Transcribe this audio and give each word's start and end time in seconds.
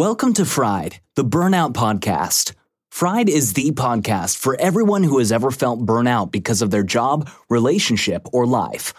Welcome 0.00 0.32
to 0.32 0.46
Fried, 0.46 0.98
the 1.14 1.26
Burnout 1.26 1.74
Podcast. 1.74 2.54
Fried 2.90 3.28
is 3.28 3.52
the 3.52 3.72
podcast 3.72 4.38
for 4.38 4.58
everyone 4.58 5.02
who 5.02 5.18
has 5.18 5.30
ever 5.30 5.50
felt 5.50 5.84
burnout 5.84 6.32
because 6.32 6.62
of 6.62 6.70
their 6.70 6.82
job, 6.82 7.28
relationship, 7.50 8.26
or 8.32 8.46
life. 8.46 8.94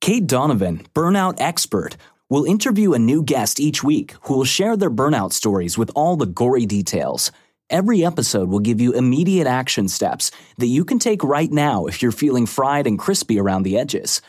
Cait 0.00 0.28
Donovan, 0.28 0.86
burnout 0.94 1.40
expert, 1.40 1.96
will 2.30 2.44
interview 2.44 2.92
a 2.92 3.00
new 3.00 3.24
guest 3.24 3.58
each 3.58 3.82
week 3.82 4.14
who 4.22 4.34
will 4.34 4.44
share 4.44 4.76
their 4.76 4.92
burnout 4.92 5.32
stories 5.32 5.76
with 5.76 5.90
all 5.96 6.14
the 6.14 6.24
gory 6.24 6.66
details. 6.66 7.32
Every 7.68 8.04
episode 8.04 8.48
will 8.48 8.60
give 8.60 8.80
you 8.80 8.92
immediate 8.92 9.48
action 9.48 9.88
steps 9.88 10.30
that 10.58 10.68
you 10.68 10.84
can 10.84 11.00
take 11.00 11.24
right 11.24 11.50
now 11.50 11.86
if 11.86 12.00
you're 12.00 12.12
feeling 12.12 12.46
fried 12.46 12.86
and 12.86 12.96
crispy 12.96 13.40
around 13.40 13.64
the 13.64 13.76
edges. 13.76 14.22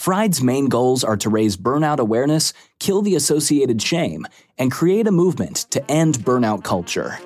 Fried's 0.00 0.42
main 0.42 0.70
goals 0.70 1.04
are 1.04 1.18
to 1.18 1.28
raise 1.28 1.58
burnout 1.58 1.98
awareness, 1.98 2.54
kill 2.78 3.02
the 3.02 3.14
associated 3.14 3.82
shame, 3.82 4.26
and 4.56 4.72
create 4.72 5.06
a 5.06 5.12
movement 5.12 5.56
to 5.72 5.90
end 5.90 6.20
burnout 6.20 6.64
culture. 6.64 7.18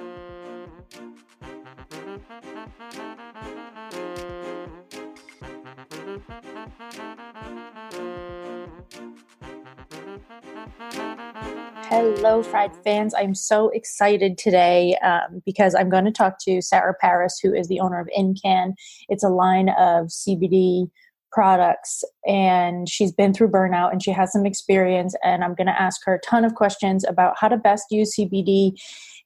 Hello, 11.84 12.42
Fried 12.42 12.74
fans. 12.82 13.14
I'm 13.14 13.36
so 13.36 13.68
excited 13.68 14.36
today 14.36 14.96
um, 14.96 15.40
because 15.46 15.76
I'm 15.76 15.90
going 15.90 16.06
to 16.06 16.10
talk 16.10 16.40
to 16.40 16.60
Sarah 16.60 16.94
Paris, 17.00 17.38
who 17.40 17.54
is 17.54 17.68
the 17.68 17.78
owner 17.78 18.00
of 18.00 18.08
Incann. 18.18 18.72
It's 19.08 19.22
a 19.22 19.28
line 19.28 19.68
of 19.68 20.08
CBD 20.08 20.90
products 21.34 22.04
and 22.26 22.88
she's 22.88 23.12
been 23.12 23.34
through 23.34 23.50
burnout 23.50 23.90
and 23.90 24.02
she 24.02 24.12
has 24.12 24.32
some 24.32 24.46
experience 24.46 25.16
and 25.24 25.42
i'm 25.42 25.54
going 25.54 25.66
to 25.66 25.80
ask 25.80 26.00
her 26.04 26.14
a 26.14 26.20
ton 26.20 26.44
of 26.44 26.54
questions 26.54 27.04
about 27.04 27.34
how 27.38 27.48
to 27.48 27.56
best 27.56 27.84
use 27.90 28.14
cbd 28.16 28.70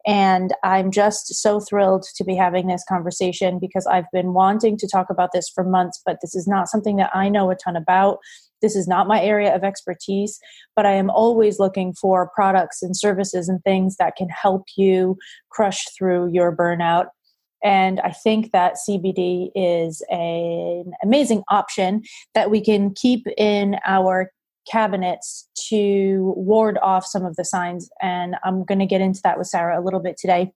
and 0.07 0.55
i'm 0.65 0.91
just 0.91 1.35
so 1.35 1.61
thrilled 1.61 2.07
to 2.17 2.25
be 2.25 2.35
having 2.35 2.67
this 2.67 2.83
conversation 2.89 3.59
because 3.59 3.87
i've 3.89 4.11
been 4.11 4.33
wanting 4.33 4.79
to 4.79 4.89
talk 4.89 5.11
about 5.11 5.31
this 5.35 5.51
for 5.55 5.63
months 5.63 6.01
but 6.07 6.17
this 6.23 6.35
is 6.35 6.49
not 6.49 6.67
something 6.69 6.97
that 6.97 7.11
i 7.15 7.29
know 7.29 7.51
a 7.51 7.55
ton 7.55 7.77
about. 7.77 8.19
This 8.61 8.75
is 8.75 8.89
not 8.89 9.07
my 9.07 9.23
area 9.23 9.55
of 9.55 9.63
expertise 9.63 10.41
but 10.75 10.87
i 10.87 10.93
am 10.93 11.11
always 11.11 11.61
looking 11.61 11.93
for 11.93 12.31
products 12.35 12.83
and 12.83 12.97
services 12.97 13.49
and 13.49 13.63
things 13.63 13.97
that 13.99 14.17
can 14.17 14.29
help 14.31 14.65
you 14.77 15.17
crush 15.51 15.85
through 15.97 16.33
your 16.33 16.57
burnout 16.57 17.07
and 17.63 18.01
I 18.01 18.11
think 18.11 18.53
that 18.53 18.77
CBD 18.89 19.51
is 19.55 20.03
a, 20.11 20.83
an 20.85 20.93
amazing 21.03 21.43
option 21.49 22.03
that 22.35 22.51
we 22.51 22.61
can 22.61 22.95
keep 22.95 23.27
in 23.37 23.77
our 23.85 24.31
cabinets 24.71 25.49
to 25.69 26.35
ward 26.37 26.79
off 26.83 27.05
some 27.05 27.25
of 27.25 27.37
the 27.37 27.45
signs. 27.45 27.89
And 28.03 28.37
I'm 28.45 28.65
going 28.65 28.79
to 28.79 28.87
get 28.87 29.01
into 29.01 29.21
that 29.25 29.39
with 29.39 29.47
Sarah 29.47 29.81
a 29.81 29.83
little 29.83 30.01
bit 30.01 30.17
today. 30.19 30.53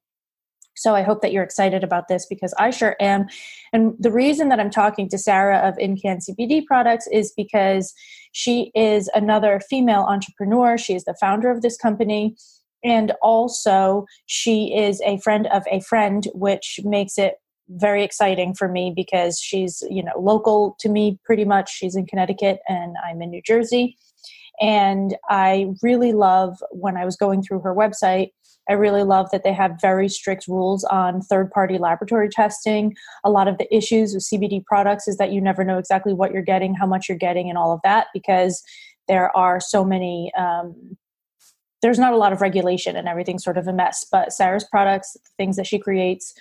So 0.75 0.95
I 0.95 1.03
hope 1.03 1.21
that 1.21 1.33
you're 1.33 1.43
excited 1.43 1.85
about 1.85 2.09
this 2.09 2.27
because 2.27 2.55
I 2.59 2.71
sure 2.71 2.97
am. 2.99 3.27
And 3.73 3.95
the 3.99 4.11
reason 4.11 4.49
that 4.49 4.59
I'm 4.59 4.71
talking 4.71 5.09
to 5.11 5.19
Sarah 5.19 5.59
of 5.59 5.77
Incann 5.77 6.23
CBD 6.27 6.65
products 6.65 7.07
is 7.13 7.33
because 7.37 7.93
she 8.33 8.71
is 8.75 9.11
another 9.15 9.61
female 9.69 10.07
entrepreneur. 10.09 10.79
She 10.79 10.95
is 10.95 11.05
the 11.05 11.17
founder 11.21 11.51
of 11.51 11.61
this 11.61 11.77
company 11.77 12.37
and 12.85 13.13
also 13.23 14.07
she 14.27 14.75
is 14.77 15.01
a 15.03 15.19
friend 15.19 15.47
of 15.49 15.65
a 15.71 15.81
friend 15.81 16.27
which 16.35 16.81
makes 16.85 17.19
it 17.19 17.35
very 17.69 18.03
exciting 18.05 18.55
for 18.55 18.69
me 18.69 18.93
because 18.95 19.39
she's 19.41 19.83
you 19.89 20.03
know 20.03 20.13
local 20.19 20.77
to 20.81 20.89
me 20.89 21.19
pretty 21.25 21.45
much. 21.45 21.71
She's 21.73 21.97
in 21.97 22.07
connecticut 22.07 22.61
and 22.69 22.97
i'm 23.05 23.23
in 23.23 23.31
new 23.31 23.43
jersey. 23.43 23.97
And 24.61 25.17
i 25.29 25.69
really 25.83 26.13
love 26.13 26.63
when 26.71 26.97
i 26.97 27.05
was 27.05 27.17
going 27.17 27.43
through 27.43 27.61
her 27.61 27.75
website 27.75 28.31
i 28.69 28.75
really 28.75 29.03
love 29.03 29.31
that 29.33 29.43
they 29.45 29.53
have 29.53 29.81
very 29.81 30.09
strict 30.09 30.47
rules 30.47 30.85
on 30.85 31.21
third 31.21 31.51
party 31.51 31.79
laboratory 31.79 32.29
testing. 32.29 32.95
A 33.25 33.31
lot 33.31 33.49
of 33.49 33.59
the 33.59 33.75
issues 33.75 34.15
with 34.15 34.25
cbd 34.25 34.65
products 34.65 35.09
is 35.09 35.17
that 35.17 35.33
you 35.33 35.41
never 35.41 35.65
know 35.65 35.79
exactly 35.79 36.13
what 36.13 36.33
you're 36.33 36.43
getting 36.43 36.75
how 36.75 36.87
much 36.87 37.09
you're 37.09 37.19
getting 37.19 37.49
and 37.49 37.57
all 37.57 37.73
of 37.73 37.81
that 37.85 38.09
because 38.13 38.63
there 39.09 39.35
are 39.37 39.61
so 39.61 39.85
many 39.85 40.31
um, 40.39 40.97
there's 41.83 41.99
not 41.99 42.13
a 42.13 42.17
lot 42.17 42.33
of 42.33 42.41
regulation 42.41 42.97
and 42.97 43.09
everything's 43.09 43.45
sort 43.45 43.59
of 43.59 43.67
a 43.67 43.73
mess. 43.73 44.07
But 44.11 44.33
Sarah's 44.33 44.65
products, 44.65 45.17
things 45.37 45.57
that 45.57 45.67
she 45.67 45.79
creates, 45.79 46.33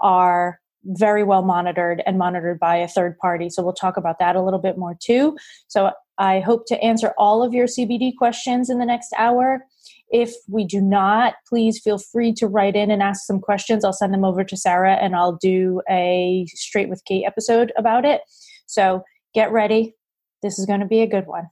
are 0.00 0.58
very 0.84 1.22
well 1.22 1.42
monitored 1.42 2.02
and 2.06 2.18
monitored 2.18 2.58
by 2.58 2.76
a 2.76 2.88
third 2.88 3.18
party. 3.18 3.50
So 3.50 3.62
we'll 3.62 3.72
talk 3.72 3.96
about 3.96 4.18
that 4.18 4.36
a 4.36 4.42
little 4.42 4.60
bit 4.60 4.78
more 4.78 4.96
too. 5.00 5.36
So 5.68 5.90
I 6.18 6.40
hope 6.40 6.66
to 6.68 6.80
answer 6.82 7.12
all 7.18 7.42
of 7.42 7.52
your 7.52 7.66
CBD 7.66 8.12
questions 8.16 8.70
in 8.70 8.78
the 8.78 8.86
next 8.86 9.12
hour. 9.18 9.64
If 10.10 10.32
we 10.48 10.64
do 10.64 10.80
not, 10.80 11.34
please 11.48 11.80
feel 11.82 11.98
free 11.98 12.32
to 12.34 12.46
write 12.46 12.76
in 12.76 12.90
and 12.90 13.02
ask 13.02 13.26
some 13.26 13.40
questions. 13.40 13.84
I'll 13.84 13.92
send 13.92 14.14
them 14.14 14.24
over 14.24 14.44
to 14.44 14.56
Sarah 14.56 14.94
and 14.94 15.16
I'll 15.16 15.36
do 15.36 15.82
a 15.90 16.46
straight 16.48 16.88
with 16.88 17.04
Kate 17.04 17.24
episode 17.26 17.72
about 17.76 18.04
it. 18.04 18.22
So 18.66 19.02
get 19.34 19.50
ready. 19.50 19.94
This 20.42 20.58
is 20.58 20.66
going 20.66 20.80
to 20.80 20.86
be 20.86 21.00
a 21.00 21.06
good 21.06 21.26
one. 21.26 21.48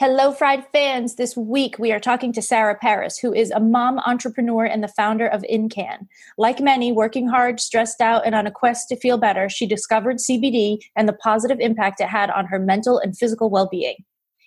Hello, 0.00 0.30
Fried 0.30 0.64
fans. 0.70 1.16
This 1.16 1.36
week 1.36 1.76
we 1.76 1.90
are 1.90 1.98
talking 1.98 2.32
to 2.34 2.40
Sarah 2.40 2.76
Paris, 2.80 3.18
who 3.18 3.34
is 3.34 3.50
a 3.50 3.58
mom 3.58 3.98
entrepreneur 3.98 4.64
and 4.64 4.80
the 4.80 4.86
founder 4.96 5.26
of 5.26 5.42
Incann. 5.50 6.06
Like 6.36 6.60
many, 6.60 6.92
working 6.92 7.26
hard, 7.26 7.58
stressed 7.58 8.00
out, 8.00 8.24
and 8.24 8.32
on 8.32 8.46
a 8.46 8.52
quest 8.52 8.88
to 8.90 8.96
feel 8.96 9.18
better, 9.18 9.48
she 9.48 9.66
discovered 9.66 10.18
CBD 10.18 10.78
and 10.94 11.08
the 11.08 11.14
positive 11.14 11.58
impact 11.58 12.00
it 12.00 12.06
had 12.06 12.30
on 12.30 12.46
her 12.46 12.60
mental 12.60 13.00
and 13.00 13.18
physical 13.18 13.50
well 13.50 13.68
being. 13.68 13.96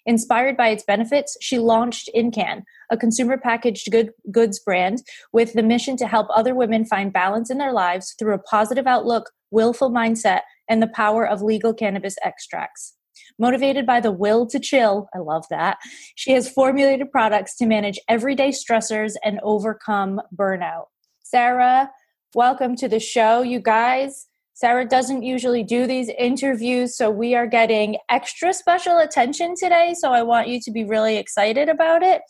Inspired 0.06 0.56
by 0.56 0.70
its 0.70 0.86
benefits, 0.86 1.36
she 1.42 1.60
launched 1.60 2.10
Incann, 2.16 2.64
a 2.90 2.96
consumer 2.96 3.38
packaged 3.38 3.92
good, 3.92 4.12
goods 4.32 4.58
brand 4.58 5.04
with 5.34 5.52
the 5.52 5.64
mission 5.64 5.98
to 5.98 6.08
help 6.08 6.28
other 6.30 6.56
women 6.56 6.86
find 6.86 7.12
balance 7.12 7.50
in 7.50 7.58
their 7.58 7.74
lives 7.74 8.16
through 8.18 8.36
a 8.36 8.40
positive 8.44 8.88
outlook, 8.88 9.32
willful 9.52 9.92
mindset, 9.92 10.44
and 10.70 10.82
the 10.82 10.88
power 10.88 11.28
of 11.28 11.42
legal 11.42 11.74
cannabis 11.74 12.16
extracts. 12.24 12.94
Motivated 13.40 13.86
by 13.86 14.00
the 14.00 14.12
will 14.12 14.46
to 14.48 14.60
chill, 14.60 15.08
I 15.16 15.20
love 15.20 15.46
that, 15.50 15.78
she 16.16 16.32
has 16.32 16.50
formulated 16.50 17.12
products 17.12 17.56
to 17.58 17.66
manage 17.66 18.00
everyday 18.08 18.50
stressors 18.50 19.14
and 19.24 19.40
overcome 19.44 20.22
burnout. 20.36 20.86
Sarah, 21.24 21.90
welcome 22.36 22.76
to 22.76 22.88
the 22.88 23.00
show, 23.00 23.42
you 23.42 23.60
guys. 23.60 24.28
Sarah 24.54 24.86
doesn't 24.86 25.24
usually 25.24 25.64
do 25.64 25.88
these 25.88 26.10
interviews, 26.20 26.96
so 26.96 27.10
we 27.10 27.34
are 27.34 27.48
getting 27.48 27.98
extra 28.10 28.54
special 28.54 29.00
attention 29.00 29.56
today. 29.58 29.96
So 29.98 30.12
I 30.12 30.22
want 30.22 30.50
you 30.50 30.60
to 30.62 30.72
be 30.72 30.84
really 30.84 31.18
excited 31.18 31.68
about 31.68 32.04
it. 32.04 32.22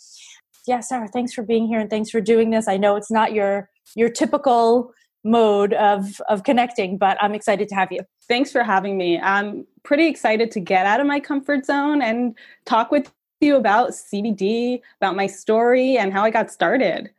Yeah, 0.65 0.79
Sarah, 0.79 1.09
thanks 1.11 1.33
for 1.33 1.43
being 1.43 1.67
here 1.67 1.79
and 1.79 1.89
thanks 1.89 2.09
for 2.09 2.21
doing 2.21 2.51
this. 2.51 2.67
I 2.67 2.77
know 2.77 2.95
it's 2.95 3.11
not 3.11 3.33
your 3.33 3.69
your 3.95 4.09
typical 4.09 4.93
mode 5.23 5.73
of 5.73 6.21
of 6.29 6.43
connecting, 6.43 6.97
but 6.97 7.17
I'm 7.21 7.33
excited 7.33 7.67
to 7.69 7.75
have 7.75 7.91
you. 7.91 7.99
Thanks 8.31 8.49
for 8.49 8.63
having 8.63 8.97
me. 8.97 9.19
I'm 9.19 9.67
pretty 9.83 10.07
excited 10.07 10.51
to 10.51 10.61
get 10.61 10.85
out 10.85 11.01
of 11.01 11.05
my 11.05 11.19
comfort 11.19 11.65
zone 11.65 12.01
and 12.01 12.33
talk 12.63 12.89
with 12.89 13.11
you 13.41 13.57
about 13.57 13.89
CBD, 13.89 14.79
about 15.01 15.17
my 15.17 15.27
story 15.27 15.97
and 15.97 16.13
how 16.13 16.23
I 16.23 16.29
got 16.29 16.49
started. 16.49 17.09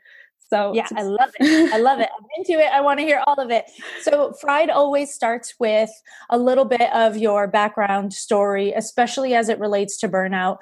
So 0.49 0.73
yeah, 0.73 0.87
I 0.97 1.03
love 1.03 1.28
it. 1.39 1.71
I 1.75 1.77
love 1.77 2.00
it. 2.00 2.09
I'm 2.19 2.27
into 2.39 2.53
it. 2.53 2.73
I 2.73 2.81
want 2.81 2.99
to 3.00 3.05
hear 3.05 3.23
all 3.27 3.39
of 3.39 3.50
it. 3.50 3.67
So 4.00 4.33
Fried 4.41 4.71
always 4.71 5.12
starts 5.12 5.53
with 5.59 5.91
a 6.31 6.39
little 6.39 6.65
bit 6.65 6.91
of 6.95 7.19
your 7.19 7.47
background 7.47 8.15
story, 8.15 8.73
especially 8.73 9.34
as 9.34 9.50
it 9.50 9.59
relates 9.59 9.99
to 9.99 10.09
burnout 10.09 10.61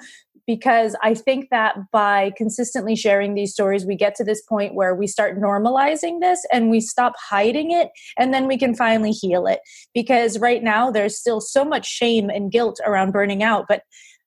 because 0.51 0.97
I 1.01 1.13
think 1.13 1.49
that 1.49 1.77
by 1.93 2.33
consistently 2.35 2.93
sharing 2.93 3.35
these 3.35 3.53
stories, 3.53 3.85
we 3.85 3.95
get 3.95 4.15
to 4.15 4.25
this 4.25 4.41
point 4.41 4.75
where 4.75 4.93
we 4.93 5.07
start 5.07 5.39
normalizing 5.39 6.19
this 6.19 6.45
and 6.51 6.69
we 6.69 6.81
stop 6.81 7.13
hiding 7.17 7.71
it, 7.71 7.87
and 8.17 8.33
then 8.33 8.47
we 8.47 8.57
can 8.57 8.75
finally 8.75 9.11
heal 9.11 9.47
it. 9.47 9.61
Because 9.93 10.37
right 10.39 10.61
now, 10.61 10.91
there's 10.91 11.17
still 11.17 11.39
so 11.39 11.63
much 11.63 11.87
shame 11.87 12.29
and 12.29 12.51
guilt 12.51 12.81
around 12.85 13.13
burning 13.13 13.43
out, 13.43 13.65
but 13.69 13.83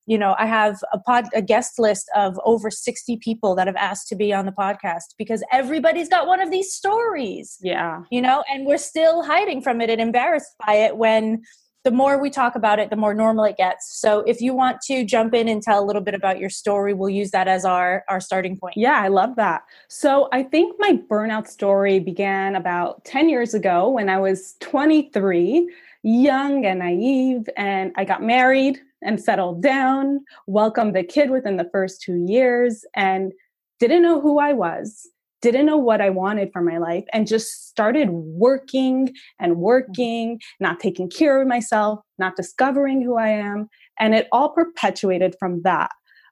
you 0.07 0.19
know 0.19 0.35
i 0.39 0.45
have 0.45 0.81
a 0.93 0.99
pod 0.99 1.25
a 1.35 1.41
guest 1.41 1.79
list 1.79 2.11
of 2.15 2.39
over 2.45 2.71
60 2.71 3.17
people 3.23 3.55
that 3.55 3.67
have 3.67 3.77
asked 3.77 4.07
to 4.09 4.15
be 4.15 4.35
on 4.35 4.45
the 4.45 4.53
podcast 4.53 5.15
because 5.17 5.43
everybody's 5.51 6.11
got 6.11 6.27
one 6.27 6.43
of 6.43 6.51
these 6.51 6.75
stories 6.75 7.57
yeah 7.63 8.03
you 8.11 8.21
know 8.21 8.45
and 8.53 8.67
we're 8.67 8.77
still 8.77 9.23
hiding 9.23 9.63
from 9.63 9.81
it 9.81 9.89
and 9.89 10.03
embarrassed 10.03 10.55
by 10.67 10.75
it 10.75 10.99
when 10.99 11.43
the 11.85 11.91
more 11.91 12.19
we 12.19 12.31
talk 12.31 12.55
about 12.55 12.79
it, 12.79 12.89
the 12.89 12.97
more 12.97 13.15
normal 13.15 13.45
it 13.45 13.59
gets. 13.59 14.01
So 14.01 14.21
if 14.21 14.41
you 14.41 14.55
want 14.55 14.81
to 14.87 15.05
jump 15.05 15.35
in 15.35 15.49
and 15.49 15.63
tell 15.63 15.83
a 15.83 15.85
little 15.85 16.01
bit 16.03 16.15
about 16.15 16.39
your 16.39 16.49
story, 16.49 16.95
we'll 16.95 17.11
use 17.11 17.31
that 17.33 17.47
as 17.47 17.65
our 17.65 18.05
our 18.09 18.21
starting 18.21 18.57
point. 18.57 18.77
Yeah, 18.77 18.99
I 18.99 19.09
love 19.09 19.37
that. 19.37 19.63
So 19.89 20.29
I 20.33 20.43
think 20.43 20.77
my 20.79 20.99
burnout 21.11 21.47
story 21.47 22.01
began 22.01 22.57
about 22.57 23.05
10 23.05 23.29
years 23.29 23.53
ago 23.53 23.91
when 23.91 24.09
I 24.09 24.19
was 24.19 24.55
23, 24.61 25.71
young 26.03 26.65
and 26.65 26.79
naive, 26.79 27.49
and 27.57 27.93
I 27.97 28.05
got 28.05 28.23
married 28.23 28.81
and 29.03 29.21
settled 29.21 29.63
down, 29.63 30.25
welcomed 30.47 30.97
the 30.97 31.05
kid 31.05 31.31
within 31.31 31.59
the 31.59 31.69
first 31.71 32.01
2 32.03 32.25
years 32.27 32.85
and 32.97 33.33
didn't 33.79 34.03
know 34.03 34.21
who 34.21 34.39
I 34.39 34.55
was 34.55 35.11
didn't 35.45 35.67
know 35.67 35.77
what 35.77 36.01
I 36.01 36.09
wanted 36.09 36.51
for 36.53 36.63
my 36.63 36.79
life 36.79 37.05
and 37.13 37.27
just 37.27 37.69
started 37.69 38.09
working 38.11 39.13
and 39.39 39.53
mm-hmm. 39.53 39.61
working, 39.61 40.41
not 40.59 40.81
taking 40.81 41.11
care 41.11 41.41
of 41.41 41.47
myself, 41.47 42.01
not 42.19 42.37
discovering 42.37 43.03
who 43.03 43.19
I 43.19 43.29
am. 43.29 43.69
And 44.01 44.15
it 44.15 44.27
all 44.33 44.51
perpetuated 44.51 45.37
from 45.39 45.61
that. 45.63 45.91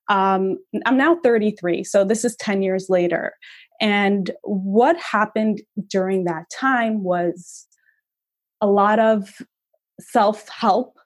Um, 0.09 0.59
I'm 0.87 0.97
now 0.97 1.19
33, 1.23 1.85
so 1.85 2.05
this 2.05 2.25
is 2.25 2.35
10 2.37 2.63
years 2.63 2.87
later. 2.89 3.35
And 3.81 4.31
what 4.43 4.97
happened 4.97 5.61
during 5.89 6.25
that 6.25 6.47
time 6.51 7.05
was 7.05 7.67
a 8.61 8.67
lot 8.67 8.99
of 8.99 9.43
self 10.01 10.49
help 10.49 10.99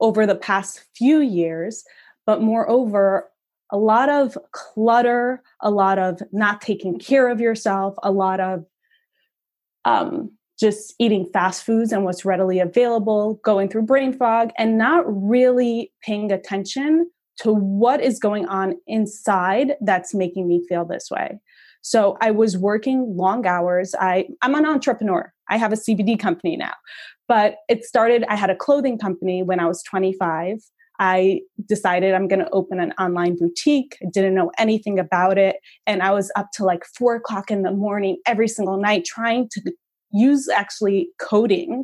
over 0.00 0.24
the 0.26 0.36
past 0.36 0.84
few 0.96 1.20
years, 1.20 1.82
but 2.26 2.40
moreover, 2.40 3.28
a 3.72 3.78
lot 3.78 4.10
of 4.10 4.36
clutter, 4.52 5.42
a 5.60 5.70
lot 5.70 5.98
of 5.98 6.20
not 6.30 6.60
taking 6.60 6.98
care 6.98 7.28
of 7.28 7.40
yourself, 7.40 7.94
a 8.02 8.12
lot 8.12 8.38
of 8.38 8.64
um, 9.86 10.30
just 10.60 10.94
eating 10.98 11.28
fast 11.32 11.64
foods 11.64 11.90
and 11.90 12.04
what's 12.04 12.24
readily 12.24 12.60
available, 12.60 13.40
going 13.42 13.68
through 13.68 13.82
brain 13.82 14.12
fog, 14.12 14.50
and 14.58 14.78
not 14.78 15.04
really 15.06 15.90
paying 16.02 16.30
attention 16.30 17.10
to 17.38 17.52
what 17.52 18.00
is 18.00 18.18
going 18.18 18.46
on 18.46 18.76
inside 18.86 19.72
that's 19.80 20.14
making 20.14 20.46
me 20.46 20.64
feel 20.68 20.84
this 20.84 21.10
way. 21.10 21.40
So 21.80 22.16
I 22.20 22.30
was 22.30 22.56
working 22.56 23.16
long 23.16 23.46
hours. 23.46 23.94
I, 23.98 24.28
I'm 24.42 24.54
an 24.54 24.66
entrepreneur. 24.66 25.32
I 25.48 25.56
have 25.56 25.72
a 25.72 25.76
CBD 25.76 26.18
company 26.18 26.56
now. 26.56 26.74
But 27.26 27.56
it 27.68 27.84
started, 27.84 28.24
I 28.28 28.36
had 28.36 28.50
a 28.50 28.54
clothing 28.54 28.98
company 28.98 29.42
when 29.42 29.58
I 29.58 29.66
was 29.66 29.82
25. 29.82 30.58
I 31.02 31.40
decided 31.66 32.14
I'm 32.14 32.28
going 32.28 32.38
to 32.38 32.50
open 32.50 32.78
an 32.78 32.92
online 32.92 33.36
boutique. 33.36 33.98
I 34.00 34.06
didn't 34.12 34.36
know 34.36 34.52
anything 34.56 35.00
about 35.00 35.36
it. 35.36 35.56
And 35.84 36.00
I 36.00 36.12
was 36.12 36.30
up 36.36 36.50
to 36.54 36.64
like 36.64 36.84
four 36.96 37.16
o'clock 37.16 37.50
in 37.50 37.62
the 37.62 37.72
morning 37.72 38.18
every 38.24 38.46
single 38.46 38.76
night 38.76 39.04
trying 39.04 39.48
to 39.50 39.72
use 40.12 40.48
actually 40.48 41.08
coding 41.20 41.82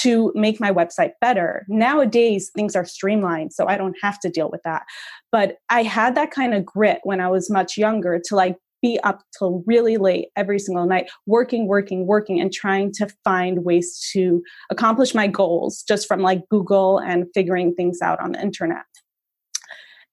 to 0.00 0.32
make 0.34 0.58
my 0.58 0.72
website 0.72 1.12
better. 1.20 1.64
Nowadays, 1.68 2.50
things 2.52 2.74
are 2.74 2.84
streamlined, 2.84 3.52
so 3.52 3.68
I 3.68 3.76
don't 3.76 3.96
have 4.02 4.18
to 4.20 4.28
deal 4.28 4.50
with 4.50 4.62
that. 4.64 4.82
But 5.30 5.58
I 5.70 5.84
had 5.84 6.16
that 6.16 6.32
kind 6.32 6.52
of 6.52 6.66
grit 6.66 6.98
when 7.04 7.20
I 7.20 7.28
was 7.28 7.48
much 7.48 7.76
younger 7.76 8.20
to 8.24 8.34
like 8.34 8.56
be 8.82 8.98
up 9.02 9.22
till 9.36 9.62
really 9.66 9.96
late 9.96 10.28
every 10.36 10.58
single 10.58 10.86
night, 10.86 11.10
working, 11.26 11.66
working, 11.66 12.06
working, 12.06 12.40
and 12.40 12.52
trying 12.52 12.92
to 12.92 13.08
find 13.24 13.64
ways 13.64 14.08
to 14.12 14.42
accomplish 14.70 15.14
my 15.14 15.26
goals 15.26 15.82
just 15.82 16.06
from 16.06 16.20
like 16.20 16.48
Google 16.48 16.98
and 16.98 17.26
figuring 17.34 17.74
things 17.74 18.00
out 18.02 18.20
on 18.20 18.32
the 18.32 18.40
internet. 18.40 18.84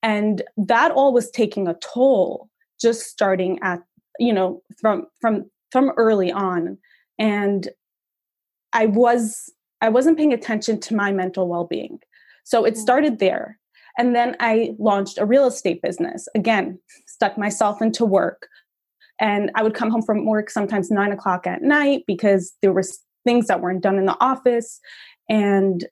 And 0.02 0.44
that 0.58 0.92
all 0.92 1.14
was 1.14 1.32
taking 1.32 1.68
a 1.68 1.76
toll 1.76 2.50
just 2.80 3.02
starting 3.02 3.60
at, 3.64 3.80
you 4.20 4.34
know, 4.34 4.62
from 4.80 5.08
from 5.22 5.50
from 5.72 5.92
early 5.98 6.32
on. 6.32 6.78
And 7.18 7.70
I 8.74 8.88
was 8.88 9.52
I 9.82 9.90
wasn't 9.90 10.18
paying 10.18 10.34
attention 10.34 10.80
to 10.82 10.96
my 10.96 11.12
mental 11.12 11.48
well-being. 11.48 12.00
So 12.44 12.66
it 12.66 12.76
mm. 12.76 12.78
started 12.78 13.20
there. 13.20 13.60
And 13.98 14.16
then 14.16 14.36
I 14.40 14.76
launched 14.78 15.18
a 15.18 15.26
real 15.26 15.48
estate 15.48 15.82
business. 15.82 16.28
Again, 16.36 16.80
stuck 17.16 17.38
myself 17.38 17.82
into 17.82 18.06
work, 18.06 18.48
and 19.20 19.52
I 19.56 19.64
would 19.64 19.74
come 19.74 19.90
home 19.90 20.02
from 20.02 20.26
work 20.26 20.50
sometimes 20.50 20.92
nine 20.92 21.12
o'clock 21.12 21.48
at 21.48 21.62
night 21.62 22.04
because 22.08 22.54
there 22.62 22.74
was 22.74 23.00
things 23.26 23.48
that 23.48 23.62
weren't 23.62 23.82
done 23.82 23.98
in 23.98 24.06
the 24.06 24.18
office. 24.20 24.80
And 25.30 25.86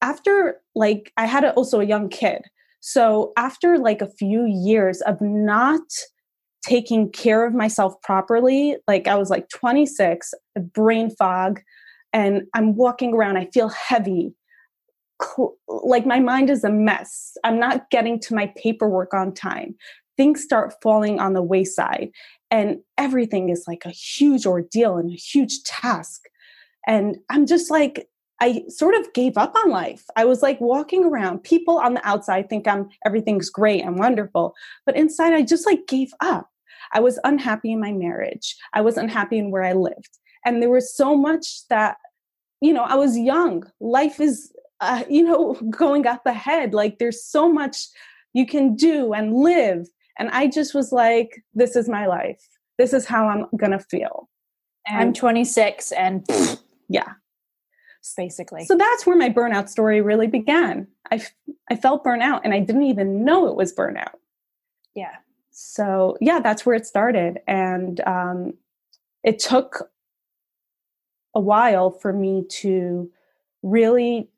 after 0.00 0.56
like 0.74 1.12
I 1.16 1.26
had 1.26 1.44
a, 1.44 1.52
also 1.54 1.80
a 1.80 1.84
young 1.84 2.08
kid. 2.08 2.42
So 2.80 3.32
after 3.36 3.78
like 3.78 4.00
a 4.00 4.10
few 4.10 4.46
years 4.46 5.00
of 5.02 5.20
not 5.20 5.82
taking 6.64 7.10
care 7.10 7.46
of 7.46 7.54
myself 7.54 7.94
properly, 8.02 8.76
like 8.86 9.08
I 9.08 9.16
was 9.16 9.30
like 9.30 9.48
26, 9.48 10.32
brain 10.72 11.10
fog, 11.10 11.60
and 12.12 12.42
I'm 12.54 12.76
walking 12.76 13.12
around, 13.12 13.36
I 13.36 13.46
feel 13.52 13.68
heavy. 13.68 14.34
Like 15.68 16.06
my 16.06 16.20
mind 16.20 16.50
is 16.50 16.64
a 16.64 16.70
mess. 16.70 17.36
I'm 17.44 17.58
not 17.58 17.90
getting 17.90 18.20
to 18.20 18.34
my 18.34 18.52
paperwork 18.56 19.14
on 19.14 19.32
time. 19.32 19.74
Things 20.16 20.42
start 20.42 20.74
falling 20.82 21.20
on 21.20 21.34
the 21.34 21.42
wayside 21.42 22.10
and 22.50 22.78
everything 22.96 23.48
is 23.48 23.64
like 23.66 23.84
a 23.84 23.90
huge 23.90 24.46
ordeal 24.46 24.96
and 24.96 25.10
a 25.10 25.16
huge 25.16 25.62
task. 25.64 26.22
And 26.86 27.16
i'm 27.30 27.46
just 27.46 27.70
like 27.70 28.08
i 28.40 28.62
sort 28.68 28.94
of 28.94 29.12
gave 29.12 29.36
up 29.36 29.54
on 29.56 29.70
life. 29.70 30.04
I 30.16 30.24
was 30.24 30.42
like 30.42 30.60
walking 30.60 31.04
around. 31.04 31.42
People 31.42 31.78
on 31.78 31.94
the 31.94 32.06
outside 32.06 32.48
think 32.48 32.68
i'm 32.68 32.88
everything's 33.04 33.50
great 33.50 33.82
and 33.82 33.98
wonderful 33.98 34.54
but 34.84 34.96
inside 34.96 35.32
i 35.32 35.42
just 35.42 35.66
like 35.66 35.86
gave 35.86 36.10
up. 36.20 36.48
I 36.92 37.00
was 37.00 37.18
unhappy 37.24 37.72
in 37.72 37.80
my 37.80 37.92
marriage. 37.92 38.56
I 38.72 38.80
was 38.80 38.96
unhappy 38.96 39.38
in 39.38 39.50
where 39.50 39.64
i 39.64 39.72
lived. 39.72 40.18
And 40.44 40.62
there 40.62 40.70
was 40.70 40.94
so 40.94 41.16
much 41.16 41.66
that 41.68 41.96
you 42.60 42.72
know 42.72 42.84
i 42.84 42.94
was 42.94 43.18
young. 43.18 43.64
Life 43.80 44.20
is 44.20 44.52
uh, 44.80 45.04
you 45.08 45.22
know 45.22 45.54
going 45.70 46.06
up 46.06 46.26
ahead 46.26 46.74
like 46.74 46.98
there's 46.98 47.22
so 47.24 47.52
much 47.52 47.86
you 48.34 48.46
can 48.46 48.74
do 48.76 49.12
and 49.12 49.34
live 49.34 49.86
and 50.18 50.30
I 50.30 50.46
just 50.46 50.74
was 50.74 50.92
like, 50.92 51.42
this 51.54 51.76
is 51.76 51.88
my 51.88 52.06
life. 52.06 52.40
This 52.78 52.92
is 52.92 53.06
how 53.06 53.28
I'm 53.28 53.46
going 53.56 53.72
to 53.72 53.78
feel. 53.78 54.28
And 54.86 55.08
I'm 55.08 55.12
26 55.12 55.92
and 55.92 56.26
yeah. 56.88 57.12
Basically. 58.16 58.64
So 58.66 58.76
that's 58.76 59.04
where 59.04 59.16
my 59.16 59.28
burnout 59.28 59.68
story 59.68 60.00
really 60.00 60.28
began. 60.28 60.86
I, 61.10 61.24
I 61.70 61.76
felt 61.76 62.04
burnout 62.04 62.42
and 62.44 62.54
I 62.54 62.60
didn't 62.60 62.84
even 62.84 63.24
know 63.24 63.48
it 63.48 63.56
was 63.56 63.74
burnout. 63.74 64.14
Yeah. 64.94 65.16
So 65.50 66.16
yeah, 66.20 66.38
that's 66.38 66.64
where 66.64 66.76
it 66.76 66.86
started. 66.86 67.40
And 67.48 68.00
um, 68.06 68.54
it 69.24 69.40
took 69.40 69.90
a 71.34 71.40
while 71.40 71.90
for 71.90 72.12
me 72.12 72.44
to 72.48 73.10
really 73.62 74.30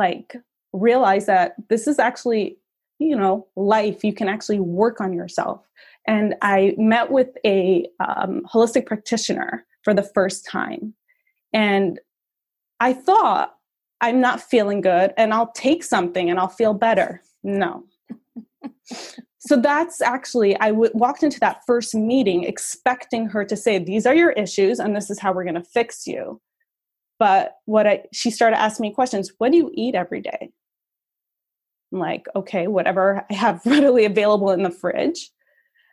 like 0.00 0.36
realize 0.72 1.26
that 1.26 1.54
this 1.68 1.86
is 1.86 1.98
actually 1.98 2.58
you 2.98 3.16
know 3.16 3.46
life. 3.56 4.02
You 4.02 4.14
can 4.14 4.28
actually 4.28 4.60
work 4.60 5.00
on 5.00 5.12
yourself. 5.12 5.60
And 6.06 6.34
i 6.42 6.74
met 6.78 7.12
with 7.12 7.30
a 7.44 7.86
um, 8.06 8.42
holistic 8.52 8.86
practitioner 8.86 9.66
for 9.84 9.94
the 9.94 10.02
first 10.02 10.46
time. 10.46 10.94
And 11.52 12.00
i 12.80 12.92
thought 12.92 13.56
i'm 14.00 14.20
not 14.20 14.40
feeling 14.40 14.80
good 14.80 15.12
and 15.18 15.34
i'll 15.34 15.52
take 15.52 15.82
something 15.84 16.30
and 16.30 16.38
i'll 16.40 16.56
feel 16.62 16.74
better. 16.74 17.22
No. 17.42 17.84
So 19.42 19.56
that's 19.56 20.02
actually 20.02 20.54
I 20.60 20.68
w- 20.68 20.90
walked 20.92 21.22
into 21.22 21.40
that 21.40 21.62
first 21.66 21.94
meeting 21.94 22.44
expecting 22.44 23.26
her 23.26 23.42
to 23.46 23.56
say 23.56 23.78
these 23.78 24.04
are 24.04 24.14
your 24.14 24.32
issues 24.32 24.78
and 24.78 24.94
this 24.94 25.08
is 25.08 25.18
how 25.18 25.32
we're 25.32 25.48
going 25.50 25.62
to 25.62 25.64
fix 25.78 26.06
you 26.06 26.40
but 27.20 27.58
what 27.66 27.86
i 27.86 28.02
she 28.12 28.32
started 28.32 28.58
asking 28.58 28.82
me 28.82 28.92
questions 28.92 29.30
what 29.38 29.52
do 29.52 29.58
you 29.58 29.70
eat 29.74 29.94
every 29.94 30.20
day 30.20 30.50
I'm 31.92 31.98
like, 31.98 32.26
okay, 32.36 32.66
whatever 32.66 33.24
I 33.30 33.34
have 33.34 33.62
readily 33.66 34.04
available 34.04 34.50
in 34.50 34.62
the 34.62 34.70
fridge. 34.70 35.30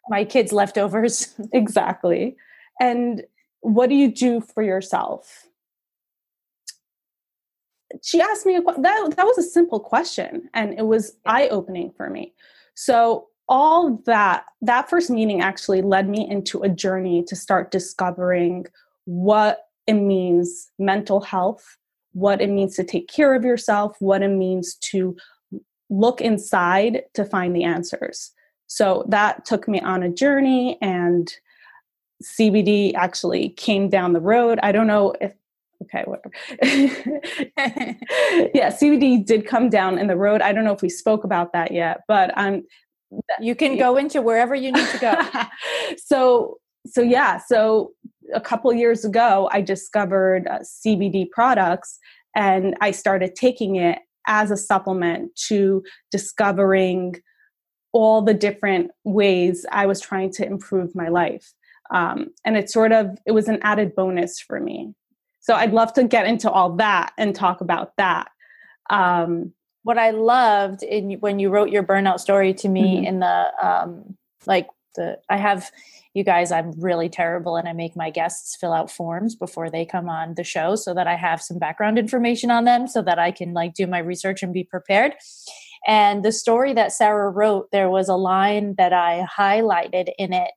My 0.10 0.24
kids' 0.24 0.54
leftovers. 0.54 1.34
exactly. 1.54 2.36
And 2.80 3.24
what 3.62 3.90
do 3.90 3.96
you 3.96 4.14
do 4.14 4.42
for 4.42 4.64
yourself? 4.64 5.46
She 8.04 8.22
asked 8.22 8.46
me 8.46 8.56
a, 8.56 8.62
that 8.62 9.14
that 9.16 9.26
was 9.26 9.38
a 9.38 9.44
simple 9.44 9.80
question 9.80 10.50
and 10.54 10.78
it 10.78 10.86
was 10.86 11.16
eye 11.26 11.48
opening 11.48 11.92
for 11.96 12.10
me. 12.10 12.34
So 12.76 13.28
all 13.50 14.02
that 14.06 14.46
that 14.62 14.90
first 14.90 15.10
meeting 15.10 15.42
actually 15.42 15.82
led 15.82 16.10
me 16.10 16.30
into 16.30 16.62
a 16.62 16.70
journey 16.70 17.24
to 17.28 17.36
start 17.36 17.72
discovering 17.72 18.66
what 19.06 19.67
it 19.88 19.94
means 19.94 20.70
mental 20.78 21.22
health, 21.22 21.78
what 22.14 22.42
it 22.42 22.50
means 22.50 22.76
to 22.76 22.84
take 22.84 23.08
care 23.08 23.34
of 23.34 23.44
yourself, 23.44 23.96
what 24.00 24.22
it 24.22 24.30
means 24.30 24.76
to 24.76 25.16
look 25.90 26.22
inside 26.22 27.04
to 27.14 27.24
find 27.24 27.56
the 27.56 27.64
answers. 27.64 28.32
So 28.68 29.06
that 29.08 29.46
took 29.46 29.68
me 29.68 29.80
on 29.80 30.04
a 30.04 30.10
journey, 30.10 30.78
and 30.82 31.34
CBD 32.22 32.94
actually 32.96 33.50
came 33.50 33.90
down 33.90 34.14
the 34.14 34.20
road. 34.20 34.60
I 34.62 34.72
don't 34.72 34.88
know 34.88 35.14
if 35.22 35.34
okay, 35.84 36.04
whatever. 36.06 36.32
yeah, 38.54 38.72
CBD 38.72 39.26
did 39.26 39.48
come 39.48 39.70
down 39.70 39.98
in 39.98 40.08
the 40.08 40.18
road. 40.18 40.42
I 40.42 40.52
don't 40.52 40.64
know 40.64 40.74
if 40.74 40.82
we 40.82 40.90
spoke 40.90 41.24
about 41.24 41.54
that 41.54 41.72
yet, 41.72 42.02
but 42.08 42.38
um, 42.38 42.64
you 43.40 43.56
can 43.56 43.78
go 43.78 43.96
into 43.96 44.22
wherever 44.22 44.56
you 44.56 44.72
need 44.72 44.88
to 44.88 45.00
go. 45.00 45.44
so, 45.98 46.58
so 46.86 47.02
yeah, 47.02 47.38
so 47.38 47.92
a 48.34 48.42
couple 48.42 48.72
years 48.74 49.06
ago, 49.06 49.50
I 49.52 49.62
discovered 49.62 50.48
uh, 50.48 50.60
CBD 50.60 51.30
products, 51.30 52.00
and 52.36 52.76
I 52.82 52.92
started 52.92 53.36
taking 53.36 53.76
it 53.76 54.00
as 54.28 54.52
a 54.52 54.58
supplement 54.58 55.36
to 55.48 55.84
discovering 56.12 57.16
all 57.94 58.22
the 58.22 58.34
different 58.34 58.92
ways 59.04 59.66
I 59.72 59.86
was 59.86 60.02
trying 60.02 60.32
to 60.34 60.46
improve 60.46 60.94
my 60.94 61.08
life. 61.08 61.54
Um, 61.90 62.28
and 62.46 62.58
it 62.58 62.70
sort 62.70 62.92
of 62.92 63.18
it 63.26 63.32
was 63.32 63.48
an 63.48 63.60
added 63.62 63.96
bonus 63.96 64.40
for 64.40 64.60
me. 64.60 64.94
So 65.40 65.56
I'd 65.56 65.74
love 65.74 65.94
to 65.94 66.04
get 66.04 66.28
into 66.28 66.52
all 66.52 66.76
that 66.76 67.14
and 67.18 67.34
talk 67.34 67.62
about 67.62 67.94
that. 67.98 68.30
Um, 68.90 69.54
what 69.84 69.98
I 69.98 70.12
loved 70.12 70.84
in 70.84 71.14
when 71.22 71.40
you 71.40 71.50
wrote 71.50 71.70
your 71.70 71.84
burnout 71.84 72.20
story 72.20 72.54
to 72.56 72.68
me 72.68 72.98
mm-hmm. 72.98 73.06
in 73.06 73.20
the 73.20 73.48
um, 73.66 74.18
like 74.46 74.68
the 74.96 75.18
I 75.30 75.38
have 75.38 75.72
you 76.18 76.24
guys, 76.24 76.52
I'm 76.52 76.72
really 76.80 77.10
terrible 77.10 77.58
and 77.58 77.70
I 77.70 77.74
make 77.74 77.96
my 77.96 78.10
guests 78.10 78.58
fill 78.60 78.74
out 78.74 78.90
forms 78.90 79.36
before 79.36 79.70
they 79.70 79.86
come 79.86 80.10
on 80.10 80.34
the 80.34 80.44
show 80.44 80.76
so 80.76 80.96
that 80.96 81.06
I 81.06 81.16
have 81.16 81.44
some 81.44 81.60
background 81.60 82.00
information 82.00 82.50
on 82.50 82.66
them 82.66 82.88
so 82.88 83.04
that 83.04 83.20
I 83.20 83.30
can 83.30 83.54
like 83.54 83.76
do 83.76 83.86
my 83.86 84.00
research 84.00 84.42
and 84.42 84.52
be 84.52 84.64
prepared. 84.64 85.14
And 85.86 86.26
the 86.26 86.32
story 86.32 86.74
that 86.74 86.92
Sarah 86.92 87.30
wrote, 87.30 87.68
there 87.72 87.92
was 87.92 88.10
a 88.10 88.16
line 88.16 88.74
that 88.80 88.94
I 88.94 89.28
highlighted 89.38 90.08
in 90.18 90.34
it 90.34 90.50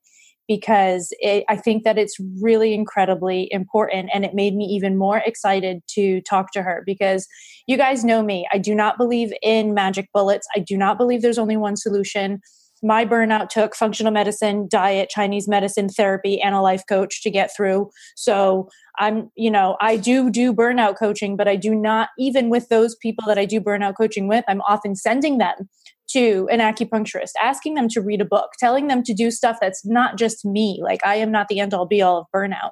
because 0.49 1.15
it, 1.21 1.45
I 1.51 1.57
think 1.57 1.85
that 1.85 1.99
it's 1.99 2.17
really 2.41 2.73
incredibly 2.73 3.47
important. 3.53 4.09
And 4.15 4.25
it 4.25 4.35
made 4.35 4.57
me 4.57 4.65
even 4.65 4.97
more 4.97 5.19
excited 5.19 5.83
to 5.91 6.23
talk 6.23 6.53
to 6.53 6.63
her 6.63 6.83
because 6.87 7.29
you 7.67 7.77
guys 7.77 8.03
know 8.03 8.23
me. 8.23 8.49
I 8.51 8.57
do 8.57 8.75
not 8.75 8.97
believe 8.97 9.31
in 9.43 9.75
magic 9.75 10.09
bullets, 10.15 10.49
I 10.57 10.61
do 10.61 10.79
not 10.79 10.97
believe 10.97 11.21
there's 11.21 11.39
only 11.39 11.59
one 11.59 11.77
solution 11.77 12.41
my 12.83 13.05
burnout 13.05 13.49
took 13.49 13.75
functional 13.75 14.13
medicine, 14.13 14.67
diet, 14.71 15.11
Chinese 15.11 15.47
medicine, 15.49 15.89
therapy, 15.89 16.41
and 16.41 16.55
a 16.55 16.61
life 16.61 16.83
coach 16.89 17.23
to 17.23 17.31
get 17.31 17.55
through. 17.55 17.91
So 18.17 18.69
I'm, 18.99 19.31
you 19.37 19.51
know, 19.51 19.77
I 19.81 19.97
do 19.97 20.31
do 20.31 20.53
burnout 20.53 20.97
coaching, 20.99 21.37
but 21.37 21.49
I 21.49 21.57
do 21.57 21.75
not, 21.75 22.09
even 22.19 22.49
with 22.49 22.69
those 22.69 22.97
people 22.97 23.25
that 23.27 23.39
I 23.39 23.45
do 23.45 23.61
burnout 23.61 23.97
coaching 23.97 24.29
with, 24.29 24.45
I'm 24.49 24.63
often 24.63 24.97
sending 24.97 25.39
them 25.39 25.69
to 26.13 26.49
an 26.51 26.59
acupuncturist, 26.59 27.33
asking 27.41 27.75
them 27.75 27.89
to 27.89 28.01
read 28.01 28.21
a 28.21 28.25
book, 28.25 28.51
telling 28.59 28.89
them 28.89 29.03
to 29.05 29.15
do 29.15 29.31
stuff 29.31 29.59
that's 29.61 29.87
not 29.87 30.19
just 30.19 30.45
me. 30.45 30.81
Like 30.83 31.05
I 31.05 31.17
am 31.17 31.31
not 31.31 31.49
the 31.49 31.61
end 31.61 31.75
all 31.75 31.87
be 31.87 32.03
all 32.03 32.19
of 32.19 32.27
burnout. 32.35 32.71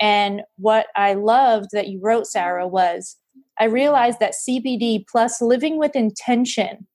And 0.00 0.42
what 0.56 0.86
I 0.94 1.14
loved 1.14 1.70
that 1.72 1.88
you 1.88 2.00
wrote, 2.02 2.26
Sarah, 2.26 2.68
was 2.68 3.16
I 3.58 3.64
realized 3.64 4.20
that 4.20 4.34
CBD 4.48 5.04
plus 5.10 5.40
living 5.40 5.78
with 5.78 5.96
intention 5.96 6.86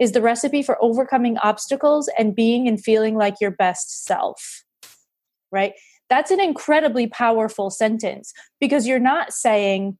is 0.00 0.12
the 0.12 0.22
recipe 0.22 0.62
for 0.62 0.82
overcoming 0.82 1.38
obstacles 1.38 2.10
and 2.18 2.34
being 2.34 2.66
and 2.66 2.82
feeling 2.82 3.14
like 3.14 3.34
your 3.40 3.52
best 3.52 4.04
self. 4.04 4.64
Right? 5.52 5.74
That's 6.08 6.32
an 6.32 6.40
incredibly 6.40 7.06
powerful 7.06 7.70
sentence 7.70 8.32
because 8.60 8.88
you're 8.88 8.98
not 8.98 9.32
saying, 9.32 9.96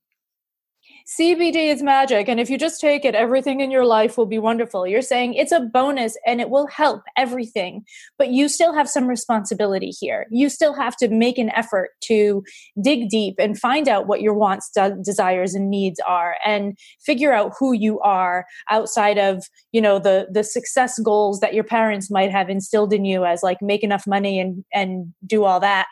CBD 1.06 1.72
is 1.72 1.82
magic. 1.82 2.28
And 2.28 2.38
if 2.38 2.50
you 2.50 2.58
just 2.58 2.80
take 2.80 3.04
it, 3.04 3.14
everything 3.14 3.60
in 3.60 3.70
your 3.70 3.84
life 3.84 4.16
will 4.16 4.26
be 4.26 4.38
wonderful. 4.38 4.86
You're 4.86 5.02
saying 5.02 5.34
it's 5.34 5.52
a 5.52 5.60
bonus 5.60 6.16
and 6.26 6.40
it 6.40 6.50
will 6.50 6.66
help 6.66 7.02
everything. 7.16 7.84
But 8.18 8.30
you 8.30 8.48
still 8.48 8.72
have 8.72 8.88
some 8.88 9.06
responsibility 9.06 9.90
here. 9.90 10.26
You 10.30 10.48
still 10.48 10.74
have 10.74 10.96
to 10.98 11.08
make 11.08 11.38
an 11.38 11.50
effort 11.50 11.90
to 12.02 12.44
dig 12.80 13.08
deep 13.08 13.36
and 13.38 13.58
find 13.58 13.88
out 13.88 14.06
what 14.06 14.20
your 14.20 14.34
wants, 14.34 14.70
de- 14.70 14.96
desires, 15.02 15.54
and 15.54 15.70
needs 15.70 16.00
are 16.06 16.36
and 16.44 16.78
figure 17.00 17.32
out 17.32 17.52
who 17.58 17.72
you 17.72 18.00
are 18.00 18.46
outside 18.70 19.18
of, 19.18 19.44
you 19.72 19.80
know, 19.80 19.98
the 19.98 20.28
the 20.30 20.44
success 20.44 20.98
goals 21.00 21.40
that 21.40 21.54
your 21.54 21.64
parents 21.64 22.10
might 22.10 22.30
have 22.30 22.48
instilled 22.48 22.92
in 22.92 23.04
you 23.04 23.24
as 23.24 23.42
like 23.42 23.60
make 23.60 23.82
enough 23.82 24.06
money 24.06 24.38
and 24.38 24.64
and 24.72 25.12
do 25.26 25.44
all 25.44 25.60
that 25.60 25.86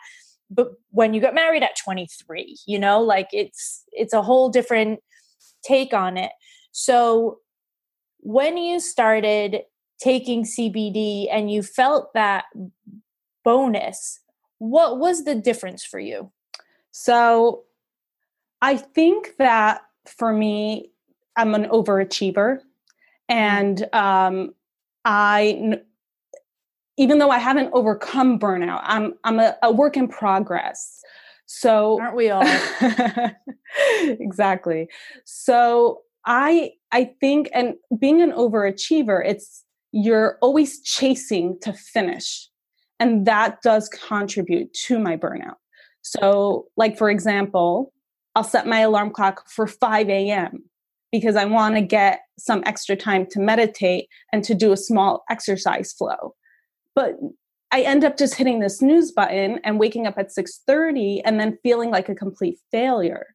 but 0.49 0.73
when 0.91 1.13
you 1.13 1.21
got 1.21 1.35
married 1.35 1.63
at 1.63 1.77
23 1.77 2.57
you 2.65 2.79
know 2.79 3.01
like 3.01 3.29
it's 3.31 3.83
it's 3.91 4.13
a 4.13 4.21
whole 4.21 4.49
different 4.49 4.99
take 5.63 5.93
on 5.93 6.17
it. 6.17 6.31
So 6.71 7.39
when 8.19 8.57
you 8.57 8.79
started 8.79 9.61
taking 10.01 10.43
CBD 10.43 11.27
and 11.31 11.51
you 11.51 11.63
felt 11.63 12.13
that 12.13 12.45
bonus, 13.43 14.19
what 14.57 14.99
was 14.99 15.23
the 15.23 15.35
difference 15.35 15.83
for 15.83 15.99
you? 15.99 16.31
So 16.91 17.63
I 18.61 18.77
think 18.77 19.37
that 19.37 19.81
for 20.05 20.33
me, 20.33 20.91
I'm 21.35 21.55
an 21.55 21.65
overachiever. 21.65 22.59
Mm-hmm. 23.29 23.35
And 23.37 23.89
um, 23.93 24.53
I, 25.05 25.79
even 26.99 27.17
though 27.17 27.31
I 27.31 27.39
haven't 27.39 27.71
overcome 27.71 28.37
burnout, 28.37 28.81
I'm, 28.83 29.13
I'm 29.23 29.39
a, 29.39 29.55
a 29.63 29.71
work 29.71 29.95
in 29.95 30.09
progress. 30.09 31.01
So 31.45 31.99
aren't 31.99 32.15
we 32.15 32.29
all? 32.29 32.43
exactly. 34.03 34.87
So 35.25 36.01
I 36.25 36.73
I 36.91 37.11
think 37.19 37.49
and 37.55 37.75
being 37.97 38.21
an 38.21 38.31
overachiever, 38.33 39.25
it's 39.25 39.63
you're 39.91 40.37
always 40.41 40.81
chasing 40.81 41.57
to 41.61 41.73
finish. 41.73 42.47
And 42.99 43.25
that 43.25 43.61
does 43.63 43.87
contribute 43.89 44.73
to 44.85 44.99
my 44.99 45.15
burnout. 45.15 45.55
So, 46.01 46.67
like 46.75 46.97
for 46.97 47.09
example, 47.09 47.93
I'll 48.35 48.43
set 48.43 48.67
my 48.67 48.81
alarm 48.81 49.11
clock 49.11 49.49
for 49.49 49.65
5 49.65 50.09
a.m. 50.09 50.65
because 51.11 51.37
I 51.37 51.45
want 51.45 51.75
to 51.75 51.81
get 51.81 52.19
some 52.37 52.61
extra 52.65 52.95
time 52.95 53.25
to 53.31 53.39
meditate 53.39 54.07
and 54.33 54.43
to 54.43 54.53
do 54.53 54.71
a 54.73 54.77
small 54.77 55.23
exercise 55.29 55.93
flow. 55.93 56.35
But 56.99 57.17
I 57.71 57.79
end 57.81 58.03
up 58.03 58.17
just 58.17 58.35
hitting 58.35 58.59
the 58.59 58.69
snooze 58.69 59.13
button 59.13 59.61
and 59.63 59.79
waking 59.79 60.05
up 60.05 60.17
at 60.17 60.33
6:30 60.33 61.21
and 61.23 61.39
then 61.39 61.57
feeling 61.63 61.91
like 61.91 62.09
a 62.09 62.13
complete 62.15 62.57
failure. 62.71 63.27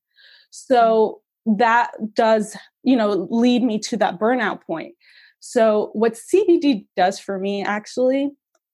So 0.51 1.23
that 1.47 1.93
does, 2.13 2.55
you 2.83 2.95
know, 2.95 3.27
lead 3.31 3.63
me 3.63 3.79
to 3.79 3.97
that 3.97 4.19
burnout 4.19 4.61
point. 4.63 4.95
So 5.41 5.89
what 5.95 6.19
CBD 6.19 6.87
does 6.95 7.19
for 7.19 7.39
me 7.39 7.65
actually 7.65 8.33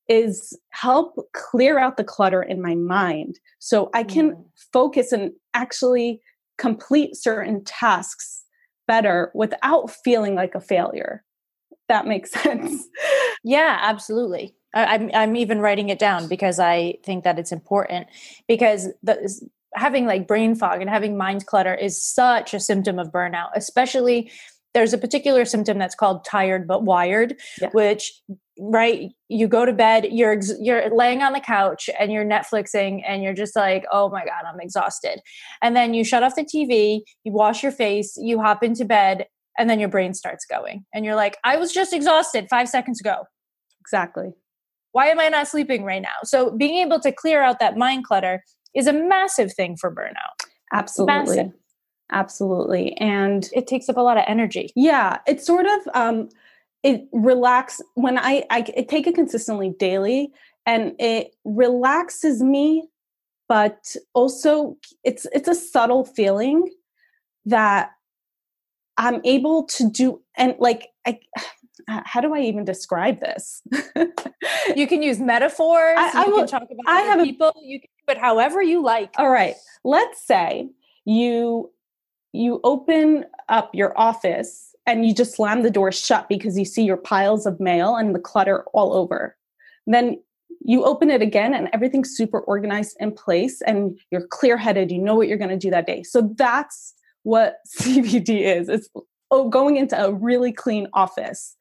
is 0.09 0.59
help 0.71 1.15
clear 1.35 1.79
out 1.79 1.97
the 1.97 2.03
clutter 2.03 2.43
in 2.43 2.61
my 2.61 2.75
mind 2.75 3.39
so 3.61 3.91
I 3.95 4.03
can 4.03 4.33
mm. 4.33 4.45
focus 4.73 5.13
and 5.13 5.31
actually 5.55 6.21
complete 6.59 7.15
certain 7.15 7.63
tasks 7.63 8.43
better 8.89 9.31
without 9.37 9.89
feeling 10.05 10.35
like 10.35 10.57
a 10.57 10.61
failure. 10.61 11.23
That 11.89 12.09
makes 12.09 12.33
sense. 12.43 12.89
Yeah, 13.45 13.79
absolutely. 13.81 14.57
I'm 14.75 15.11
I'm 15.15 15.37
even 15.37 15.61
writing 15.61 15.89
it 15.89 15.99
down 15.99 16.29
because 16.29 16.59
I 16.59 16.99
think 17.05 17.25
that 17.25 17.39
it's 17.39 17.53
important 17.53 18.07
because 18.47 18.89
the 19.03 19.49
having 19.75 20.07
like 20.07 20.27
brain 20.27 20.55
fog 20.55 20.81
and 20.81 20.91
having 20.91 21.17
mind 21.17 21.47
clutter 21.47 21.75
is 21.75 22.03
such 22.03 22.55
a 22.55 22.61
symptom 22.61 22.99
of 22.99 23.09
burnout, 23.09 23.51
especially 23.55 24.31
there's 24.73 24.93
a 24.93 24.99
particular 24.99 25.45
symptom 25.45 25.79
that's 25.79 25.95
called 25.95 26.25
tired 26.25 26.67
but 26.67 26.85
wired, 26.85 27.37
yeah. 27.61 27.71
which 27.73 28.13
right 28.63 29.11
you 29.29 29.49
go 29.49 29.65
to 29.65 29.73
bed 29.73 30.07
you're 30.11 30.39
you're 30.61 30.95
laying 30.95 31.23
on 31.23 31.33
the 31.33 31.41
couch 31.41 31.89
and 31.99 32.13
you're 32.13 32.27
netflixing 32.27 33.03
and 33.09 33.23
you're 33.23 33.33
just 33.33 33.57
like 33.57 33.87
oh 33.91 34.11
my 34.11 34.25
god 34.25 34.45
i'm 34.47 34.61
exhausted. 34.61 35.21
And 35.63 35.75
then 35.75 35.95
you 35.95 36.05
shut 36.05 36.23
off 36.23 36.37
the 36.37 36.45
tv 36.45 37.01
you 37.25 37.33
wash 37.33 37.63
your 37.63 37.73
face 37.73 38.17
you 38.19 38.39
hop 38.41 38.63
into 38.63 38.85
bed 38.85 39.27
and 39.59 39.71
then 39.71 39.81
your 39.81 39.89
brain 39.89 40.13
starts 40.13 40.45
going 40.45 40.85
and 40.93 41.07
you're 41.07 41.15
like 41.15 41.39
i 41.43 41.57
was 41.57 41.73
just 41.73 41.95
exhausted 41.95 42.49
5 42.51 42.69
seconds 42.69 43.01
ago. 43.01 43.25
Exactly 43.81 44.35
why 44.93 45.07
am 45.07 45.21
I 45.21 45.29
not 45.29 45.49
sleeping 45.49 45.85
right 45.85 46.03
now? 46.03 46.09
So 46.25 46.51
being 46.51 46.77
able 46.85 47.01
to 47.01 47.13
clear 47.13 47.43
out 47.43 47.59
that 47.61 47.77
mind 47.77 48.05
clutter 48.05 48.43
is 48.75 48.87
a 48.87 48.93
massive 48.93 49.53
thing 49.53 49.77
for 49.77 49.95
burnout. 49.95 50.47
Absolutely. 50.73 51.37
Massive. 51.37 51.53
Absolutely. 52.13 52.97
And 52.97 53.49
it 53.53 53.67
takes 53.67 53.89
up 53.89 53.97
a 53.97 54.01
lot 54.01 54.17
of 54.17 54.25
energy. 54.27 54.71
Yeah. 54.75 55.19
It's 55.27 55.47
sort 55.47 55.67
of 55.67 55.81
um 55.95 56.29
it 56.83 57.07
relax 57.13 57.81
when 57.95 58.19
I 58.19 58.45
I, 58.51 58.65
I 58.77 58.87
take 58.89 59.07
it 59.07 59.15
consistently 59.15 59.75
daily 59.79 60.33
and 60.67 60.95
it 60.99 61.35
relaxes 61.45 62.43
me, 62.43 62.89
but 63.49 63.95
also 64.15 64.77
it's 65.05 65.27
it's 65.33 65.49
a 65.49 65.55
subtle 65.55 66.05
feeling 66.05 66.69
that 67.47 67.91
I'm 68.97 69.21
able 69.25 69.65
to 69.65 69.89
do 69.89 70.21
and 70.37 70.55
like 70.59 70.89
I 71.07 71.21
how 71.87 72.21
do 72.21 72.35
I 72.35 72.41
even 72.41 72.65
describe 72.65 73.21
this? 73.21 73.63
you 74.77 74.87
can 74.87 75.03
use 75.03 75.19
metaphors. 75.19 75.97
I, 75.99 76.13
I 76.15 76.25
you 76.27 76.31
will, 76.31 76.39
can 76.39 76.49
talk 76.49 76.63
about 76.63 76.85
I 76.87 77.01
have 77.03 77.25
people. 77.25 77.49
A, 77.49 77.53
you 77.63 77.81
can 77.81 77.89
do 78.07 78.13
it 78.13 78.19
however 78.19 78.63
you 78.63 78.83
like. 78.83 79.15
All 79.19 79.31
right. 79.31 79.55
Let's 79.85 80.25
say 80.27 80.71
you 81.05 81.71
you 82.33 82.61
open 82.63 83.25
up 83.49 83.75
your 83.75 83.99
office 83.99 84.75
and 84.87 85.07
you 85.07 85.15
just 85.15 85.35
slam 85.35 85.63
the 85.63 85.71
door 85.71 85.93
shut 85.93 86.29
because 86.29 86.59
you 86.59 86.65
see 86.65 86.85
your 86.85 86.97
piles 86.97 87.47
of 87.47 87.61
mail 87.61 87.97
and 87.97 88.15
the 88.15 88.21
clutter 88.21 88.65
all 88.73 88.93
over. 88.93 89.37
Then 89.87 90.21
you 90.63 90.85
open 90.85 91.11
it 91.11 91.23
again 91.23 91.55
and 91.55 91.69
everything's 91.73 92.17
super 92.17 92.41
organized 92.41 92.97
in 93.01 93.13
place 93.13 93.63
and 93.63 93.99
you're 94.11 94.27
clear 94.29 94.57
headed. 94.57 94.91
You 94.91 94.99
know 94.99 95.15
what 95.15 95.29
you're 95.29 95.39
going 95.39 95.51
to 95.51 95.57
do 95.57 95.71
that 95.71 95.87
day. 95.87 96.03
So 96.03 96.33
that's 96.37 96.95
what 97.23 97.57
CBD 97.81 98.43
is. 98.43 98.69
It's 98.69 98.89
oh, 99.31 99.49
going 99.49 99.77
into 99.77 100.01
a 100.03 100.13
really 100.13 100.53
clean 100.53 100.87
office. 100.93 101.57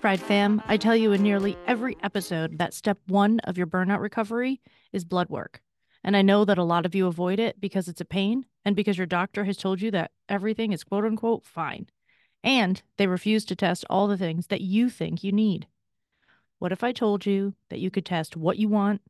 Fried 0.00 0.20
fam, 0.20 0.62
I 0.66 0.76
tell 0.76 0.94
you 0.94 1.12
in 1.12 1.22
nearly 1.22 1.56
every 1.66 1.96
episode 2.02 2.58
that 2.58 2.74
step 2.74 2.98
one 3.08 3.40
of 3.40 3.58
your 3.58 3.66
burnout 3.66 4.00
recovery 4.00 4.60
is 4.92 5.04
blood 5.04 5.28
work. 5.28 5.60
And 6.04 6.16
I 6.16 6.22
know 6.22 6.44
that 6.44 6.58
a 6.58 6.62
lot 6.62 6.86
of 6.86 6.94
you 6.94 7.08
avoid 7.08 7.40
it 7.40 7.60
because 7.60 7.88
it's 7.88 8.00
a 8.00 8.04
pain 8.04 8.46
and 8.64 8.76
because 8.76 8.96
your 8.96 9.08
doctor 9.08 9.44
has 9.44 9.56
told 9.56 9.80
you 9.80 9.90
that 9.90 10.12
everything 10.28 10.72
is 10.72 10.84
quote 10.84 11.04
unquote 11.04 11.44
fine. 11.44 11.88
And 12.46 12.80
they 12.96 13.08
refuse 13.08 13.44
to 13.46 13.56
test 13.56 13.84
all 13.90 14.06
the 14.06 14.16
things 14.16 14.46
that 14.46 14.60
you 14.60 14.88
think 14.88 15.24
you 15.24 15.32
need. 15.32 15.66
What 16.60 16.70
if 16.70 16.84
I 16.84 16.92
told 16.92 17.26
you 17.26 17.54
that 17.70 17.80
you 17.80 17.90
could 17.90 18.06
test 18.06 18.36
what 18.36 18.56
you 18.56 18.68
want, 18.68 19.02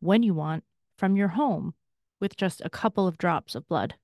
when 0.00 0.22
you 0.22 0.34
want, 0.34 0.62
from 0.98 1.16
your 1.16 1.28
home 1.28 1.72
with 2.20 2.36
just 2.36 2.60
a 2.62 2.70
couple 2.70 3.06
of 3.08 3.16
drops 3.16 3.54
of 3.54 3.66
blood? 3.66 3.94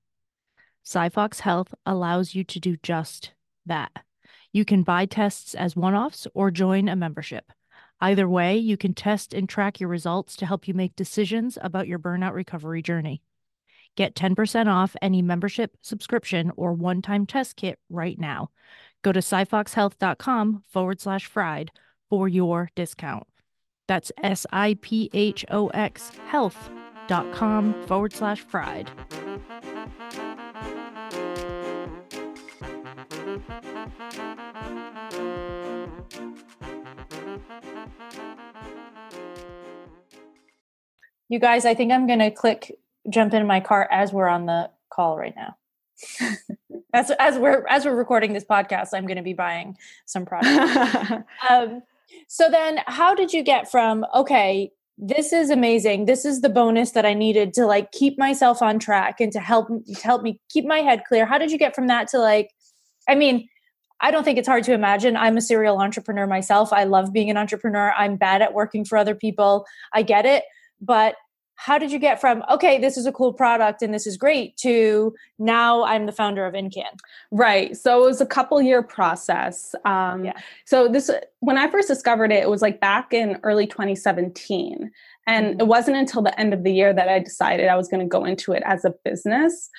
SiPhox 0.83 1.41
Health 1.41 1.73
allows 1.85 2.33
you 2.33 2.43
to 2.45 2.59
do 2.59 2.77
just 2.81 3.31
that. 3.63 3.91
You 4.51 4.65
can 4.65 4.81
buy 4.81 5.05
tests 5.05 5.53
as 5.53 5.75
one 5.75 5.93
offs 5.93 6.25
or 6.33 6.49
join 6.49 6.89
a 6.89 6.95
membership. 6.95 7.51
Either 8.01 8.27
way, 8.27 8.57
you 8.57 8.75
can 8.75 8.95
test 8.95 9.35
and 9.35 9.47
track 9.47 9.79
your 9.79 9.89
results 9.89 10.35
to 10.37 10.47
help 10.47 10.67
you 10.67 10.73
make 10.73 10.95
decisions 10.95 11.59
about 11.61 11.87
your 11.87 11.99
burnout 11.99 12.33
recovery 12.33 12.81
journey. 12.81 13.21
Get 13.95 14.15
10% 14.15 14.67
off 14.67 14.95
any 15.01 15.21
membership, 15.21 15.75
subscription, 15.81 16.51
or 16.55 16.73
one 16.73 17.01
time 17.01 17.25
test 17.25 17.55
kit 17.55 17.79
right 17.89 18.17
now. 18.17 18.49
Go 19.01 19.11
to 19.11 19.19
siphoxhealth.com 19.19 20.63
forward 20.67 21.01
slash 21.01 21.25
fried 21.25 21.71
for 22.09 22.27
your 22.27 22.69
discount. 22.75 23.27
That's 23.87 24.11
S 24.21 24.45
I 24.51 24.77
P 24.81 25.09
H 25.13 25.45
O 25.49 25.67
X 25.69 26.11
health.com 26.27 27.87
forward 27.87 28.13
slash 28.13 28.41
fried. 28.41 28.89
You 41.31 41.37
guys, 41.39 41.63
I 41.65 41.75
think 41.75 41.91
I'm 41.91 42.07
going 42.07 42.19
to 42.19 42.31
click 42.31 42.75
jump 43.09 43.33
in 43.33 43.45
my 43.47 43.59
car 43.59 43.87
as 43.91 44.13
we're 44.13 44.27
on 44.27 44.45
the 44.45 44.69
call 44.89 45.17
right 45.17 45.35
now. 45.35 45.55
as 46.93 47.11
as 47.19 47.37
we're 47.37 47.65
as 47.67 47.85
we're 47.85 47.95
recording 47.95 48.33
this 48.33 48.45
podcast, 48.45 48.89
I'm 48.93 49.05
going 49.05 49.17
to 49.17 49.23
be 49.23 49.33
buying 49.33 49.77
some 50.05 50.25
products. 50.25 51.11
um, 51.49 51.81
so 52.27 52.49
then, 52.49 52.79
how 52.87 53.13
did 53.13 53.33
you 53.33 53.43
get 53.43 53.69
from 53.69 54.05
okay? 54.15 54.71
This 54.97 55.31
is 55.31 55.49
amazing. 55.49 56.05
This 56.05 56.25
is 56.25 56.41
the 56.41 56.49
bonus 56.49 56.91
that 56.91 57.05
I 57.05 57.13
needed 57.13 57.53
to 57.53 57.65
like 57.65 57.91
keep 57.91 58.17
myself 58.17 58.61
on 58.61 58.79
track 58.79 59.21
and 59.21 59.31
to 59.31 59.39
help 59.39 59.67
to 59.67 59.93
help 60.01 60.23
me 60.23 60.39
keep 60.49 60.65
my 60.65 60.79
head 60.79 61.03
clear. 61.07 61.25
How 61.25 61.37
did 61.37 61.51
you 61.51 61.57
get 61.57 61.75
from 61.75 61.87
that 61.87 62.07
to 62.09 62.19
like? 62.19 62.51
I 63.07 63.15
mean, 63.15 63.49
I 64.01 64.11
don't 64.11 64.23
think 64.23 64.37
it's 64.37 64.47
hard 64.47 64.63
to 64.65 64.73
imagine. 64.73 65.17
I'm 65.17 65.37
a 65.37 65.41
serial 65.41 65.79
entrepreneur 65.79 66.27
myself. 66.27 66.71
I 66.71 66.85
love 66.85 67.11
being 67.11 67.29
an 67.29 67.37
entrepreneur. 67.37 67.93
I'm 67.97 68.15
bad 68.15 68.41
at 68.41 68.53
working 68.53 68.85
for 68.85 68.97
other 68.97 69.15
people. 69.15 69.65
I 69.93 70.03
get 70.03 70.25
it, 70.25 70.43
but 70.81 71.15
how 71.59 71.77
did 71.77 71.91
you 71.91 71.99
get 71.99 72.21
from 72.21 72.41
okay 72.49 72.79
this 72.79 72.95
is 72.95 73.05
a 73.05 73.11
cool 73.11 73.33
product 73.33 73.81
and 73.81 73.93
this 73.93 74.07
is 74.07 74.15
great 74.15 74.55
to 74.55 75.13
now 75.37 75.83
i'm 75.83 76.05
the 76.05 76.11
founder 76.11 76.45
of 76.45 76.53
Incann 76.53 76.97
right 77.31 77.75
so 77.75 78.03
it 78.03 78.07
was 78.07 78.21
a 78.21 78.25
couple 78.25 78.61
year 78.61 78.81
process 78.81 79.75
um, 79.85 80.23
yeah. 80.23 80.33
so 80.65 80.87
this 80.87 81.11
when 81.41 81.57
i 81.57 81.69
first 81.69 81.87
discovered 81.87 82.31
it 82.31 82.43
it 82.43 82.49
was 82.49 82.61
like 82.61 82.79
back 82.79 83.13
in 83.13 83.37
early 83.43 83.67
2017 83.67 84.89
and 85.27 85.45
mm-hmm. 85.45 85.59
it 85.59 85.67
wasn't 85.67 85.95
until 85.95 86.21
the 86.21 86.37
end 86.39 86.53
of 86.53 86.63
the 86.63 86.71
year 86.71 86.93
that 86.93 87.09
i 87.09 87.19
decided 87.19 87.67
i 87.67 87.75
was 87.75 87.89
going 87.89 88.01
to 88.01 88.07
go 88.07 88.23
into 88.23 88.53
it 88.53 88.63
as 88.65 88.85
a 88.85 88.93
business 89.03 89.69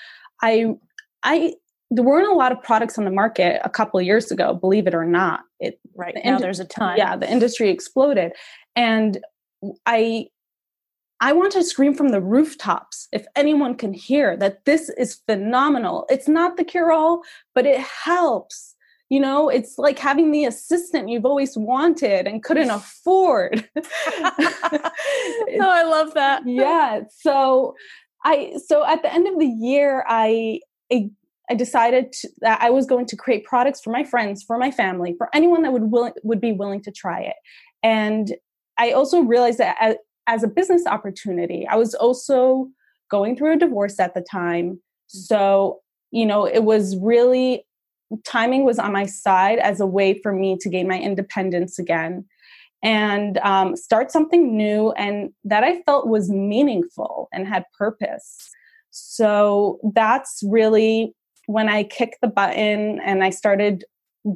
i 0.43 0.67
i 1.23 1.55
there 1.93 2.05
weren't 2.05 2.31
a 2.31 2.35
lot 2.35 2.53
of 2.53 2.63
products 2.63 2.99
on 2.99 3.05
the 3.05 3.11
market 3.11 3.61
a 3.65 3.71
couple 3.71 4.01
years 4.03 4.31
ago 4.31 4.55
believe 4.55 4.87
it 4.87 4.95
or 4.95 5.07
not 5.07 5.41
it 5.61 5.81
right 5.97 6.15
now 6.23 6.35
ind- 6.35 6.45
there's 6.45 6.61
a 6.61 6.67
ton 6.67 6.99
yeah 6.99 7.17
the 7.17 7.31
industry 7.31 7.71
exploded 7.71 8.33
and 8.77 9.19
i 9.87 10.27
I 11.21 11.33
want 11.33 11.53
to 11.53 11.65
scream 11.65 11.95
from 11.95 12.09
the 12.09 12.21
rooftops 12.21 13.09
if 13.13 13.27
anyone 13.37 13.75
can 13.75 13.93
hear 13.93 14.37
that 14.39 14.65
this 14.65 14.89
is 14.91 15.21
phenomenal. 15.27 16.07
It's 16.09 16.29
not 16.29 16.57
the 16.57 16.65
cure 16.65 16.93
all, 16.93 17.23
but 17.55 17.67
it 17.67 17.81
helps. 17.81 18.75
You 19.11 19.21
know, 19.21 19.49
it's 19.49 19.77
like 19.77 19.99
having 19.99 20.31
the 20.31 20.45
assistant 20.45 21.09
you've 21.09 21.27
always 21.27 21.57
wanted 21.59 22.27
and 22.27 22.43
couldn't 22.43 22.71
afford. 22.71 23.69
oh, 23.77 24.91
I 25.61 25.83
love 25.83 26.15
that. 26.15 26.43
yeah. 26.47 27.01
So 27.11 27.75
I 28.25 28.55
so 28.65 28.85
at 28.87 29.03
the 29.03 29.13
end 29.13 29.27
of 29.27 29.39
the 29.39 29.47
year 29.47 30.05
I 30.09 30.61
I, 30.93 31.11
I 31.51 31.55
decided 31.55 32.13
to, 32.13 32.29
that 32.41 32.63
I 32.63 32.71
was 32.71 32.87
going 32.87 33.07
to 33.07 33.17
create 33.17 33.45
products 33.45 33.81
for 33.81 33.91
my 33.91 34.05
friends, 34.05 34.45
for 34.45 34.57
my 34.57 34.71
family, 34.71 35.15
for 35.19 35.29
anyone 35.35 35.63
that 35.63 35.73
would 35.73 35.91
will, 35.91 36.13
would 36.23 36.41
be 36.41 36.53
willing 36.53 36.81
to 36.83 36.93
try 36.93 37.21
it. 37.21 37.37
And 37.83 38.33
I 38.79 38.93
also 38.93 39.21
realized 39.21 39.59
that 39.59 39.77
uh, 39.81 39.95
as 40.31 40.45
a 40.45 40.49
business 40.49 40.87
opportunity. 40.87 41.67
I 41.69 41.75
was 41.75 41.93
also 41.95 42.69
going 43.11 43.37
through 43.37 43.55
a 43.55 43.59
divorce 43.59 43.99
at 43.99 44.15
the 44.15 44.21
time. 44.21 44.81
So, 45.09 45.81
you 46.13 46.25
know, 46.25 46.47
it 46.47 46.63
was 46.63 46.97
really 46.97 47.67
timing 48.25 48.65
was 48.65 48.79
on 48.79 48.93
my 48.93 49.07
side 49.07 49.59
as 49.59 49.81
a 49.81 49.87
way 49.87 50.21
for 50.21 50.33
me 50.33 50.57
to 50.61 50.69
gain 50.69 50.87
my 50.87 50.99
independence 50.99 51.79
again 51.79 52.25
and 52.83 53.39
um, 53.39 53.77
start 53.77 54.13
something 54.13 54.57
new 54.57 54.93
and 54.93 55.31
that 55.45 55.65
I 55.65 55.83
felt 55.83 56.07
was 56.07 56.31
meaningful 56.31 57.29
and 57.33 57.47
had 57.47 57.65
purpose. 57.77 58.51
So 58.91 59.81
that's 59.95 60.43
really 60.47 61.13
when 61.47 61.69
I 61.69 61.83
kicked 61.83 62.19
the 62.23 62.29
button 62.29 63.01
and 63.05 63.25
I 63.25 63.31
started 63.31 63.85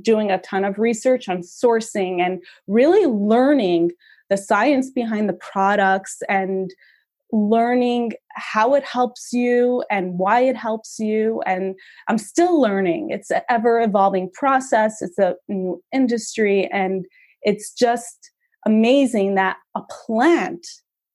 doing 0.00 0.30
a 0.30 0.38
ton 0.38 0.64
of 0.64 0.78
research 0.78 1.28
on 1.28 1.38
sourcing 1.38 2.20
and 2.20 2.42
really 2.66 3.07
learning 3.07 3.92
the 4.30 4.37
science 4.37 4.90
behind 4.90 5.28
the 5.28 5.34
products 5.34 6.18
and 6.28 6.70
learning 7.32 8.12
how 8.34 8.74
it 8.74 8.84
helps 8.84 9.32
you 9.32 9.82
and 9.90 10.18
why 10.18 10.40
it 10.40 10.56
helps 10.56 10.98
you. 10.98 11.42
And 11.46 11.74
i'm 12.08 12.18
still 12.18 12.60
learning. 12.60 13.10
It's 13.10 13.30
an 13.30 13.42
ever 13.48 13.80
evolving 13.80 14.30
process. 14.32 15.02
It's 15.02 15.18
a 15.18 15.34
new 15.48 15.82
industry. 15.92 16.68
And 16.72 17.04
it's 17.42 17.72
just 17.72 18.30
amazing 18.66 19.34
that 19.34 19.56
a 19.76 19.82
plant 20.06 20.66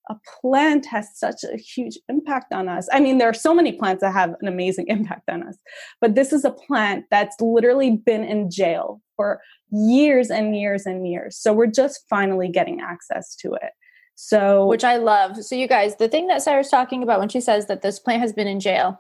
a 0.09 0.15
plant 0.41 0.87
has 0.87 1.07
such 1.13 1.43
a 1.43 1.55
huge 1.55 1.97
impact 2.09 2.51
on 2.51 2.67
us. 2.67 2.89
I 2.91 2.99
mean, 2.99 3.19
there 3.19 3.29
are 3.29 3.33
so 3.33 3.53
many 3.53 3.71
plants 3.73 4.01
that 4.01 4.11
have 4.11 4.35
an 4.41 4.47
amazing 4.47 4.87
impact 4.89 5.29
on 5.29 5.43
us, 5.43 5.57
but 6.01 6.15
this 6.15 6.33
is 6.33 6.43
a 6.43 6.51
plant 6.51 7.05
that's 7.11 7.35
literally 7.39 7.97
been 7.97 8.23
in 8.23 8.49
jail 8.49 9.01
for 9.15 9.39
years 9.71 10.29
and 10.29 10.55
years 10.55 10.85
and 10.85 11.07
years. 11.07 11.37
So 11.37 11.53
we're 11.53 11.67
just 11.67 12.03
finally 12.09 12.49
getting 12.49 12.81
access 12.81 13.35
to 13.37 13.53
it. 13.53 13.71
So, 14.15 14.65
which 14.65 14.83
I 14.83 14.97
love. 14.97 15.37
So, 15.37 15.55
you 15.55 15.67
guys, 15.67 15.95
the 15.95 16.09
thing 16.09 16.27
that 16.27 16.41
Sarah's 16.41 16.69
talking 16.69 17.03
about 17.03 17.21
when 17.21 17.29
she 17.29 17.39
says 17.39 17.67
that 17.67 17.81
this 17.81 17.99
plant 17.99 18.21
has 18.21 18.33
been 18.33 18.47
in 18.47 18.59
jail, 18.59 18.99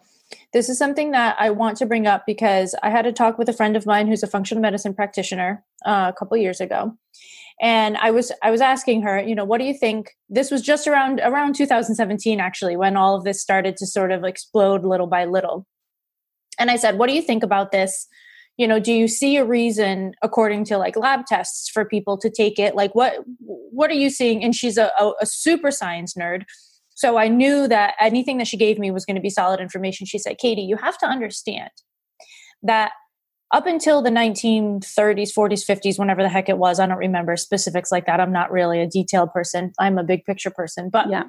this 0.53 0.69
is 0.69 0.77
something 0.77 1.11
that 1.11 1.35
I 1.37 1.49
want 1.49 1.77
to 1.79 1.85
bring 1.85 2.07
up 2.07 2.25
because 2.25 2.73
I 2.83 2.89
had 2.89 3.05
a 3.05 3.11
talk 3.11 3.37
with 3.37 3.49
a 3.49 3.53
friend 3.53 3.75
of 3.75 3.85
mine 3.85 4.07
who's 4.07 4.23
a 4.23 4.27
functional 4.27 4.61
medicine 4.61 4.93
practitioner 4.93 5.61
uh, 5.85 6.09
a 6.09 6.17
couple 6.17 6.37
years 6.37 6.61
ago, 6.61 6.97
and 7.61 7.97
i 7.97 8.09
was 8.09 8.31
i 8.41 8.51
was 8.51 8.61
asking 8.61 9.01
her 9.01 9.21
you 9.21 9.35
know 9.35 9.43
what 9.43 9.59
do 9.59 9.65
you 9.65 9.73
think 9.73 10.11
this 10.29 10.49
was 10.49 10.61
just 10.61 10.87
around 10.87 11.19
around 11.23 11.55
2017 11.55 12.39
actually 12.39 12.77
when 12.77 12.95
all 12.95 13.15
of 13.15 13.23
this 13.23 13.41
started 13.41 13.75
to 13.77 13.85
sort 13.85 14.11
of 14.11 14.23
explode 14.23 14.83
little 14.83 15.07
by 15.07 15.25
little 15.25 15.65
and 16.57 16.71
i 16.71 16.75
said 16.75 16.97
what 16.97 17.07
do 17.07 17.15
you 17.15 17.21
think 17.21 17.43
about 17.43 17.71
this 17.71 18.07
you 18.59 18.67
know 18.67 18.79
do 18.79 18.93
you 18.93 19.07
see 19.07 19.37
a 19.37 19.45
reason 19.45 20.13
according 20.21 20.65
to 20.65 20.77
like 20.77 20.95
lab 20.95 21.25
tests 21.25 21.69
for 21.69 21.85
people 21.85 22.17
to 22.17 22.29
take 22.29 22.59
it 22.59 22.75
like 22.75 22.93
what 22.93 23.13
what 23.47 23.89
are 23.89 23.95
you 23.95 24.09
seeing 24.09 24.43
and 24.43 24.53
she's 24.53 24.77
a, 24.77 24.91
a, 24.99 25.13
a 25.21 25.25
super 25.25 25.71
science 25.71 26.13
nerd 26.13 26.43
so 26.93 27.17
i 27.17 27.27
knew 27.27 27.67
that 27.67 27.95
anything 27.99 28.37
that 28.37 28.47
she 28.47 28.57
gave 28.57 28.77
me 28.77 28.91
was 28.91 29.05
going 29.05 29.15
to 29.15 29.21
be 29.21 29.29
solid 29.29 29.59
information 29.59 30.05
she 30.05 30.19
said 30.19 30.37
katie 30.37 30.61
you 30.61 30.75
have 30.75 30.97
to 30.97 31.07
understand 31.07 31.71
that 32.61 32.91
up 33.51 33.65
until 33.65 34.03
the 34.03 34.11
1930s, 34.11 35.33
40s, 35.33 35.65
50s, 35.65 35.97
whenever 35.97 36.21
the 36.21 36.29
heck 36.29 36.49
it 36.49 36.59
was, 36.59 36.79
I 36.79 36.85
don't 36.85 36.99
remember 36.99 37.35
specifics 37.35 37.91
like 37.91 38.05
that. 38.05 38.19
I'm 38.19 38.31
not 38.31 38.51
really 38.51 38.79
a 38.79 38.87
detailed 38.87 39.33
person. 39.33 39.73
I'm 39.79 39.97
a 39.97 40.03
big 40.03 40.23
picture 40.23 40.51
person. 40.51 40.91
But 40.91 41.09
yeah. 41.09 41.23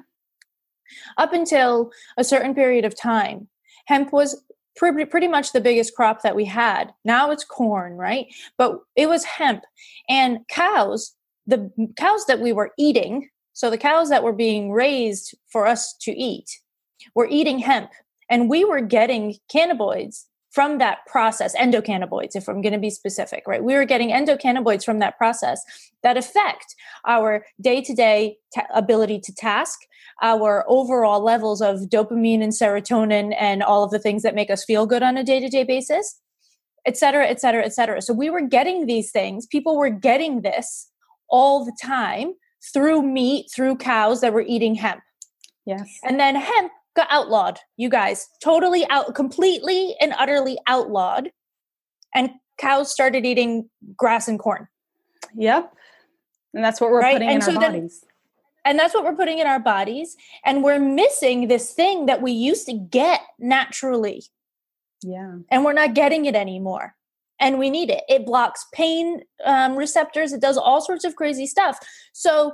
up 1.17 1.33
until 1.33 1.91
a 2.19 2.23
certain 2.23 2.53
period 2.53 2.85
of 2.85 2.95
time, 2.95 3.47
hemp 3.87 4.13
was 4.13 4.39
pretty, 4.75 5.05
pretty 5.05 5.27
much 5.27 5.51
the 5.51 5.61
biggest 5.61 5.95
crop 5.95 6.21
that 6.21 6.35
we 6.35 6.45
had. 6.45 6.93
Now 7.05 7.31
it's 7.31 7.43
corn, 7.43 7.93
right? 7.93 8.27
But 8.57 8.79
it 8.95 9.07
was 9.07 9.23
hemp. 9.23 9.63
And 10.09 10.39
cows, 10.49 11.13
the 11.47 11.71
cows 11.97 12.25
that 12.27 12.39
we 12.39 12.53
were 12.53 12.71
eating, 12.77 13.29
so 13.53 13.69
the 13.69 13.77
cows 13.77 14.09
that 14.09 14.23
were 14.23 14.33
being 14.33 14.71
raised 14.71 15.35
for 15.49 15.67
us 15.67 15.93
to 16.01 16.11
eat, 16.11 16.49
were 17.15 17.27
eating 17.29 17.59
hemp. 17.59 17.91
And 18.29 18.49
we 18.49 18.63
were 18.63 18.81
getting 18.81 19.35
cannabinoids 19.53 20.25
from 20.51 20.77
that 20.79 20.99
process, 21.07 21.55
endocannabinoids, 21.55 22.35
if 22.35 22.47
I'm 22.47 22.61
going 22.61 22.73
to 22.73 22.79
be 22.79 22.89
specific, 22.89 23.43
right? 23.47 23.63
We 23.63 23.73
were 23.73 23.85
getting 23.85 24.09
endocannabinoids 24.09 24.83
from 24.83 24.99
that 24.99 25.17
process 25.17 25.63
that 26.03 26.17
affect 26.17 26.75
our 27.07 27.45
day 27.61 27.81
to 27.81 27.93
day 27.93 28.37
ability 28.73 29.19
to 29.21 29.33
task, 29.33 29.79
our 30.21 30.65
overall 30.67 31.21
levels 31.23 31.61
of 31.61 31.79
dopamine 31.83 32.43
and 32.43 32.51
serotonin, 32.51 33.33
and 33.39 33.63
all 33.63 33.83
of 33.83 33.91
the 33.91 33.99
things 33.99 34.23
that 34.23 34.35
make 34.35 34.49
us 34.49 34.65
feel 34.65 34.85
good 34.85 35.01
on 35.01 35.17
a 35.17 35.23
day 35.23 35.39
to 35.39 35.47
day 35.47 35.63
basis, 35.63 36.19
et 36.85 36.97
cetera, 36.97 37.27
et 37.27 37.39
cetera, 37.39 37.63
et 37.63 37.73
cetera. 37.73 38.01
So 38.01 38.13
we 38.13 38.29
were 38.29 38.41
getting 38.41 38.85
these 38.85 39.11
things. 39.11 39.47
People 39.47 39.77
were 39.77 39.89
getting 39.89 40.41
this 40.41 40.89
all 41.29 41.63
the 41.63 41.75
time 41.81 42.33
through 42.73 43.03
meat, 43.03 43.47
through 43.55 43.77
cows 43.77 44.19
that 44.21 44.33
were 44.33 44.41
eating 44.41 44.75
hemp. 44.75 45.01
Yes. 45.65 45.87
And 46.03 46.19
then 46.19 46.35
hemp 46.35 46.71
got 46.95 47.07
outlawed, 47.09 47.59
you 47.77 47.89
guys. 47.89 48.27
Totally 48.43 48.87
out, 48.89 49.15
completely 49.15 49.95
and 50.01 50.13
utterly 50.17 50.57
outlawed. 50.67 51.31
And 52.13 52.31
cows 52.57 52.91
started 52.91 53.25
eating 53.25 53.69
grass 53.95 54.27
and 54.27 54.37
corn. 54.37 54.67
Yep. 55.35 55.73
And 56.53 56.63
that's 56.63 56.81
what 56.81 56.91
we're 56.91 57.01
right? 57.01 57.13
putting 57.13 57.29
and 57.29 57.35
in 57.37 57.41
so 57.41 57.53
our 57.53 57.59
then, 57.59 57.71
bodies. 57.73 58.03
And 58.65 58.77
that's 58.77 58.93
what 58.93 59.03
we're 59.03 59.15
putting 59.15 59.39
in 59.39 59.47
our 59.47 59.59
bodies. 59.59 60.15
And 60.45 60.63
we're 60.63 60.79
missing 60.79 61.47
this 61.47 61.73
thing 61.73 62.05
that 62.07 62.21
we 62.21 62.31
used 62.31 62.65
to 62.67 62.73
get 62.73 63.21
naturally. 63.39 64.23
Yeah. 65.01 65.37
And 65.49 65.65
we're 65.65 65.73
not 65.73 65.95
getting 65.95 66.25
it 66.25 66.35
anymore. 66.35 66.95
and 67.41 67.57
we 67.57 67.69
need 67.69 67.89
it. 67.89 68.03
It 68.07 68.25
blocks 68.25 68.65
pain 68.71 69.23
um, 69.43 69.75
receptors. 69.75 70.31
It 70.31 70.41
does 70.41 70.57
all 70.57 70.79
sorts 70.79 71.03
of 71.03 71.15
crazy 71.15 71.47
stuff. 71.47 71.77
So 72.13 72.53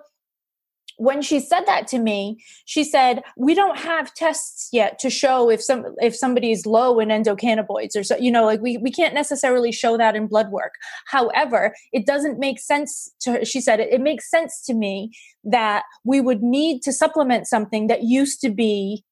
when 0.97 1.21
she 1.21 1.39
said 1.39 1.65
that 1.67 1.87
to 1.87 1.99
me, 1.99 2.43
she 2.65 2.83
said, 2.83 3.23
"We 3.37 3.53
don't 3.53 3.77
have 3.77 4.13
tests 4.13 4.69
yet 4.71 4.99
to 4.99 5.09
show 5.09 5.49
if 5.49 5.63
some 5.63 5.85
if 6.01 6.15
somebody's 6.15 6.65
low 6.65 6.99
in 6.99 7.09
endocannabinoids 7.09 7.95
or 7.95 8.03
so, 8.03 8.17
you 8.17 8.31
know, 8.31 8.43
like 8.43 8.61
we 8.61 8.77
we 8.77 8.91
can't 8.91 9.13
necessarily 9.13 9.71
show 9.71 9.97
that 9.97 10.15
in 10.15 10.27
blood 10.27 10.51
work. 10.51 10.73
However, 11.05 11.75
it 11.93 12.05
doesn't 12.05 12.39
make 12.39 12.59
sense 12.59 13.11
to 13.21 13.33
her. 13.33 13.45
she 13.45 13.61
said 13.61 13.79
it, 13.79 13.93
it 13.93 14.01
makes 14.01 14.29
sense 14.29 14.63
to 14.65 14.73
me 14.73 15.11
that 15.43 15.83
we 16.03 16.19
would 16.19 16.41
need 16.41 16.81
to 16.83 16.91
supplement 16.91 17.47
something 17.47 17.87
that 17.87 18.03
used 18.03 18.41
to 18.41 18.49
be 18.49 19.03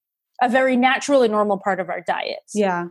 a 0.42 0.50
very 0.50 0.76
natural 0.76 1.22
and 1.22 1.32
normal 1.32 1.60
part 1.60 1.80
of 1.80 1.90
our 1.90 2.02
diets." 2.02 2.54
Yeah. 2.54 2.88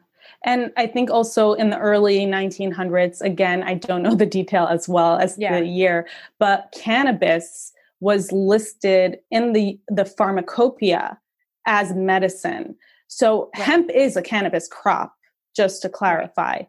And 0.46 0.72
I 0.78 0.87
think 0.87 1.11
also 1.11 1.52
in 1.52 1.68
the 1.68 1.78
early 1.78 2.20
1900s, 2.20 3.20
again, 3.20 3.62
I 3.62 3.74
don't 3.74 4.02
know 4.02 4.14
the 4.14 4.24
detail 4.24 4.66
as 4.66 4.88
well 4.88 5.18
as 5.18 5.37
yeah. 5.38 5.59
the 5.59 5.66
year, 5.66 6.07
but 6.38 6.74
cannabis 6.74 7.73
was 8.04 8.30
listed 8.32 9.16
in 9.30 9.54
the, 9.54 9.80
the 9.88 10.04
pharmacopoeia 10.04 11.18
as 11.66 11.94
medicine. 11.94 12.76
So 13.08 13.50
right. 13.56 13.64
hemp 13.64 13.90
is 13.90 14.14
a 14.14 14.20
cannabis 14.20 14.68
crop, 14.68 15.14
just 15.56 15.80
to 15.82 15.88
clarify. 15.88 16.64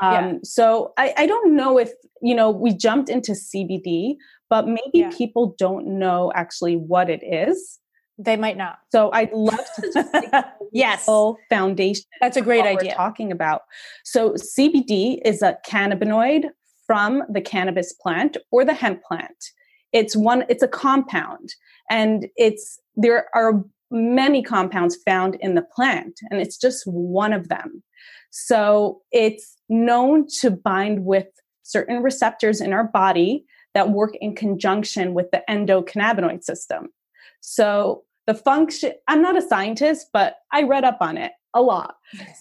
Um, 0.00 0.14
yeah. 0.14 0.32
So 0.44 0.94
I, 0.96 1.12
I, 1.18 1.26
don't 1.26 1.54
know 1.54 1.76
if, 1.76 1.90
you 2.22 2.34
know, 2.34 2.50
we 2.50 2.72
jumped 2.72 3.10
into 3.10 3.32
CBD, 3.32 4.14
but 4.48 4.66
maybe 4.66 4.80
yeah. 4.94 5.10
people 5.12 5.54
don't 5.58 5.86
know 5.98 6.32
actually 6.34 6.76
what 6.76 7.10
it 7.10 7.22
is. 7.22 7.78
They 8.16 8.36
might 8.36 8.56
not. 8.56 8.78
So 8.90 9.10
I'd 9.12 9.32
love 9.32 9.60
to 9.76 9.92
just 9.94 10.46
yes 10.72 11.06
foundation. 11.50 12.04
That's 12.22 12.38
a 12.38 12.42
great 12.42 12.64
idea. 12.64 12.94
talking 12.94 13.30
about. 13.30 13.62
So 14.04 14.30
CBD 14.30 15.18
is 15.22 15.42
a 15.42 15.58
cannabinoid 15.68 16.46
from 16.86 17.24
the 17.28 17.42
cannabis 17.42 17.92
plant 17.92 18.38
or 18.50 18.64
the 18.64 18.74
hemp 18.74 19.02
plant 19.02 19.50
it's 19.92 20.16
one 20.16 20.44
it's 20.48 20.62
a 20.62 20.68
compound 20.68 21.54
and 21.90 22.26
it's 22.36 22.78
there 22.96 23.26
are 23.34 23.64
many 23.90 24.42
compounds 24.42 24.96
found 25.06 25.36
in 25.40 25.54
the 25.54 25.62
plant 25.62 26.20
and 26.30 26.40
it's 26.40 26.58
just 26.58 26.84
one 26.86 27.32
of 27.32 27.48
them. 27.48 27.82
So 28.30 29.00
it's 29.10 29.56
known 29.70 30.26
to 30.40 30.50
bind 30.50 31.04
with 31.04 31.26
certain 31.62 32.02
receptors 32.02 32.60
in 32.60 32.72
our 32.72 32.84
body 32.84 33.44
that 33.72 33.90
work 33.90 34.14
in 34.20 34.34
conjunction 34.34 35.14
with 35.14 35.30
the 35.30 35.42
endocannabinoid 35.48 36.42
system. 36.42 36.88
So 37.40 38.04
the 38.28 38.34
function 38.34 38.92
i'm 39.08 39.22
not 39.22 39.36
a 39.36 39.42
scientist 39.42 40.10
but 40.12 40.36
i 40.52 40.62
read 40.62 40.84
up 40.84 40.98
on 41.00 41.16
it 41.16 41.32
a 41.58 41.62
lot. 41.62 41.96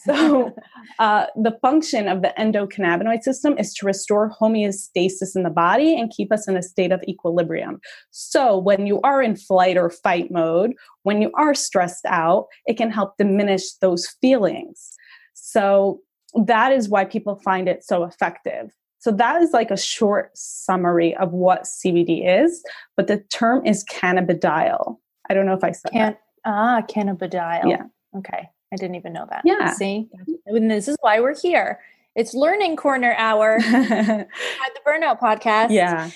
So, 0.05 0.55
uh, 0.99 1.25
the 1.35 1.57
function 1.61 2.07
of 2.07 2.21
the 2.21 2.33
endocannabinoid 2.37 3.23
system 3.23 3.57
is 3.57 3.73
to 3.75 3.85
restore 3.85 4.31
homeostasis 4.39 5.35
in 5.35 5.43
the 5.43 5.49
body 5.49 5.99
and 5.99 6.09
keep 6.09 6.31
us 6.31 6.47
in 6.47 6.55
a 6.55 6.63
state 6.63 6.91
of 6.91 7.03
equilibrium. 7.07 7.79
So, 8.11 8.57
when 8.57 8.87
you 8.87 9.01
are 9.01 9.21
in 9.21 9.35
flight 9.35 9.77
or 9.77 9.89
fight 9.89 10.31
mode, 10.31 10.73
when 11.03 11.21
you 11.21 11.31
are 11.35 11.53
stressed 11.53 12.05
out, 12.05 12.47
it 12.65 12.77
can 12.77 12.91
help 12.91 13.17
diminish 13.17 13.73
those 13.81 14.07
feelings. 14.21 14.93
So, 15.33 15.99
that 16.45 16.71
is 16.71 16.87
why 16.87 17.05
people 17.05 17.35
find 17.43 17.67
it 17.67 17.83
so 17.83 18.03
effective. 18.03 18.71
So, 18.99 19.11
that 19.11 19.41
is 19.41 19.51
like 19.51 19.71
a 19.71 19.77
short 19.77 20.31
summary 20.35 21.15
of 21.17 21.31
what 21.33 21.63
CBD 21.63 22.43
is, 22.43 22.63
but 22.95 23.07
the 23.07 23.17
term 23.31 23.65
is 23.65 23.83
cannabidiol. 23.85 24.97
I 25.29 25.33
don't 25.33 25.45
know 25.45 25.53
if 25.53 25.63
I 25.63 25.71
said 25.71 25.91
Can- 25.91 26.01
that. 26.01 26.21
Ah, 26.45 26.81
cannabidiol. 26.87 27.69
Yeah. 27.69 27.83
Okay. 28.15 28.49
I 28.77 28.79
didn't 28.79 28.95
even 28.95 29.13
know 29.13 29.25
that. 29.31 29.41
Yeah. 29.43 29.73
See, 29.73 30.07
and 30.45 30.69
this 30.69 30.87
is 30.87 30.97
why 31.01 31.19
we're 31.19 31.35
here. 31.35 31.79
It's 32.15 32.35
Learning 32.35 32.75
Corner 32.75 33.15
Hour 33.17 33.55
at 33.63 33.63
the 33.65 34.81
Burnout 34.85 35.19
Podcast. 35.19 35.71
Yeah. 35.71 36.11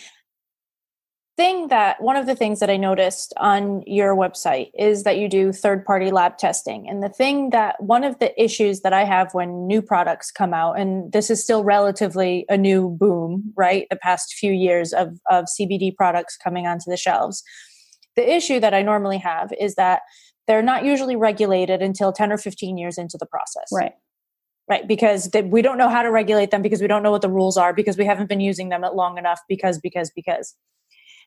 Thing 1.37 1.69
that 1.69 1.99
one 2.03 2.17
of 2.17 2.27
the 2.27 2.35
things 2.35 2.59
that 2.59 2.69
I 2.69 2.77
noticed 2.77 3.33
on 3.37 3.81
your 3.87 4.15
website 4.15 4.69
is 4.77 5.03
that 5.05 5.17
you 5.17 5.27
do 5.27 5.51
third 5.51 5.83
party 5.85 6.11
lab 6.11 6.37
testing. 6.37 6.87
And 6.87 7.01
the 7.01 7.09
thing 7.09 7.49
that 7.49 7.81
one 7.81 8.03
of 8.03 8.19
the 8.19 8.39
issues 8.39 8.81
that 8.81 8.93
I 8.93 9.05
have 9.05 9.33
when 9.33 9.65
new 9.65 9.81
products 9.81 10.29
come 10.29 10.53
out, 10.53 10.79
and 10.79 11.11
this 11.11 11.31
is 11.31 11.43
still 11.43 11.63
relatively 11.63 12.45
a 12.47 12.57
new 12.57 12.89
boom, 12.89 13.53
right? 13.57 13.87
The 13.89 13.95
past 13.95 14.35
few 14.35 14.51
years 14.51 14.93
of, 14.93 15.19
of 15.31 15.45
CBD 15.45 15.95
products 15.95 16.37
coming 16.37 16.67
onto 16.67 16.91
the 16.91 16.97
shelves. 16.97 17.43
The 18.15 18.35
issue 18.35 18.59
that 18.59 18.75
I 18.75 18.83
normally 18.83 19.17
have 19.17 19.51
is 19.59 19.73
that 19.75 20.01
they're 20.51 20.61
not 20.61 20.83
usually 20.83 21.15
regulated 21.15 21.81
until 21.81 22.11
10 22.11 22.29
or 22.29 22.37
15 22.37 22.77
years 22.77 22.97
into 22.97 23.17
the 23.17 23.25
process. 23.25 23.69
Right. 23.71 23.93
Right. 24.67 24.85
Because 24.85 25.29
they, 25.29 25.43
we 25.43 25.61
don't 25.61 25.77
know 25.77 25.87
how 25.87 26.01
to 26.01 26.11
regulate 26.11 26.51
them 26.51 26.61
because 26.61 26.81
we 26.81 26.87
don't 26.87 27.03
know 27.03 27.11
what 27.11 27.21
the 27.21 27.29
rules 27.29 27.55
are 27.55 27.73
because 27.73 27.97
we 27.97 28.03
haven't 28.03 28.27
been 28.27 28.41
using 28.41 28.67
them 28.67 28.81
long 28.93 29.17
enough 29.17 29.39
because, 29.47 29.79
because, 29.79 30.11
because. 30.13 30.53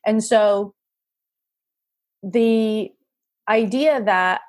And 0.05 0.23
so 0.23 0.75
the 2.21 2.91
idea 3.49 4.03
that 4.03 4.41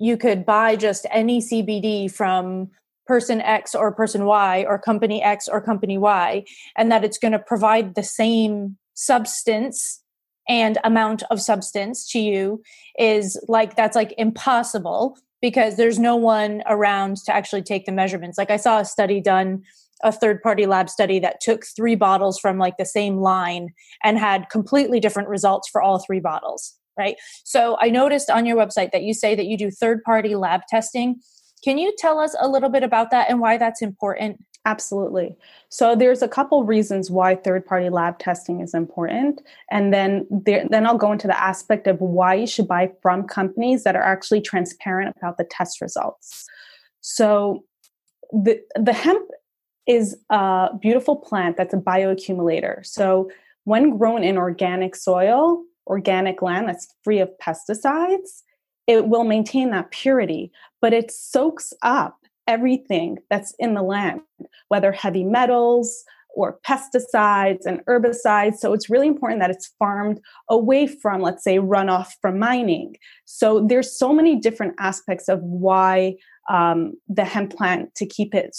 you 0.00 0.16
could 0.16 0.44
buy 0.44 0.74
just 0.74 1.06
any 1.12 1.40
CBD 1.40 2.10
from 2.10 2.70
person 3.06 3.40
X 3.40 3.72
or 3.72 3.92
person 3.92 4.24
Y 4.24 4.64
or 4.66 4.80
company 4.80 5.22
X 5.22 5.46
or 5.46 5.60
company 5.60 5.96
Y 5.96 6.44
and 6.76 6.90
that 6.90 7.04
it's 7.04 7.18
going 7.18 7.32
to 7.32 7.38
provide 7.38 7.94
the 7.94 8.02
same 8.02 8.78
substance 8.94 10.00
and 10.48 10.78
amount 10.84 11.22
of 11.30 11.40
substance 11.40 12.10
to 12.10 12.18
you 12.18 12.62
is 12.98 13.42
like 13.48 13.76
that's 13.76 13.96
like 13.96 14.14
impossible 14.18 15.16
because 15.40 15.76
there's 15.76 15.98
no 15.98 16.16
one 16.16 16.62
around 16.66 17.18
to 17.18 17.34
actually 17.34 17.62
take 17.62 17.86
the 17.86 17.92
measurements. 17.92 18.38
Like 18.38 18.50
i 18.50 18.56
saw 18.56 18.80
a 18.80 18.84
study 18.84 19.20
done 19.20 19.62
a 20.02 20.12
third 20.12 20.42
party 20.42 20.66
lab 20.66 20.90
study 20.90 21.18
that 21.18 21.40
took 21.40 21.64
three 21.64 21.94
bottles 21.94 22.38
from 22.38 22.58
like 22.58 22.76
the 22.76 22.84
same 22.84 23.18
line 23.18 23.70
and 24.02 24.18
had 24.18 24.50
completely 24.50 25.00
different 25.00 25.28
results 25.28 25.68
for 25.68 25.80
all 25.82 25.98
three 25.98 26.20
bottles 26.20 26.74
right? 26.96 27.16
So 27.44 27.76
i 27.80 27.90
noticed 27.90 28.30
on 28.30 28.46
your 28.46 28.56
website 28.56 28.92
that 28.92 29.02
you 29.02 29.14
say 29.14 29.34
that 29.34 29.46
you 29.46 29.58
do 29.58 29.70
third 29.70 30.02
party 30.04 30.36
lab 30.36 30.60
testing. 30.68 31.20
Can 31.64 31.78
you 31.78 31.92
tell 31.98 32.20
us 32.20 32.36
a 32.38 32.48
little 32.48 32.68
bit 32.68 32.84
about 32.84 33.10
that 33.10 33.28
and 33.28 33.40
why 33.40 33.56
that's 33.56 33.82
important 33.82 34.38
Absolutely. 34.66 35.36
So 35.68 35.94
there's 35.94 36.22
a 36.22 36.28
couple 36.28 36.64
reasons 36.64 37.10
why 37.10 37.34
third-party 37.34 37.90
lab 37.90 38.18
testing 38.18 38.60
is 38.60 38.72
important, 38.72 39.42
and 39.70 39.92
then 39.92 40.26
there, 40.30 40.66
then 40.70 40.86
I'll 40.86 40.96
go 40.96 41.12
into 41.12 41.26
the 41.26 41.38
aspect 41.38 41.86
of 41.86 42.00
why 42.00 42.34
you 42.34 42.46
should 42.46 42.66
buy 42.66 42.90
from 43.02 43.24
companies 43.24 43.84
that 43.84 43.94
are 43.94 44.02
actually 44.02 44.40
transparent 44.40 45.14
about 45.18 45.36
the 45.36 45.44
test 45.44 45.82
results. 45.82 46.46
So 47.02 47.64
the 48.32 48.58
the 48.74 48.94
hemp 48.94 49.28
is 49.86 50.16
a 50.30 50.70
beautiful 50.80 51.16
plant 51.16 51.58
that's 51.58 51.74
a 51.74 51.78
bioaccumulator. 51.78 52.86
So 52.86 53.30
when 53.64 53.98
grown 53.98 54.24
in 54.24 54.38
organic 54.38 54.96
soil, 54.96 55.62
organic 55.86 56.40
land 56.40 56.68
that's 56.68 56.88
free 57.02 57.18
of 57.18 57.30
pesticides, 57.38 58.42
it 58.86 59.08
will 59.08 59.24
maintain 59.24 59.70
that 59.70 59.90
purity, 59.90 60.50
but 60.80 60.94
it 60.94 61.10
soaks 61.10 61.74
up 61.82 62.16
everything 62.46 63.18
that's 63.30 63.54
in 63.58 63.74
the 63.74 63.82
land, 63.82 64.20
whether 64.68 64.92
heavy 64.92 65.24
metals 65.24 66.04
or 66.34 66.58
pesticides 66.68 67.64
and 67.64 67.84
herbicides. 67.86 68.56
So 68.56 68.72
it's 68.72 68.90
really 68.90 69.06
important 69.06 69.40
that 69.40 69.50
it's 69.50 69.72
farmed 69.78 70.20
away 70.50 70.86
from, 70.86 71.20
let's 71.20 71.44
say, 71.44 71.58
runoff 71.58 72.12
from 72.20 72.38
mining. 72.38 72.96
So 73.24 73.64
there's 73.66 73.96
so 73.96 74.12
many 74.12 74.36
different 74.36 74.74
aspects 74.78 75.28
of 75.28 75.40
why 75.42 76.16
um, 76.50 76.94
the 77.08 77.24
hemp 77.24 77.56
plant 77.56 77.94
to 77.96 78.06
keep 78.06 78.34
it 78.34 78.56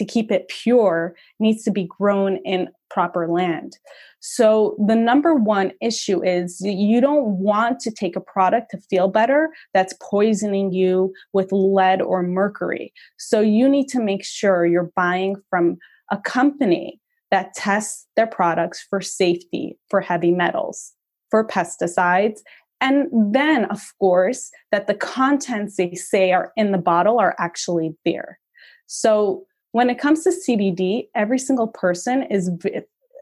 to 0.00 0.04
keep 0.06 0.32
it 0.32 0.48
pure 0.48 1.14
needs 1.38 1.62
to 1.64 1.70
be 1.70 1.84
grown 1.84 2.38
in 2.38 2.68
proper 2.88 3.28
land. 3.28 3.76
So 4.20 4.74
the 4.84 4.96
number 4.96 5.34
one 5.34 5.72
issue 5.82 6.24
is 6.24 6.60
you 6.62 7.00
don't 7.02 7.26
want 7.38 7.80
to 7.80 7.90
take 7.90 8.16
a 8.16 8.20
product 8.20 8.70
to 8.70 8.78
feel 8.78 9.08
better 9.08 9.50
that's 9.74 9.94
poisoning 10.02 10.72
you 10.72 11.12
with 11.34 11.52
lead 11.52 12.00
or 12.00 12.22
mercury. 12.22 12.94
So 13.18 13.42
you 13.42 13.68
need 13.68 13.88
to 13.88 14.00
make 14.00 14.24
sure 14.24 14.66
you're 14.66 14.90
buying 14.96 15.36
from 15.50 15.76
a 16.10 16.16
company 16.16 16.98
that 17.30 17.52
tests 17.54 18.06
their 18.16 18.26
products 18.26 18.84
for 18.88 19.02
safety, 19.02 19.78
for 19.90 20.00
heavy 20.00 20.32
metals, 20.32 20.92
for 21.30 21.46
pesticides, 21.46 22.40
and 22.80 23.08
then, 23.12 23.66
of 23.66 23.80
course, 23.98 24.50
that 24.72 24.86
the 24.86 24.94
contents 24.94 25.76
they 25.76 25.94
say 25.94 26.32
are 26.32 26.50
in 26.56 26.72
the 26.72 26.78
bottle 26.78 27.20
are 27.20 27.36
actually 27.38 27.94
there. 28.06 28.38
So 28.86 29.44
when 29.72 29.90
it 29.90 29.98
comes 29.98 30.24
to 30.24 30.30
CBD, 30.30 31.08
every 31.14 31.38
single 31.38 31.68
person 31.68 32.24
is 32.24 32.50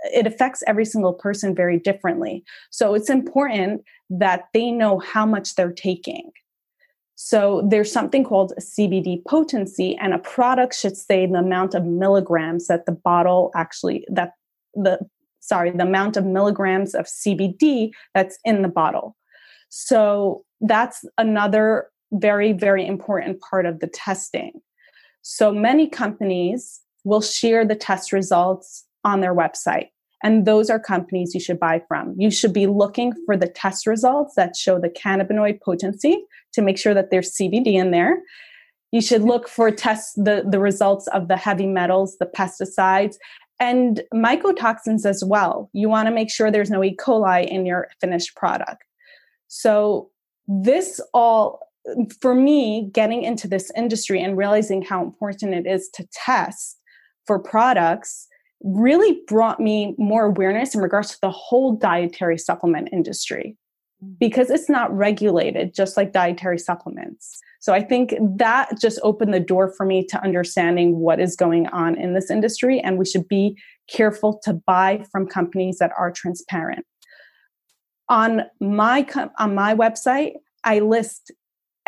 it 0.05 0.27
affects 0.27 0.63
every 0.67 0.85
single 0.85 1.13
person 1.13 1.55
very 1.55 1.79
differently. 1.79 2.45
So 2.71 2.95
it's 2.95 3.11
important 3.11 3.83
that 4.11 4.45
they 4.55 4.71
know 4.71 4.99
how 4.99 5.27
much 5.27 5.55
they're 5.55 5.73
taking. 5.73 6.31
So 7.17 7.67
there's 7.69 7.91
something 7.91 8.23
called 8.23 8.53
CBD 8.61 9.25
potency, 9.27 9.97
and 9.97 10.15
a 10.15 10.19
product 10.19 10.77
should 10.77 10.97
say 10.97 11.27
the 11.27 11.39
amount 11.39 11.75
of 11.75 11.85
milligrams 11.85 12.69
that 12.69 12.87
the 12.87 12.93
bottle 12.93 13.51
actually 13.57 14.05
that 14.09 14.35
the 14.75 15.01
sorry 15.41 15.71
the 15.71 15.83
amount 15.83 16.17
of 16.17 16.25
milligrams 16.25 16.95
of 16.95 17.07
CBD 17.07 17.91
that's 18.15 18.39
in 18.45 18.63
the 18.63 18.69
bottle. 18.69 19.17
So 19.69 20.45
that's 20.61 21.05
another 21.19 21.89
very 22.13 22.53
very 22.53 22.87
important 22.87 23.41
part 23.41 23.67
of 23.67 23.81
the 23.81 23.89
testing. 23.89 24.53
So 25.31 25.53
many 25.53 25.87
companies 25.87 26.81
will 27.05 27.21
share 27.21 27.63
the 27.63 27.75
test 27.75 28.15
results 28.15 28.87
on 29.05 29.21
their 29.21 29.35
website. 29.35 29.89
And 30.25 30.47
those 30.47 30.71
are 30.71 30.81
companies 30.81 31.35
you 31.35 31.39
should 31.39 31.61
buy 31.61 31.83
from. 31.87 32.15
You 32.17 32.31
should 32.31 32.55
be 32.55 32.67
looking 32.67 33.13
for 33.27 33.37
the 33.37 33.47
test 33.47 33.87
results 33.87 34.37
that 34.37 34.57
show 34.57 34.81
the 34.81 34.89
cannabinoid 34.89 35.61
potency 35.61 36.25
to 36.55 36.63
make 36.63 36.79
sure 36.79 36.95
that 36.95 37.11
there's 37.11 37.37
CBD 37.37 37.75
in 37.75 37.91
there. 37.91 38.23
You 38.91 39.03
should 39.03 39.21
look 39.21 39.51
for 39.51 39.71
tests 39.71 40.15
the, 40.15 40.47
the 40.51 40.61
results 40.61 41.07
of 41.09 41.29
the 41.29 41.37
heavy 41.37 41.67
metals, 41.67 42.17
the 42.19 42.25
pesticides, 42.25 43.17
and 43.61 44.01
mycotoxins 44.15 45.05
as 45.05 45.23
well. 45.23 45.69
You 45.75 45.91
want 45.91 46.09
to 46.09 46.15
make 46.15 46.31
sure 46.31 46.51
there's 46.51 46.71
no 46.71 46.83
E. 46.83 46.97
coli 46.97 47.47
in 47.47 47.67
your 47.67 47.89
finished 48.01 48.35
product. 48.35 48.83
So 49.49 50.09
this 50.47 51.03
all 51.13 51.68
for 52.21 52.35
me 52.35 52.91
getting 52.93 53.23
into 53.23 53.49
this 53.49 53.71
industry 53.77 54.23
and 54.23 54.37
realizing 54.37 54.83
how 54.83 55.03
important 55.03 55.55
it 55.55 55.67
is 55.67 55.89
to 55.95 56.07
test 56.13 56.79
for 57.27 57.39
products 57.39 58.27
really 58.63 59.21
brought 59.27 59.61
me 59.61 59.95
more 59.99 60.27
awareness 60.27 60.75
in 60.75 60.81
regards 60.81 61.11
to 61.11 61.19
the 61.23 61.31
whole 61.31 61.77
dietary 61.77 62.39
supplement 62.39 62.89
industry 62.93 63.57
mm. 64.05 64.19
because 64.19 64.51
it's 64.51 64.69
not 64.69 64.93
regulated 64.97 65.75
just 65.75 65.97
like 65.97 66.13
dietary 66.13 66.59
supplements. 66.59 67.39
So 67.61 67.73
I 67.73 67.83
think 67.83 68.15
that 68.37 68.81
just 68.81 68.99
opened 69.03 69.35
the 69.35 69.41
door 69.41 69.73
for 69.77 69.87
me 69.87 70.05
to 70.07 70.23
understanding 70.23 70.99
what 70.99 71.21
is 71.21 71.37
going 71.37 71.67
on 71.69 71.97
in 71.97 72.15
this 72.15 72.31
industry 72.31 72.81
and 72.81 72.99
we 72.99 73.05
should 73.05 73.29
be 73.29 73.57
careful 73.91 74.41
to 74.45 74.55
buy 74.55 75.05
from 75.11 75.27
companies 75.27 75.79
that 75.79 75.93
are 75.99 76.11
transparent. 76.11 76.85
On 78.09 78.43
my 78.61 79.07
on 79.39 79.55
my 79.55 79.75
website, 79.75 80.33
I 80.65 80.81
list 80.81 81.31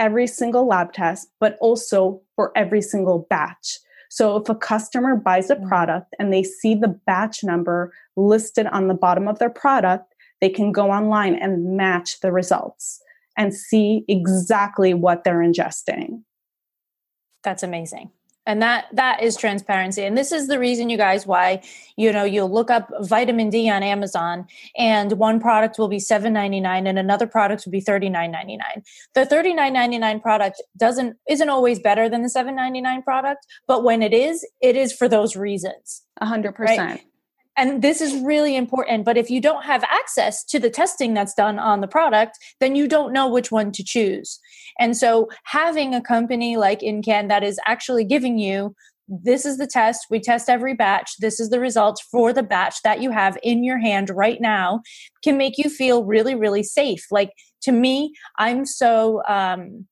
every 0.00 0.26
single 0.26 0.66
lab 0.66 0.92
test 0.92 1.28
but 1.38 1.56
also 1.60 2.20
for 2.34 2.50
every 2.56 2.82
single 2.82 3.26
batch. 3.30 3.78
So 4.08 4.36
if 4.38 4.48
a 4.48 4.56
customer 4.56 5.14
buys 5.14 5.50
a 5.50 5.56
mm. 5.56 5.68
product 5.68 6.16
and 6.18 6.32
they 6.32 6.42
see 6.42 6.74
the 6.74 6.88
batch 6.88 7.44
number 7.44 7.92
listed 8.16 8.66
on 8.66 8.88
the 8.88 8.94
bottom 8.94 9.28
of 9.28 9.38
their 9.38 9.50
product, 9.50 10.14
they 10.40 10.48
can 10.48 10.72
go 10.72 10.90
online 10.90 11.36
and 11.36 11.76
match 11.76 12.18
the 12.20 12.32
results 12.32 13.00
and 13.36 13.54
see 13.54 14.04
exactly 14.08 14.94
what 14.94 15.22
they're 15.22 15.36
ingesting. 15.38 16.22
That's 17.44 17.62
amazing 17.62 18.10
and 18.46 18.62
that 18.62 18.86
that 18.92 19.22
is 19.22 19.36
transparency. 19.36 20.04
And 20.04 20.16
this 20.16 20.32
is 20.32 20.48
the 20.48 20.58
reason 20.58 20.90
you 20.90 20.96
guys 20.96 21.26
why 21.26 21.62
you 21.96 22.12
know 22.12 22.24
you'll 22.24 22.52
look 22.52 22.70
up 22.70 22.88
vitamin 23.00 23.50
d 23.50 23.68
on 23.68 23.82
amazon 23.82 24.46
and 24.76 25.12
one 25.12 25.40
product 25.40 25.78
will 25.78 25.88
be 25.88 25.98
7.99 25.98 26.88
and 26.88 26.98
another 26.98 27.26
product 27.26 27.64
will 27.64 27.72
be 27.72 27.82
39.99 27.82 28.58
the 29.14 29.26
39.99 29.26 30.22
product 30.22 30.62
doesn't 30.76 31.16
isn't 31.28 31.50
always 31.50 31.78
better 31.78 32.08
than 32.08 32.22
the 32.22 32.28
7.99 32.28 33.04
product 33.04 33.46
but 33.66 33.84
when 33.84 34.02
it 34.02 34.14
is 34.14 34.46
it 34.60 34.76
is 34.76 34.92
for 34.92 35.08
those 35.08 35.36
reasons. 35.36 36.02
100% 36.22 36.58
right? 36.58 37.02
And 37.60 37.82
this 37.82 38.00
is 38.00 38.14
really 38.22 38.56
important. 38.56 39.04
But 39.04 39.18
if 39.18 39.28
you 39.28 39.38
don't 39.38 39.64
have 39.64 39.84
access 39.84 40.42
to 40.44 40.58
the 40.58 40.70
testing 40.70 41.12
that's 41.12 41.34
done 41.34 41.58
on 41.58 41.82
the 41.82 41.86
product, 41.86 42.38
then 42.58 42.74
you 42.74 42.88
don't 42.88 43.12
know 43.12 43.28
which 43.28 43.52
one 43.52 43.70
to 43.72 43.84
choose. 43.84 44.40
And 44.78 44.96
so 44.96 45.28
having 45.44 45.94
a 45.94 46.00
company 46.00 46.56
like 46.56 46.80
Incann 46.80 47.28
that 47.28 47.44
is 47.44 47.60
actually 47.66 48.04
giving 48.04 48.38
you 48.38 48.74
this 49.10 49.44
is 49.44 49.58
the 49.58 49.66
test. 49.66 50.06
We 50.08 50.20
test 50.20 50.48
every 50.48 50.72
batch. 50.72 51.16
This 51.18 51.38
is 51.38 51.50
the 51.50 51.60
results 51.60 52.00
for 52.00 52.32
the 52.32 52.44
batch 52.44 52.80
that 52.82 53.02
you 53.02 53.10
have 53.10 53.36
in 53.42 53.62
your 53.62 53.76
hand 53.76 54.08
right 54.08 54.40
now 54.40 54.80
can 55.22 55.36
make 55.36 55.58
you 55.58 55.68
feel 55.68 56.04
really, 56.04 56.34
really 56.34 56.62
safe. 56.62 57.04
Like 57.10 57.32
to 57.62 57.72
me, 57.72 58.14
I'm 58.38 58.64
so 58.64 59.20
um, 59.28 59.86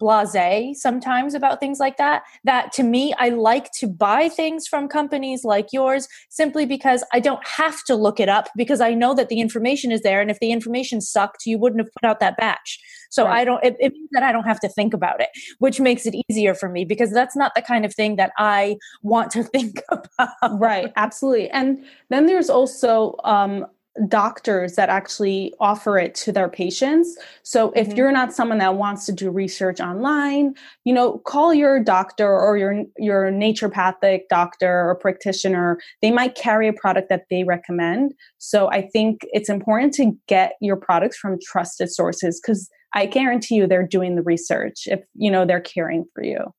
blase 0.00 0.80
sometimes 0.80 1.34
about 1.34 1.60
things 1.60 1.78
like 1.78 1.96
that 1.98 2.22
that 2.42 2.72
to 2.72 2.82
me 2.82 3.14
i 3.18 3.28
like 3.28 3.70
to 3.72 3.86
buy 3.86 4.28
things 4.28 4.66
from 4.66 4.88
companies 4.88 5.44
like 5.44 5.68
yours 5.72 6.08
simply 6.30 6.66
because 6.66 7.04
i 7.12 7.20
don't 7.20 7.46
have 7.46 7.84
to 7.84 7.94
look 7.94 8.18
it 8.18 8.28
up 8.28 8.48
because 8.56 8.80
i 8.80 8.92
know 8.92 9.14
that 9.14 9.28
the 9.28 9.40
information 9.40 9.92
is 9.92 10.00
there 10.00 10.20
and 10.20 10.30
if 10.30 10.40
the 10.40 10.50
information 10.50 11.00
sucked 11.00 11.46
you 11.46 11.58
wouldn't 11.58 11.80
have 11.80 11.92
put 11.92 12.08
out 12.08 12.20
that 12.20 12.36
batch. 12.36 12.80
So 13.10 13.24
right. 13.24 13.40
i 13.40 13.44
don't 13.44 13.62
it, 13.62 13.76
it 13.78 13.92
means 13.92 14.08
that 14.12 14.22
i 14.22 14.32
don't 14.32 14.44
have 14.44 14.60
to 14.60 14.68
think 14.68 14.94
about 14.94 15.20
it 15.20 15.28
which 15.58 15.80
makes 15.80 16.06
it 16.06 16.14
easier 16.28 16.54
for 16.54 16.68
me 16.68 16.84
because 16.84 17.12
that's 17.12 17.36
not 17.36 17.52
the 17.54 17.62
kind 17.62 17.84
of 17.84 17.94
thing 17.94 18.16
that 18.16 18.32
i 18.38 18.76
want 19.02 19.30
to 19.32 19.42
think 19.54 19.82
about. 19.90 20.58
Right 20.58 20.92
absolutely. 20.96 21.50
And 21.50 21.84
then 22.08 22.26
there's 22.26 22.50
also 22.50 23.16
um 23.24 23.66
doctors 24.08 24.76
that 24.76 24.88
actually 24.88 25.54
offer 25.60 25.98
it 25.98 26.14
to 26.14 26.32
their 26.32 26.48
patients. 26.48 27.16
So 27.42 27.72
if 27.72 27.88
mm-hmm. 27.88 27.96
you're 27.96 28.12
not 28.12 28.32
someone 28.32 28.58
that 28.58 28.76
wants 28.76 29.06
to 29.06 29.12
do 29.12 29.30
research 29.30 29.80
online, 29.80 30.54
you 30.84 30.94
know, 30.94 31.18
call 31.18 31.52
your 31.52 31.82
doctor 31.82 32.28
or 32.28 32.56
your 32.56 32.84
your 32.98 33.30
naturopathic 33.30 34.22
doctor 34.28 34.88
or 34.88 34.94
practitioner. 34.94 35.78
They 36.02 36.10
might 36.10 36.34
carry 36.34 36.68
a 36.68 36.72
product 36.72 37.08
that 37.08 37.24
they 37.30 37.44
recommend. 37.44 38.14
So 38.38 38.70
I 38.70 38.82
think 38.82 39.20
it's 39.32 39.48
important 39.48 39.94
to 39.94 40.12
get 40.26 40.54
your 40.60 40.76
products 40.76 41.16
from 41.16 41.38
trusted 41.44 41.90
sources 41.90 42.40
cuz 42.44 42.68
I 42.92 43.06
guarantee 43.06 43.56
you 43.56 43.66
they're 43.66 43.86
doing 43.86 44.16
the 44.16 44.22
research 44.22 44.86
if 44.86 45.00
you 45.14 45.30
know 45.30 45.44
they're 45.44 45.60
caring 45.60 46.04
for 46.14 46.24
you. 46.24 46.52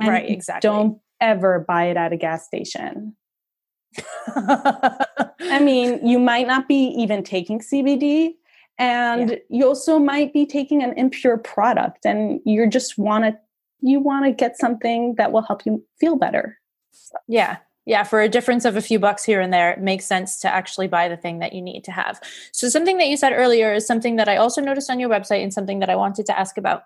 And 0.00 0.08
right, 0.10 0.30
exactly. 0.30 0.68
Don't 0.68 0.98
ever 1.20 1.64
buy 1.66 1.84
it 1.84 1.96
at 1.96 2.12
a 2.12 2.16
gas 2.16 2.46
station. 2.46 3.16
I 4.36 5.60
mean, 5.60 6.06
you 6.06 6.18
might 6.18 6.46
not 6.46 6.68
be 6.68 6.94
even 6.98 7.22
taking 7.22 7.60
CBD, 7.60 8.34
and 8.78 9.30
yeah. 9.30 9.36
you 9.48 9.66
also 9.66 9.98
might 9.98 10.32
be 10.32 10.46
taking 10.46 10.82
an 10.82 10.92
impure 10.98 11.38
product, 11.38 12.04
and 12.04 12.40
you 12.44 12.68
just 12.68 12.98
want 12.98 13.24
to 13.24 13.38
you 13.80 14.00
want 14.00 14.24
to 14.24 14.32
get 14.32 14.58
something 14.58 15.14
that 15.16 15.32
will 15.32 15.42
help 15.42 15.64
you 15.64 15.84
feel 16.00 16.16
better. 16.16 16.58
Yeah, 17.28 17.58
yeah, 17.88 18.02
for 18.02 18.20
a 18.20 18.28
difference 18.28 18.66
of 18.66 18.76
a 18.76 18.82
few 18.82 18.98
bucks 18.98 19.24
here 19.24 19.40
and 19.40 19.50
there, 19.50 19.72
it 19.72 19.80
makes 19.80 20.04
sense 20.04 20.38
to 20.40 20.48
actually 20.48 20.88
buy 20.88 21.08
the 21.08 21.16
thing 21.16 21.38
that 21.38 21.54
you 21.54 21.62
need 21.62 21.84
to 21.84 21.90
have. 21.90 22.20
So, 22.52 22.68
something 22.68 22.98
that 22.98 23.08
you 23.08 23.16
said 23.16 23.32
earlier 23.32 23.72
is 23.72 23.86
something 23.86 24.16
that 24.16 24.28
I 24.28 24.36
also 24.36 24.60
noticed 24.60 24.90
on 24.90 25.00
your 25.00 25.08
website 25.08 25.42
and 25.42 25.54
something 25.54 25.78
that 25.78 25.88
I 25.88 25.96
wanted 25.96 26.26
to 26.26 26.38
ask 26.38 26.58
about 26.58 26.82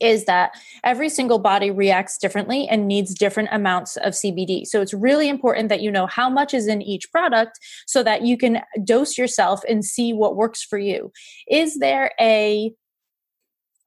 is 0.00 0.26
that 0.26 0.52
every 0.84 1.08
single 1.08 1.38
body 1.38 1.70
reacts 1.70 2.18
differently 2.18 2.68
and 2.68 2.86
needs 2.86 3.14
different 3.14 3.48
amounts 3.52 3.96
of 3.98 4.12
CBD. 4.12 4.66
So 4.66 4.80
it's 4.80 4.92
really 4.92 5.28
important 5.28 5.68
that 5.70 5.80
you 5.80 5.90
know 5.90 6.06
how 6.06 6.28
much 6.28 6.52
is 6.52 6.66
in 6.66 6.82
each 6.82 7.10
product 7.10 7.58
so 7.86 8.02
that 8.02 8.22
you 8.22 8.36
can 8.36 8.62
dose 8.84 9.16
yourself 9.16 9.62
and 9.68 9.84
see 9.84 10.12
what 10.12 10.36
works 10.36 10.62
for 10.62 10.78
you. 10.78 11.10
Is 11.48 11.78
there 11.78 12.12
a 12.20 12.72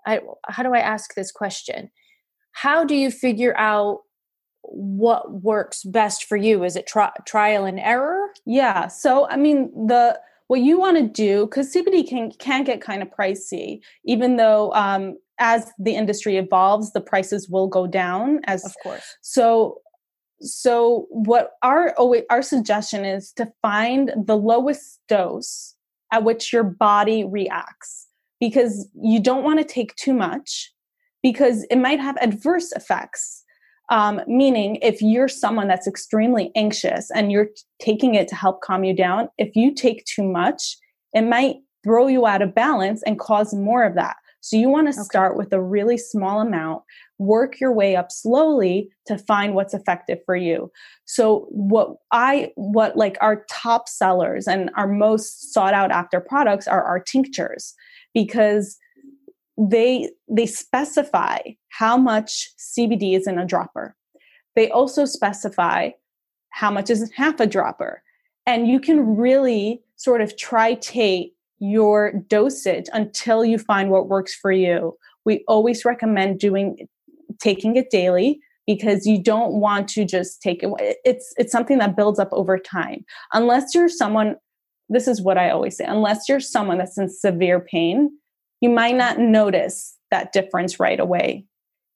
I, 0.05 0.21
how 0.47 0.63
do 0.63 0.73
I 0.73 0.79
ask 0.79 1.13
this 1.13 1.31
question? 1.31 1.91
How 2.53 2.83
do 2.83 2.95
you 2.95 3.11
figure 3.11 3.55
out 3.55 3.99
what 4.63 5.43
works 5.43 5.83
best 5.83 6.23
for 6.23 6.37
you? 6.37 6.63
Is 6.63 6.75
it 6.75 6.87
tri- 6.87 7.11
trial 7.27 7.65
and 7.65 7.79
error? 7.79 8.29
Yeah. 8.45 8.87
So 8.87 9.27
I 9.29 9.37
mean 9.37 9.71
the 9.87 10.19
what 10.47 10.59
you 10.61 10.79
want 10.79 10.97
to 10.97 11.07
do 11.07 11.45
because 11.45 11.73
CBD 11.73 12.07
can 12.07 12.31
can 12.31 12.63
get 12.63 12.81
kind 12.81 13.01
of 13.01 13.09
pricey, 13.09 13.79
even 14.03 14.35
though 14.35 14.73
um, 14.73 15.17
as 15.41 15.69
the 15.79 15.95
industry 15.95 16.37
evolves, 16.37 16.93
the 16.93 17.01
prices 17.01 17.49
will 17.49 17.67
go 17.67 17.87
down. 17.87 18.39
As 18.45 18.63
of 18.63 18.73
course. 18.81 19.03
So, 19.21 19.81
so 20.39 21.07
what 21.09 21.51
our 21.61 21.93
our 22.29 22.41
suggestion 22.41 23.03
is 23.03 23.33
to 23.33 23.51
find 23.61 24.13
the 24.15 24.37
lowest 24.37 24.99
dose 25.09 25.75
at 26.13 26.23
which 26.23 26.53
your 26.53 26.63
body 26.63 27.25
reacts, 27.25 28.07
because 28.39 28.87
you 29.01 29.19
don't 29.19 29.43
want 29.43 29.59
to 29.59 29.65
take 29.65 29.95
too 29.95 30.13
much, 30.13 30.71
because 31.23 31.65
it 31.69 31.77
might 31.77 31.99
have 31.99 32.17
adverse 32.21 32.71
effects. 32.73 33.43
Um, 33.89 34.21
meaning, 34.25 34.77
if 34.81 35.01
you're 35.01 35.27
someone 35.27 35.67
that's 35.67 35.87
extremely 35.87 36.51
anxious 36.55 37.11
and 37.11 37.29
you're 37.31 37.49
taking 37.81 38.15
it 38.15 38.29
to 38.29 38.35
help 38.35 38.61
calm 38.61 38.85
you 38.85 38.95
down, 38.95 39.27
if 39.37 39.55
you 39.55 39.73
take 39.73 40.05
too 40.05 40.23
much, 40.23 40.77
it 41.13 41.23
might 41.23 41.57
throw 41.83 42.07
you 42.07 42.25
out 42.25 42.41
of 42.41 42.55
balance 42.55 43.03
and 43.03 43.19
cause 43.19 43.53
more 43.53 43.83
of 43.83 43.95
that. 43.95 44.15
So 44.41 44.57
you 44.57 44.69
want 44.69 44.87
to 44.87 44.99
okay. 44.99 45.03
start 45.03 45.37
with 45.37 45.53
a 45.53 45.61
really 45.61 45.97
small 45.97 46.41
amount, 46.41 46.83
work 47.19 47.59
your 47.59 47.71
way 47.71 47.95
up 47.95 48.11
slowly 48.11 48.89
to 49.05 49.17
find 49.17 49.53
what's 49.53 49.73
effective 49.73 50.19
for 50.25 50.35
you. 50.35 50.71
So 51.05 51.47
what 51.49 51.95
I 52.11 52.51
what 52.55 52.97
like 52.97 53.17
our 53.21 53.45
top 53.49 53.87
sellers 53.87 54.47
and 54.47 54.71
our 54.75 54.87
most 54.87 55.53
sought 55.53 55.73
out 55.73 55.91
after 55.91 56.19
products 56.19 56.67
are 56.67 56.83
our 56.83 56.99
tinctures 56.99 57.73
because 58.13 58.77
they 59.57 60.09
they 60.27 60.47
specify 60.47 61.37
how 61.69 61.95
much 61.95 62.49
CBD 62.57 63.15
is 63.15 63.27
in 63.27 63.37
a 63.37 63.45
dropper. 63.45 63.95
They 64.55 64.69
also 64.71 65.05
specify 65.05 65.91
how 66.49 66.71
much 66.71 66.89
is 66.89 67.11
half 67.15 67.39
a 67.39 67.47
dropper. 67.47 68.01
And 68.47 68.67
you 68.67 68.79
can 68.79 69.15
really 69.15 69.83
sort 69.97 70.21
of 70.21 70.35
tritate 70.35 71.31
your 71.61 72.11
dosage 72.27 72.87
until 72.91 73.45
you 73.45 73.57
find 73.57 73.91
what 73.91 74.09
works 74.09 74.35
for 74.35 74.51
you. 74.51 74.97
We 75.25 75.45
always 75.47 75.85
recommend 75.85 76.39
doing 76.39 76.87
taking 77.39 77.75
it 77.75 77.89
daily 77.91 78.39
because 78.67 79.05
you 79.05 79.21
don't 79.21 79.53
want 79.53 79.87
to 79.89 80.03
just 80.03 80.41
take 80.41 80.63
it 80.63 80.69
it's 81.05 81.33
it's 81.37 81.51
something 81.51 81.77
that 81.77 81.95
builds 81.95 82.19
up 82.19 82.29
over 82.31 82.57
time. 82.57 83.05
Unless 83.31 83.73
you're 83.73 83.89
someone 83.89 84.35
this 84.89 85.07
is 85.07 85.21
what 85.21 85.37
I 85.37 85.51
always 85.51 85.77
say, 85.77 85.85
unless 85.85 86.27
you're 86.27 86.41
someone 86.41 86.79
that's 86.79 86.97
in 86.97 87.09
severe 87.09 87.61
pain, 87.61 88.09
you 88.59 88.69
might 88.69 88.95
not 88.95 89.19
notice 89.19 89.95
that 90.09 90.33
difference 90.33 90.79
right 90.79 90.99
away. 90.99 91.45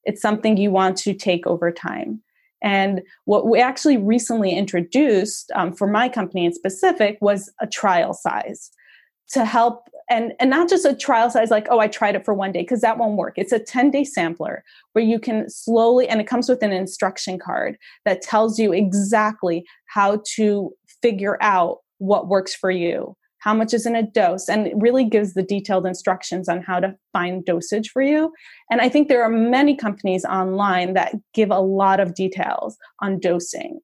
It's 0.06 0.22
something 0.22 0.56
you 0.56 0.72
want 0.72 0.96
to 0.98 1.14
take 1.14 1.46
over 1.46 1.72
time. 1.72 2.22
And 2.62 3.02
what 3.26 3.48
we 3.48 3.60
actually 3.60 3.98
recently 3.98 4.52
introduced 4.52 5.52
um, 5.56 5.74
for 5.74 5.88
my 5.88 6.08
company 6.08 6.46
in 6.46 6.54
specific 6.54 7.18
was 7.20 7.52
a 7.62 7.68
trial 7.68 8.14
size 8.14 8.72
to 9.32 9.46
help 9.46 9.90
and 10.10 10.34
and 10.40 10.50
not 10.50 10.70
just 10.70 10.86
a 10.86 10.96
trial 10.96 11.30
size 11.30 11.50
like 11.50 11.68
oh 11.70 11.80
i 11.80 11.88
tried 11.88 12.16
it 12.16 12.24
for 12.24 12.34
one 12.34 12.52
day 12.52 12.62
because 12.62 12.82
that 12.82 12.98
won't 12.98 13.18
work. 13.18 13.34
It's 13.38 13.52
a 13.52 13.60
10 13.60 13.92
day 13.92 14.04
sampler 14.04 14.64
where 14.94 15.04
you 15.04 15.20
can 15.20 15.50
slowly 15.50 16.08
and 16.08 16.22
it 16.22 16.28
comes 16.28 16.48
with 16.48 16.62
an 16.62 16.72
instruction 16.72 17.40
card 17.40 17.78
that 18.06 18.22
tells 18.22 18.60
you 18.60 18.74
exactly 18.74 19.66
how 19.88 20.22
to 20.36 20.72
figure 21.02 21.38
out 21.42 21.80
what 21.98 22.28
works 22.28 22.54
for 22.54 22.72
you 22.72 23.16
how 23.46 23.54
much 23.54 23.76
is 23.76 23.86
in 23.86 23.96
a 23.96 24.02
dose 24.02 24.50
and 24.50 24.66
it 24.66 24.74
really 24.76 25.06
gives 25.06 25.36
the 25.36 25.44
detailed 25.44 25.86
instructions 25.86 26.50
on 26.50 26.64
how 26.64 26.80
to 26.80 26.96
find 27.14 27.46
dosage 27.46 27.92
for 27.92 28.02
you. 28.02 28.34
And 28.72 28.82
i 28.82 28.90
think 28.90 29.08
there 29.08 29.24
are 29.24 29.30
many 29.30 29.76
companies 29.76 30.26
online 30.26 30.94
that 30.94 31.14
give 31.34 31.52
a 31.52 31.60
lot 31.60 32.00
of 32.00 32.16
details 32.16 32.76
on 33.02 33.20
dosing. 33.20 33.80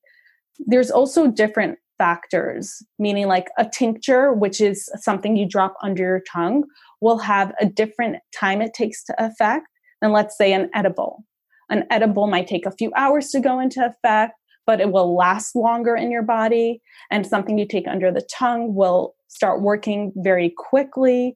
There's 0.60 0.90
also 0.92 1.28
different 1.28 1.78
factors 2.02 2.82
meaning 2.98 3.28
like 3.28 3.50
a 3.60 3.70
tincture 3.72 4.34
which 4.34 4.60
is 4.60 4.90
something 4.96 5.36
you 5.36 5.48
drop 5.48 5.76
under 5.84 6.02
your 6.02 6.24
tongue 6.32 6.64
will 7.00 7.20
have 7.20 7.54
a 7.60 7.66
different 7.66 8.18
time 8.36 8.62
it 8.62 8.74
takes 8.74 9.04
to 9.04 9.14
affect 9.24 9.68
than 10.02 10.12
let's 10.12 10.36
say 10.36 10.52
an 10.52 10.70
edible 10.74 11.24
an 11.70 11.86
edible 11.92 12.26
might 12.26 12.48
take 12.48 12.66
a 12.66 12.72
few 12.72 12.92
hours 12.96 13.30
to 13.30 13.40
go 13.40 13.60
into 13.60 13.86
effect 13.86 14.34
but 14.66 14.80
it 14.80 14.92
will 14.92 15.16
last 15.16 15.56
longer 15.56 15.96
in 15.96 16.12
your 16.12 16.22
body. 16.22 16.82
And 17.10 17.26
something 17.26 17.58
you 17.58 17.68
take 17.68 17.88
under 17.88 18.12
the 18.12 18.26
tongue 18.34 18.74
will 18.76 19.16
start 19.28 19.62
working 19.62 20.12
very 20.18 20.54
quickly. 20.56 21.34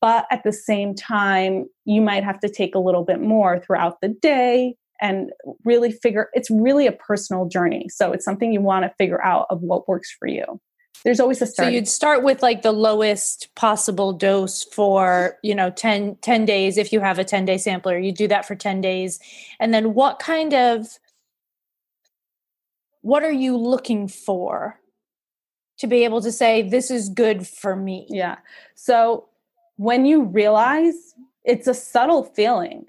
But 0.00 0.26
at 0.30 0.44
the 0.44 0.52
same 0.52 0.94
time, 0.94 1.66
you 1.84 2.00
might 2.00 2.22
have 2.22 2.38
to 2.40 2.48
take 2.48 2.74
a 2.74 2.80
little 2.80 3.04
bit 3.04 3.20
more 3.20 3.58
throughout 3.58 4.00
the 4.02 4.08
day 4.08 4.76
and 5.00 5.30
really 5.64 5.92
figure 5.92 6.30
it's 6.32 6.50
really 6.50 6.86
a 6.86 6.92
personal 6.92 7.46
journey. 7.46 7.88
So 7.88 8.12
it's 8.12 8.24
something 8.24 8.52
you 8.52 8.60
want 8.60 8.84
to 8.84 8.94
figure 8.98 9.22
out 9.22 9.46
of 9.50 9.62
what 9.62 9.88
works 9.88 10.14
for 10.18 10.28
you. 10.28 10.60
There's 11.04 11.20
always 11.20 11.40
a 11.42 11.46
start. 11.46 11.66
So 11.66 11.70
you'd 11.70 11.86
start 11.86 12.24
with 12.24 12.42
like 12.42 12.62
the 12.62 12.72
lowest 12.72 13.54
possible 13.54 14.12
dose 14.12 14.64
for, 14.64 15.38
you 15.42 15.54
know, 15.54 15.70
10, 15.70 16.16
10 16.16 16.44
days 16.44 16.78
if 16.78 16.92
you 16.92 17.00
have 17.00 17.18
a 17.18 17.24
10 17.24 17.44
day 17.44 17.58
sampler. 17.58 17.98
You 17.98 18.12
do 18.12 18.26
that 18.28 18.46
for 18.46 18.54
10 18.54 18.80
days. 18.80 19.20
And 19.60 19.72
then 19.72 19.94
what 19.94 20.18
kind 20.18 20.52
of 20.54 20.98
what 23.06 23.22
are 23.22 23.32
you 23.32 23.56
looking 23.56 24.08
for 24.08 24.80
to 25.78 25.86
be 25.86 26.02
able 26.02 26.20
to 26.20 26.32
say 26.32 26.60
this 26.60 26.90
is 26.90 27.08
good 27.08 27.46
for 27.46 27.76
me 27.76 28.04
yeah 28.08 28.36
so 28.74 29.28
when 29.76 30.04
you 30.04 30.24
realize 30.24 31.14
it's 31.44 31.68
a 31.68 31.74
subtle 31.74 32.24
feeling 32.24 32.84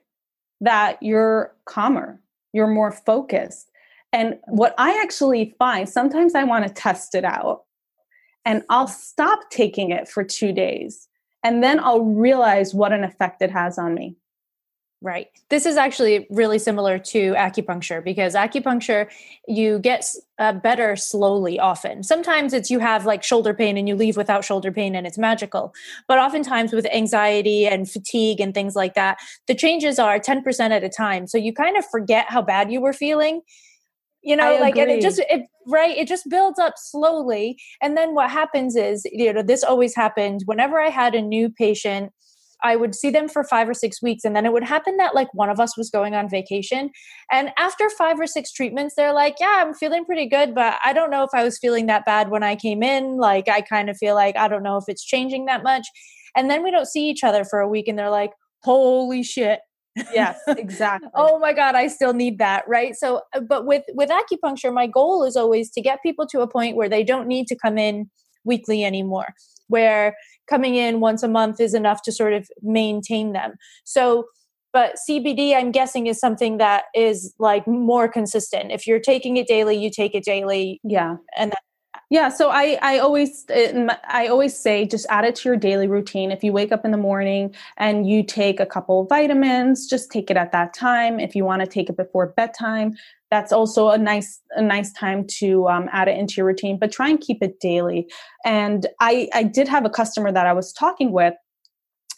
that 0.61 1.01
you're 1.01 1.55
calmer 1.65 2.19
you're 2.53 2.67
more 2.67 2.91
focused. 2.91 3.69
And 4.13 4.39
what 4.47 4.73
i 4.77 4.99
actually 5.01 5.53
find 5.59 5.87
sometimes 5.87 6.33
i 6.33 6.43
want 6.43 6.65
to 6.65 6.73
test 6.73 7.13
it 7.13 7.25
out 7.25 7.63
and 8.45 8.63
i'll 8.69 8.87
stop 8.87 9.49
taking 9.49 9.91
it 9.91 10.07
for 10.07 10.23
2 10.23 10.53
days 10.53 11.09
and 11.43 11.61
then 11.61 11.79
i'll 11.81 12.05
realize 12.05 12.73
what 12.73 12.93
an 12.93 13.03
effect 13.03 13.41
it 13.41 13.51
has 13.51 13.77
on 13.77 13.93
me 13.93 14.15
Right. 14.99 15.27
This 15.49 15.67
is 15.67 15.77
actually 15.77 16.25
really 16.31 16.57
similar 16.57 16.97
to 16.97 17.33
acupuncture 17.33 18.03
because 18.03 18.33
acupuncture, 18.33 19.07
you 19.47 19.77
get 19.77 20.03
uh, 20.39 20.53
better 20.53 20.95
slowly 20.95 21.59
often. 21.59 22.01
Sometimes 22.01 22.51
it's 22.51 22.71
you 22.71 22.79
have 22.79 23.05
like 23.05 23.21
shoulder 23.21 23.53
pain 23.53 23.77
and 23.77 23.87
you 23.87 23.95
leave 23.95 24.17
without 24.17 24.43
shoulder 24.43 24.71
pain 24.71 24.95
and 24.95 25.05
it's 25.05 25.19
magical. 25.19 25.71
But 26.07 26.17
oftentimes 26.17 26.73
with 26.73 26.87
anxiety 26.87 27.67
and 27.67 27.87
fatigue 27.87 28.41
and 28.41 28.55
things 28.55 28.75
like 28.75 28.95
that, 28.95 29.19
the 29.45 29.53
changes 29.53 29.99
are 29.99 30.19
10% 30.19 30.71
at 30.71 30.83
a 30.83 30.89
time. 30.89 31.27
So 31.27 31.37
you 31.37 31.53
kind 31.53 31.77
of 31.77 31.85
forget 31.85 32.25
how 32.27 32.41
bad 32.41 32.71
you 32.71 32.81
were 32.81 32.93
feeling. 32.93 33.41
You 34.23 34.35
know, 34.35 34.57
like, 34.59 34.77
and 34.77 34.89
it 34.89 34.99
just, 34.99 35.19
it, 35.29 35.45
right, 35.67 35.95
it 35.95 36.07
just 36.07 36.27
builds 36.27 36.57
up 36.57 36.73
slowly. 36.75 37.57
And 37.81 37.95
then 37.95 38.15
what 38.15 38.31
happens 38.31 38.75
is, 38.75 39.05
you 39.05 39.31
know, 39.31 39.43
this 39.43 39.63
always 39.63 39.95
happened 39.95 40.41
whenever 40.45 40.81
I 40.81 40.89
had 40.89 41.13
a 41.13 41.21
new 41.21 41.49
patient 41.49 42.11
I 42.63 42.75
would 42.75 42.95
see 42.95 43.09
them 43.09 43.29
for 43.29 43.43
five 43.43 43.69
or 43.69 43.73
six 43.73 44.01
weeks. 44.01 44.23
And 44.23 44.35
then 44.35 44.45
it 44.45 44.53
would 44.53 44.63
happen 44.63 44.97
that 44.97 45.15
like 45.15 45.33
one 45.33 45.49
of 45.49 45.59
us 45.59 45.77
was 45.77 45.89
going 45.89 46.15
on 46.15 46.29
vacation. 46.29 46.89
And 47.31 47.51
after 47.57 47.89
five 47.89 48.19
or 48.19 48.27
six 48.27 48.51
treatments, 48.51 48.95
they're 48.95 49.13
like, 49.13 49.35
yeah, 49.39 49.63
I'm 49.65 49.73
feeling 49.73 50.05
pretty 50.05 50.27
good, 50.27 50.55
but 50.55 50.77
I 50.83 50.93
don't 50.93 51.11
know 51.11 51.23
if 51.23 51.29
I 51.33 51.43
was 51.43 51.59
feeling 51.59 51.85
that 51.87 52.05
bad 52.05 52.29
when 52.29 52.43
I 52.43 52.55
came 52.55 52.81
in. 52.81 53.17
Like, 53.17 53.47
I 53.47 53.61
kind 53.61 53.89
of 53.89 53.97
feel 53.97 54.15
like 54.15 54.35
I 54.37 54.47
don't 54.47 54.63
know 54.63 54.77
if 54.77 54.85
it's 54.87 55.05
changing 55.05 55.45
that 55.45 55.63
much. 55.63 55.87
And 56.35 56.49
then 56.49 56.63
we 56.63 56.71
don't 56.71 56.87
see 56.87 57.07
each 57.09 57.23
other 57.23 57.43
for 57.43 57.59
a 57.59 57.67
week 57.67 57.87
and 57.87 57.97
they're 57.97 58.09
like, 58.09 58.31
holy 58.63 59.23
shit. 59.23 59.59
yes 60.13 60.39
exactly 60.47 61.09
oh 61.15 61.39
my 61.39 61.51
god 61.51 61.73
i 61.73 61.87
still 61.87 62.13
need 62.13 62.37
that 62.37 62.63
right 62.67 62.95
so 62.95 63.21
uh, 63.33 63.39
but 63.39 63.65
with 63.65 63.83
with 63.95 64.11
acupuncture 64.11 64.71
my 64.71 64.85
goal 64.85 65.23
is 65.23 65.35
always 65.35 65.71
to 65.71 65.81
get 65.81 66.03
people 66.03 66.27
to 66.27 66.41
a 66.41 66.47
point 66.47 66.75
where 66.75 66.87
they 66.87 67.03
don't 67.03 67.27
need 67.27 67.47
to 67.47 67.55
come 67.55 67.79
in 67.79 68.07
weekly 68.43 68.85
anymore 68.85 69.33
where 69.69 70.15
coming 70.47 70.75
in 70.75 70.99
once 70.99 71.23
a 71.23 71.27
month 71.27 71.59
is 71.59 71.73
enough 71.73 72.01
to 72.03 72.11
sort 72.11 72.33
of 72.33 72.49
maintain 72.61 73.33
them. 73.33 73.53
So, 73.83 74.25
but 74.73 74.95
CBD, 75.09 75.55
I'm 75.55 75.71
guessing, 75.71 76.07
is 76.07 76.19
something 76.19 76.57
that 76.57 76.85
is 76.93 77.33
like 77.39 77.67
more 77.67 78.07
consistent. 78.07 78.71
If 78.71 78.85
you're 78.85 78.99
taking 78.99 79.37
it 79.37 79.47
daily, 79.47 79.77
you 79.77 79.89
take 79.89 80.13
it 80.13 80.23
daily. 80.23 80.79
Yeah. 80.83 81.17
And 81.37 81.51
that, 81.51 81.59
yeah, 82.09 82.29
so 82.29 82.49
I 82.49 82.77
I 82.81 82.99
always 82.99 83.45
I 83.49 84.27
always 84.27 84.57
say 84.57 84.85
just 84.85 85.05
add 85.09 85.25
it 85.25 85.35
to 85.35 85.49
your 85.49 85.57
daily 85.57 85.87
routine. 85.87 86.31
If 86.31 86.41
you 86.41 86.53
wake 86.53 86.71
up 86.71 86.85
in 86.85 86.91
the 86.91 86.97
morning 86.97 87.53
and 87.75 88.07
you 88.07 88.23
take 88.23 88.61
a 88.61 88.65
couple 88.65 89.01
of 89.01 89.09
vitamins, 89.09 89.87
just 89.87 90.09
take 90.09 90.31
it 90.31 90.37
at 90.37 90.53
that 90.53 90.73
time. 90.73 91.19
If 91.19 91.35
you 91.35 91.43
want 91.43 91.61
to 91.61 91.67
take 91.67 91.89
it 91.89 91.97
before 91.97 92.27
bedtime, 92.27 92.95
that's 93.29 93.51
also 93.51 93.89
a 93.89 93.97
nice 93.97 94.41
a 94.51 94.61
nice 94.61 94.91
time 94.93 95.25
to 95.27 95.67
um, 95.67 95.89
add 95.91 96.07
it 96.07 96.17
into 96.17 96.35
your 96.37 96.45
routine 96.45 96.77
but 96.79 96.91
try 96.91 97.09
and 97.09 97.21
keep 97.21 97.41
it 97.41 97.59
daily 97.59 98.07
and 98.45 98.87
i 99.01 99.27
i 99.33 99.43
did 99.43 99.67
have 99.67 99.85
a 99.85 99.89
customer 99.89 100.31
that 100.31 100.45
i 100.45 100.53
was 100.53 100.73
talking 100.73 101.11
with 101.11 101.33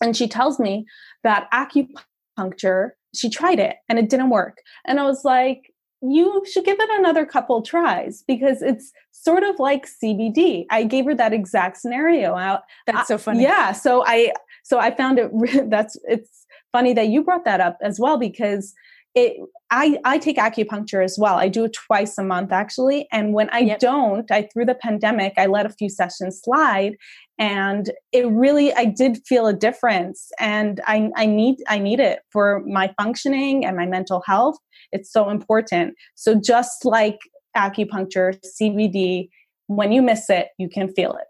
and 0.01 0.15
she 0.15 0.27
tells 0.27 0.59
me 0.59 0.85
that 1.23 1.49
acupuncture 1.51 2.91
she 3.15 3.29
tried 3.29 3.59
it 3.59 3.77
and 3.87 3.97
it 3.99 4.09
didn't 4.09 4.29
work 4.29 4.57
and 4.85 4.99
i 4.99 5.03
was 5.03 5.23
like 5.23 5.71
you 6.01 6.43
should 6.51 6.63
give 6.63 6.79
it 6.79 6.89
another 6.99 7.25
couple 7.25 7.61
tries 7.61 8.23
because 8.27 8.61
it's 8.61 8.91
sort 9.11 9.43
of 9.43 9.59
like 9.59 9.85
CBD. 9.85 10.65
I 10.71 10.83
gave 10.83 11.05
her 11.05 11.15
that 11.15 11.33
exact 11.33 11.77
scenario 11.77 12.35
out. 12.35 12.61
That's 12.87 13.07
so 13.07 13.17
funny. 13.17 13.43
Yeah, 13.43 13.73
so 13.73 14.03
I 14.05 14.33
so 14.63 14.79
I 14.79 14.95
found 14.95 15.19
it 15.19 15.29
that's 15.69 15.97
it's 16.05 16.45
funny 16.71 16.93
that 16.93 17.07
you 17.07 17.23
brought 17.23 17.45
that 17.45 17.59
up 17.59 17.77
as 17.81 17.99
well 17.99 18.17
because 18.17 18.73
it 19.19 19.37
I, 19.71 19.99
I 20.03 20.17
take 20.17 20.37
acupuncture 20.37 21.03
as 21.03 21.17
well. 21.19 21.35
I 21.35 21.47
do 21.47 21.65
it 21.65 21.73
twice 21.73 22.17
a 22.17 22.23
month 22.23 22.51
actually. 22.51 23.07
And 23.11 23.33
when 23.33 23.49
I 23.51 23.59
yep. 23.59 23.79
don't, 23.79 24.29
I 24.31 24.47
through 24.51 24.65
the 24.65 24.75
pandemic, 24.75 25.33
I 25.37 25.45
let 25.45 25.67
a 25.67 25.69
few 25.69 25.89
sessions 25.89 26.41
slide 26.43 26.95
and 27.37 27.91
it 28.11 28.27
really 28.27 28.73
I 28.73 28.85
did 28.85 29.19
feel 29.27 29.45
a 29.45 29.53
difference. 29.53 30.31
And 30.39 30.81
I, 30.87 31.11
I 31.15 31.25
need 31.25 31.57
I 31.67 31.77
need 31.77 31.99
it 31.99 32.21
for 32.31 32.63
my 32.65 32.93
functioning 32.99 33.63
and 33.65 33.77
my 33.77 33.85
mental 33.85 34.23
health. 34.25 34.57
It's 34.91 35.11
so 35.11 35.29
important. 35.29 35.93
So 36.15 36.33
just 36.33 36.83
like 36.83 37.19
acupuncture, 37.55 38.39
CBD, 38.59 39.29
when 39.67 39.91
you 39.91 40.01
miss 40.01 40.29
it, 40.29 40.47
you 40.57 40.67
can 40.67 40.91
feel 40.93 41.13
it. 41.13 41.28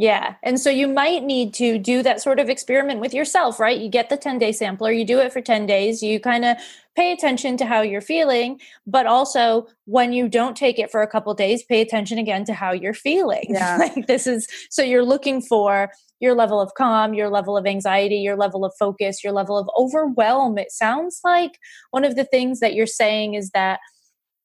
Yeah. 0.00 0.36
And 0.42 0.58
so 0.58 0.70
you 0.70 0.88
might 0.88 1.24
need 1.24 1.52
to 1.54 1.76
do 1.76 2.02
that 2.02 2.22
sort 2.22 2.40
of 2.40 2.48
experiment 2.48 3.00
with 3.00 3.12
yourself, 3.12 3.60
right? 3.60 3.78
You 3.78 3.90
get 3.90 4.08
the 4.08 4.16
10 4.16 4.38
day 4.38 4.50
sampler, 4.50 4.90
you 4.90 5.04
do 5.04 5.18
it 5.18 5.30
for 5.30 5.42
10 5.42 5.66
days, 5.66 6.02
you 6.02 6.18
kind 6.18 6.46
of 6.46 6.56
pay 6.96 7.12
attention 7.12 7.58
to 7.58 7.66
how 7.66 7.82
you're 7.82 8.00
feeling, 8.00 8.58
but 8.86 9.04
also 9.04 9.66
when 9.84 10.14
you 10.14 10.26
don't 10.26 10.56
take 10.56 10.78
it 10.78 10.90
for 10.90 11.02
a 11.02 11.06
couple 11.06 11.34
days, 11.34 11.62
pay 11.62 11.82
attention 11.82 12.16
again 12.16 12.46
to 12.46 12.54
how 12.54 12.72
you're 12.72 12.94
feeling. 12.94 13.44
Yeah. 13.50 13.76
like 13.76 14.06
this 14.06 14.26
is 14.26 14.48
so 14.70 14.80
you're 14.80 15.04
looking 15.04 15.42
for 15.42 15.90
your 16.18 16.34
level 16.34 16.62
of 16.62 16.72
calm, 16.78 17.12
your 17.12 17.28
level 17.28 17.58
of 17.58 17.66
anxiety, 17.66 18.16
your 18.16 18.36
level 18.36 18.64
of 18.64 18.72
focus, 18.78 19.22
your 19.22 19.34
level 19.34 19.58
of 19.58 19.68
overwhelm. 19.76 20.56
It 20.56 20.72
sounds 20.72 21.20
like 21.24 21.58
one 21.90 22.06
of 22.06 22.16
the 22.16 22.24
things 22.24 22.60
that 22.60 22.72
you're 22.72 22.86
saying 22.86 23.34
is 23.34 23.50
that 23.50 23.80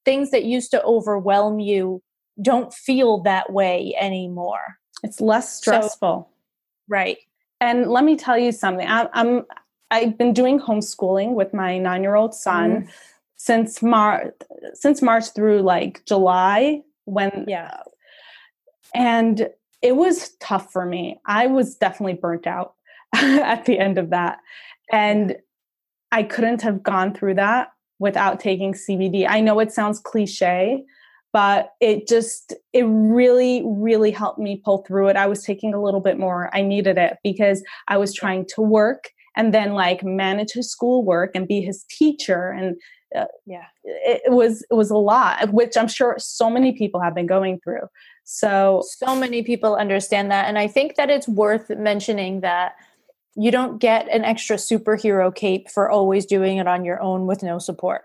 things 0.03 0.31
that 0.31 0.43
used 0.43 0.71
to 0.71 0.83
overwhelm 0.83 1.60
you 1.62 2.03
don't 2.41 2.73
feel 2.73 3.23
that 3.23 3.53
way 3.53 3.95
anymore 3.97 4.75
it's 5.06 5.21
less 5.21 5.56
stressful. 5.56 6.27
So, 6.27 6.33
right. 6.87 7.17
And 7.62 7.87
let 7.87 8.03
me 8.03 8.15
tell 8.17 8.37
you 8.37 8.51
something. 8.51 8.87
I, 8.87 9.08
I'm 9.13 9.45
I've 9.91 10.17
been 10.17 10.33
doing 10.33 10.60
homeschooling 10.60 11.33
with 11.35 11.53
my 11.53 11.77
nine 11.77 12.01
year 12.01 12.15
old 12.15 12.33
son 12.33 12.71
mm. 12.71 12.89
since 13.37 13.81
March 13.81 14.33
since 14.73 15.01
March 15.01 15.31
through 15.33 15.62
like 15.62 16.03
July 16.06 16.81
when 17.06 17.45
yeah. 17.47 17.77
And 18.93 19.49
it 19.81 19.95
was 19.95 20.31
tough 20.39 20.71
for 20.71 20.85
me. 20.85 21.19
I 21.25 21.47
was 21.47 21.75
definitely 21.75 22.15
burnt 22.15 22.47
out 22.47 22.73
at 23.13 23.65
the 23.65 23.77
end 23.77 23.97
of 23.97 24.10
that. 24.10 24.39
And 24.91 25.37
I 26.12 26.23
couldn't 26.23 26.62
have 26.62 26.81
gone 26.81 27.13
through 27.13 27.35
that 27.35 27.73
without 27.99 28.39
taking 28.39 28.73
CBD. 28.73 29.27
I 29.27 29.41
know 29.41 29.60
it 29.60 29.71
sounds 29.71 29.99
cliche, 29.99 30.83
but 31.36 31.73
it 31.81 32.08
just 32.08 32.54
it 32.71 32.83
really 32.83 33.62
really 33.65 34.10
helped 34.10 34.40
me 34.40 34.62
pull 34.63 34.86
through 34.88 35.10
it. 35.10 35.17
I 35.17 35.27
was 35.27 35.44
taking 35.44 35.73
a 35.73 35.83
little 35.83 36.00
bit 36.00 36.17
more 36.17 36.50
i 36.54 36.62
needed 36.62 36.98
it 36.98 37.17
because 37.23 37.62
i 37.90 37.98
was 37.98 38.13
trying 38.13 38.46
to 38.56 38.62
work 38.62 39.10
and 39.36 39.54
then 39.54 39.73
like 39.73 40.02
manage 40.02 40.54
his 40.54 40.71
schoolwork 40.71 41.31
and 41.36 41.46
be 41.46 41.60
his 41.60 41.83
teacher 41.90 42.52
and 42.52 42.77
uh, 43.13 43.25
yeah. 43.46 43.65
it, 43.83 44.21
it 44.27 44.31
was 44.31 44.65
it 44.71 44.75
was 44.75 44.90
a 44.90 44.98
lot 44.98 45.52
which 45.52 45.75
i'm 45.75 45.90
sure 45.90 46.15
so 46.19 46.50
many 46.50 46.71
people 46.71 47.02
have 47.02 47.13
been 47.13 47.27
going 47.27 47.60
through. 47.62 47.88
So 48.23 48.81
so 48.98 49.13
many 49.13 49.44
people 49.44 49.75
understand 49.75 50.31
that 50.31 50.48
and 50.48 50.58
i 50.58 50.67
think 50.67 50.96
that 50.96 51.10
it's 51.10 51.27
worth 51.27 51.69
mentioning 51.69 52.40
that 52.42 52.75
you 53.36 53.52
don't 53.52 53.79
get 53.79 54.08
an 54.08 54.23
extra 54.23 54.56
superhero 54.56 55.33
cape 55.33 55.69
for 55.69 55.90
always 55.90 56.25
doing 56.25 56.58
it 56.58 56.67
on 56.67 56.86
your 56.86 57.02
own 57.02 57.27
with 57.27 57.44
no 57.44 57.60
support. 57.60 58.04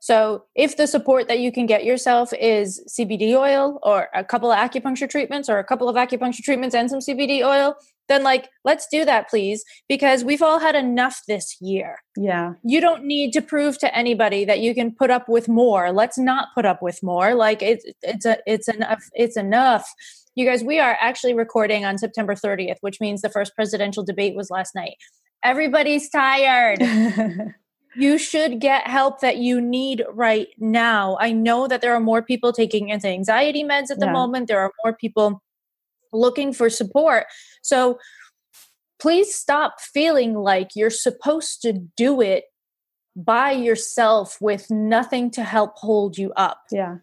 So 0.00 0.44
if 0.54 0.76
the 0.76 0.86
support 0.86 1.28
that 1.28 1.40
you 1.40 1.50
can 1.50 1.66
get 1.66 1.84
yourself 1.84 2.32
is 2.32 2.82
CBD 2.88 3.34
oil 3.34 3.78
or 3.82 4.08
a 4.14 4.24
couple 4.24 4.50
of 4.50 4.58
acupuncture 4.58 5.10
treatments 5.10 5.48
or 5.48 5.58
a 5.58 5.64
couple 5.64 5.88
of 5.88 5.96
acupuncture 5.96 6.42
treatments 6.42 6.74
and 6.74 6.88
some 6.88 7.00
CBD 7.00 7.44
oil, 7.44 7.74
then 8.08 8.22
like 8.22 8.48
let's 8.64 8.86
do 8.90 9.04
that 9.04 9.28
please 9.28 9.64
because 9.88 10.24
we've 10.24 10.42
all 10.42 10.58
had 10.58 10.74
enough 10.74 11.20
this 11.28 11.56
year. 11.60 11.98
Yeah. 12.16 12.54
You 12.64 12.80
don't 12.80 13.04
need 13.04 13.32
to 13.34 13.42
prove 13.42 13.78
to 13.78 13.94
anybody 13.94 14.44
that 14.44 14.60
you 14.60 14.74
can 14.74 14.94
put 14.94 15.10
up 15.10 15.28
with 15.28 15.48
more. 15.48 15.92
Let's 15.92 16.18
not 16.18 16.48
put 16.54 16.64
up 16.64 16.82
with 16.82 17.02
more. 17.02 17.34
Like 17.34 17.62
it's 17.62 17.84
it's 18.02 18.24
a 18.24 18.38
it's 18.46 18.68
enough 18.68 19.02
it's 19.14 19.36
enough. 19.36 19.88
You 20.34 20.46
guys, 20.46 20.62
we 20.62 20.78
are 20.78 20.96
actually 21.00 21.34
recording 21.34 21.84
on 21.84 21.98
September 21.98 22.36
30th, 22.36 22.76
which 22.80 23.00
means 23.00 23.22
the 23.22 23.28
first 23.28 23.56
presidential 23.56 24.04
debate 24.04 24.36
was 24.36 24.50
last 24.50 24.72
night. 24.72 24.94
Everybody's 25.42 26.08
tired. 26.10 26.80
you 27.98 28.16
should 28.16 28.60
get 28.60 28.86
help 28.86 29.20
that 29.20 29.38
you 29.38 29.60
need 29.60 30.04
right 30.12 30.48
now. 30.58 31.16
I 31.20 31.32
know 31.32 31.66
that 31.66 31.80
there 31.80 31.94
are 31.94 32.00
more 32.00 32.22
people 32.22 32.52
taking 32.52 32.92
anti 32.92 33.08
anxiety 33.08 33.64
meds 33.64 33.90
at 33.90 33.98
the 33.98 34.06
yeah. 34.06 34.12
moment, 34.12 34.48
there 34.48 34.60
are 34.60 34.72
more 34.84 34.94
people 34.94 35.42
looking 36.12 36.52
for 36.52 36.70
support. 36.70 37.26
So 37.62 37.98
please 39.00 39.34
stop 39.34 39.80
feeling 39.80 40.34
like 40.34 40.70
you're 40.74 40.90
supposed 40.90 41.60
to 41.62 41.72
do 41.72 42.20
it 42.20 42.44
by 43.16 43.50
yourself 43.50 44.38
with 44.40 44.70
nothing 44.70 45.30
to 45.32 45.42
help 45.42 45.76
hold 45.76 46.16
you 46.16 46.32
up. 46.36 46.62
Yeah 46.70 46.98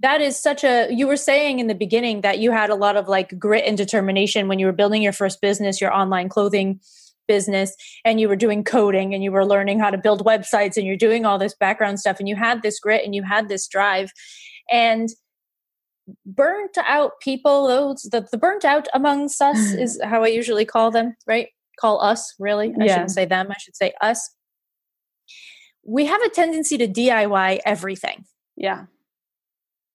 that 0.00 0.20
is 0.20 0.38
such 0.38 0.64
a 0.64 0.88
you 0.90 1.06
were 1.06 1.16
saying 1.16 1.58
in 1.58 1.66
the 1.66 1.74
beginning 1.74 2.20
that 2.20 2.38
you 2.38 2.52
had 2.52 2.70
a 2.70 2.74
lot 2.74 2.96
of 2.96 3.08
like 3.08 3.38
grit 3.38 3.64
and 3.66 3.76
determination 3.76 4.48
when 4.48 4.58
you 4.58 4.66
were 4.66 4.72
building 4.72 5.02
your 5.02 5.12
first 5.12 5.40
business 5.40 5.80
your 5.80 5.92
online 5.92 6.28
clothing 6.28 6.80
business 7.28 7.76
and 8.04 8.20
you 8.20 8.28
were 8.28 8.36
doing 8.36 8.64
coding 8.64 9.14
and 9.14 9.22
you 9.22 9.30
were 9.30 9.46
learning 9.46 9.78
how 9.78 9.90
to 9.90 9.98
build 9.98 10.24
websites 10.24 10.76
and 10.76 10.86
you're 10.86 10.96
doing 10.96 11.24
all 11.24 11.38
this 11.38 11.54
background 11.54 12.00
stuff 12.00 12.18
and 12.18 12.28
you 12.28 12.34
had 12.34 12.62
this 12.62 12.80
grit 12.80 13.04
and 13.04 13.14
you 13.14 13.22
had 13.22 13.48
this 13.48 13.68
drive 13.68 14.10
and 14.70 15.10
burnt 16.24 16.76
out 16.86 17.12
people 17.20 17.68
those 17.68 18.02
the, 18.10 18.26
the 18.32 18.38
burnt 18.38 18.64
out 18.64 18.88
amongst 18.94 19.40
us 19.42 19.58
mm. 19.72 19.80
is 19.80 20.00
how 20.02 20.24
i 20.24 20.26
usually 20.26 20.64
call 20.64 20.90
them 20.90 21.14
right? 21.26 21.48
Call 21.78 22.02
us 22.02 22.34
really. 22.38 22.74
I 22.80 22.84
yeah. 22.84 22.92
shouldn't 22.94 23.12
say 23.12 23.24
them 23.24 23.48
i 23.50 23.56
should 23.58 23.76
say 23.76 23.92
us. 24.00 24.34
We 25.84 26.06
have 26.06 26.20
a 26.22 26.28
tendency 26.28 26.76
to 26.78 26.88
diy 26.88 27.60
everything. 27.64 28.24
Yeah. 28.56 28.86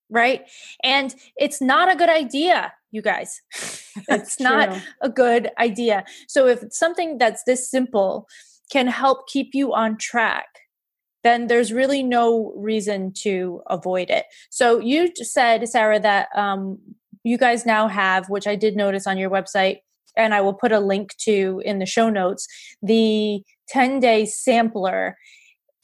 Right? 0.10 0.50
And 0.84 1.14
it's 1.38 1.62
not 1.62 1.92
a 1.92 1.96
good 1.96 2.10
idea, 2.10 2.74
you 2.94 3.02
guys. 3.02 3.42
it's 4.08 4.40
not 4.40 4.80
a 5.02 5.10
good 5.10 5.50
idea. 5.60 6.06
So 6.28 6.48
if 6.48 6.64
something 6.72 7.18
that's 7.18 7.44
this 7.44 7.70
simple 7.70 8.28
can 8.72 8.88
help 8.88 9.28
keep 9.28 9.54
you 9.54 9.74
on 9.74 9.98
track, 9.98 10.46
then 11.24 11.48
there's 11.48 11.74
really 11.74 12.04
no 12.04 12.54
reason 12.56 13.12
to 13.14 13.62
avoid 13.68 14.10
it. 14.10 14.26
So 14.50 14.80
you 14.80 15.12
said, 15.16 15.68
Sarah, 15.68 16.00
that 16.00 16.28
um, 16.36 16.80
you 17.24 17.38
guys 17.38 17.66
now 17.66 17.88
have, 17.88 18.30
which 18.30 18.48
I 18.48 18.56
did 18.56 18.76
notice 18.76 19.08
on 19.08 19.18
your 19.18 19.30
website, 19.30 19.78
and 20.16 20.34
I 20.34 20.42
will 20.42 20.54
put 20.54 20.72
a 20.72 20.80
link 20.80 21.16
to 21.20 21.62
in 21.66 21.80
the 21.80 21.86
show 21.86 22.10
notes, 22.10 22.48
the 22.82 23.42
10 23.70 24.00
day 24.00 24.26
sampler. 24.26 25.18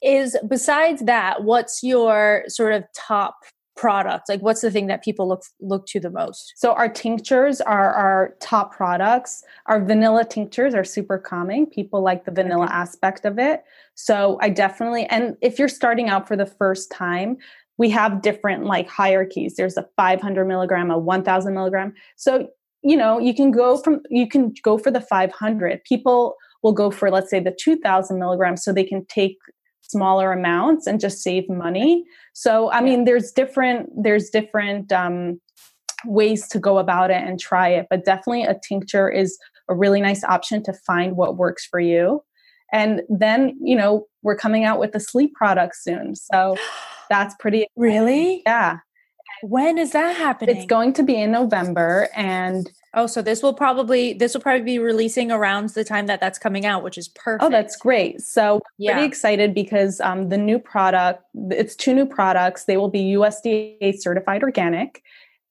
Is 0.01 0.37
besides 0.47 1.01
that, 1.03 1.43
what's 1.43 1.83
your 1.83 2.45
sort 2.47 2.73
of 2.73 2.85
top 2.95 3.35
product? 3.79 4.27
Like 4.27 4.41
what's 4.41 4.61
the 4.61 4.71
thing 4.71 4.87
that 4.87 5.03
people 5.03 5.27
look 5.27 5.43
look 5.61 5.85
to 5.87 5.99
the 5.99 6.09
most? 6.09 6.53
So 6.57 6.73
our 6.73 6.89
tinctures 6.89 7.61
are 7.61 7.93
our 7.93 8.35
top 8.41 8.75
products. 8.75 9.43
Our 9.67 9.83
vanilla 9.83 10.25
tinctures 10.25 10.73
are 10.73 10.83
super 10.83 11.17
calming. 11.17 11.65
People 11.65 12.01
like 12.01 12.25
the 12.25 12.31
vanilla 12.31 12.65
okay. 12.65 12.73
aspect 12.73 13.25
of 13.25 13.39
it. 13.39 13.63
So 13.95 14.37
i 14.41 14.49
definitely 14.49 15.05
and 15.05 15.37
if 15.41 15.57
you're 15.57 15.69
starting 15.69 16.09
out 16.09 16.27
for 16.27 16.35
the 16.35 16.45
first 16.45 16.91
time 16.91 17.37
we 17.77 17.89
have 17.89 18.21
different 18.21 18.65
like 18.65 18.89
hierarchies. 18.89 19.55
There's 19.55 19.77
a 19.77 19.87
500 19.95 20.45
milligram 20.45 20.91
a 20.91 20.99
1000 20.99 21.53
milligram. 21.53 21.93
So 22.17 22.49
you 22.83 22.97
know 22.97 23.19
you 23.19 23.33
can 23.33 23.51
go 23.51 23.77
from 23.77 24.01
you 24.09 24.27
can 24.27 24.53
go 24.63 24.77
for 24.77 24.91
the 24.91 25.01
500 25.01 25.83
people 25.85 26.35
will 26.63 26.73
go 26.73 26.91
for 26.91 27.09
let's 27.09 27.29
say 27.29 27.39
the 27.39 27.55
2000 27.57 28.19
milligrams 28.19 28.63
so 28.63 28.73
they 28.73 28.83
can 28.83 29.05
take 29.05 29.37
smaller 29.89 30.31
amounts 30.31 30.87
and 30.87 30.99
just 30.99 31.21
save 31.21 31.49
money. 31.49 32.05
So 32.33 32.71
i 32.71 32.81
mean 32.81 33.05
there's 33.05 33.31
different 33.31 33.89
there's 33.95 34.29
different 34.29 34.91
um, 34.91 35.39
ways 36.05 36.47
to 36.49 36.59
go 36.59 36.77
about 36.77 37.11
it 37.11 37.21
and 37.21 37.39
try 37.39 37.67
it 37.69 37.87
but 37.89 38.05
definitely 38.05 38.43
a 38.43 38.57
tincture 38.67 39.09
is 39.09 39.37
a 39.69 39.75
really 39.75 40.01
nice 40.01 40.23
option 40.23 40.63
to 40.63 40.73
find 40.73 41.17
what 41.17 41.37
works 41.37 41.65
for 41.65 41.79
you. 41.79 42.23
And 42.71 43.01
then 43.09 43.57
you 43.61 43.75
know 43.75 44.07
we're 44.21 44.37
coming 44.37 44.63
out 44.63 44.79
with 44.79 44.95
a 44.95 44.99
sleep 44.99 45.33
product 45.33 45.75
soon 45.75 46.15
so 46.15 46.55
that's 47.09 47.35
pretty 47.39 47.63
exciting. 47.63 47.83
really? 47.83 48.43
Yeah. 48.45 48.77
When 49.41 49.77
is 49.77 49.91
that 49.91 50.15
happening? 50.15 50.55
it's 50.55 50.65
going 50.65 50.93
to 50.93 51.03
be 51.03 51.15
in 51.15 51.31
november 51.31 52.09
and 52.15 52.69
Oh, 52.93 53.05
so 53.05 53.21
this 53.21 53.43
will 53.43 53.53
probably 53.53 54.13
this 54.13 54.33
will 54.33 54.41
probably 54.41 54.63
be 54.63 54.79
releasing 54.79 55.31
around 55.31 55.69
the 55.69 55.83
time 55.83 56.07
that 56.07 56.19
that's 56.19 56.39
coming 56.39 56.65
out, 56.65 56.83
which 56.83 56.97
is 56.97 57.07
perfect. 57.09 57.43
Oh, 57.43 57.49
that's 57.49 57.75
great. 57.75 58.21
So 58.21 58.61
yeah. 58.77 58.93
pretty 58.93 59.07
excited 59.07 59.53
because 59.53 60.01
um, 60.01 60.29
the 60.29 60.37
new 60.37 60.57
product, 60.57 61.23
it's 61.51 61.75
two 61.75 61.93
new 61.93 62.05
products. 62.05 62.65
They 62.65 62.77
will 62.77 62.89
be 62.89 63.13
USDA 63.13 63.99
certified 63.99 64.41
organic, 64.41 65.03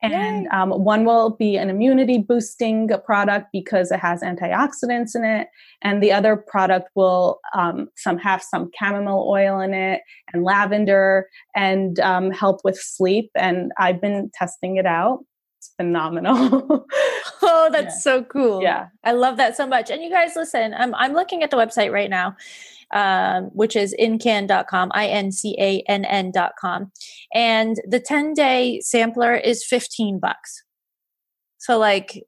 and 0.02 0.48
um, 0.48 0.70
one 0.70 1.04
will 1.04 1.30
be 1.30 1.56
an 1.56 1.70
immunity 1.70 2.18
boosting 2.18 2.88
product 3.04 3.48
because 3.52 3.92
it 3.92 4.00
has 4.00 4.20
antioxidants 4.22 5.14
in 5.14 5.24
it, 5.24 5.46
and 5.82 6.02
the 6.02 6.10
other 6.10 6.36
product 6.36 6.90
will 6.96 7.40
um, 7.54 7.88
some 7.96 8.18
have 8.18 8.42
some 8.42 8.70
chamomile 8.76 9.28
oil 9.28 9.60
in 9.60 9.74
it 9.74 10.02
and 10.32 10.42
lavender 10.42 11.28
and 11.54 12.00
um, 12.00 12.32
help 12.32 12.62
with 12.64 12.76
sleep. 12.76 13.30
And 13.36 13.70
I've 13.78 14.00
been 14.00 14.30
testing 14.34 14.76
it 14.76 14.86
out 14.86 15.20
it's 15.58 15.72
phenomenal. 15.76 16.86
oh, 17.42 17.68
that's 17.72 17.96
yeah. 17.96 18.00
so 18.00 18.24
cool. 18.24 18.62
Yeah. 18.62 18.88
I 19.04 19.12
love 19.12 19.36
that 19.38 19.56
so 19.56 19.66
much. 19.66 19.90
And 19.90 20.02
you 20.02 20.10
guys 20.10 20.32
listen, 20.36 20.72
I'm 20.74 20.94
I'm 20.94 21.12
looking 21.12 21.42
at 21.42 21.50
the 21.50 21.56
website 21.56 21.92
right 21.92 22.10
now. 22.10 22.36
Um, 22.90 23.50
which 23.52 23.76
is 23.76 23.94
incann.com, 24.00 24.92
I 24.94 25.08
N 25.08 25.30
C 25.30 25.54
A 25.58 25.82
N 25.88 26.06
N.com. 26.06 26.90
And 27.34 27.76
the 27.86 28.00
10 28.00 28.32
day 28.32 28.80
sampler 28.80 29.34
is 29.34 29.62
15 29.62 30.18
bucks. 30.18 30.64
So, 31.58 31.76
like, 31.76 32.24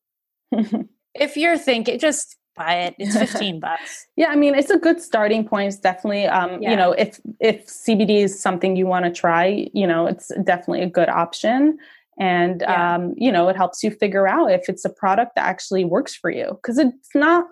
if 1.15 1.39
you're 1.39 1.57
thinking, 1.57 1.99
just 1.99 2.37
buy 2.57 2.75
it. 2.75 2.95
It's 2.99 3.17
15 3.33 3.59
bucks. 3.61 4.07
yeah, 4.17 4.29
I 4.29 4.37
mean, 4.37 4.55
it's 4.55 4.69
a 4.69 4.77
good 4.77 5.01
starting 5.01 5.49
point. 5.49 5.69
It's 5.69 5.79
definitely, 5.79 6.27
um, 6.27 6.61
yeah. 6.61 6.73
you 6.73 6.77
know, 6.77 6.93
if 6.93 7.19
if 7.41 7.67
CBD 7.67 8.23
is 8.23 8.39
something 8.39 8.77
you 8.77 8.87
want 8.87 9.07
to 9.07 9.11
try, 9.11 9.67
you 9.73 9.87
know, 9.87 10.07
it's 10.07 10.31
definitely 10.45 10.83
a 10.83 10.91
good 10.91 11.09
option 11.09 11.79
and 12.19 12.63
yeah. 12.63 12.95
um, 12.95 13.15
you 13.17 13.31
know 13.31 13.49
it 13.49 13.57
helps 13.57 13.83
you 13.83 13.91
figure 13.91 14.27
out 14.27 14.51
if 14.51 14.69
it's 14.69 14.85
a 14.85 14.91
product 14.91 15.35
that 15.35 15.47
actually 15.47 15.85
works 15.85 16.15
for 16.15 16.31
you 16.31 16.59
because 16.63 16.79
it's 16.79 17.15
not 17.15 17.47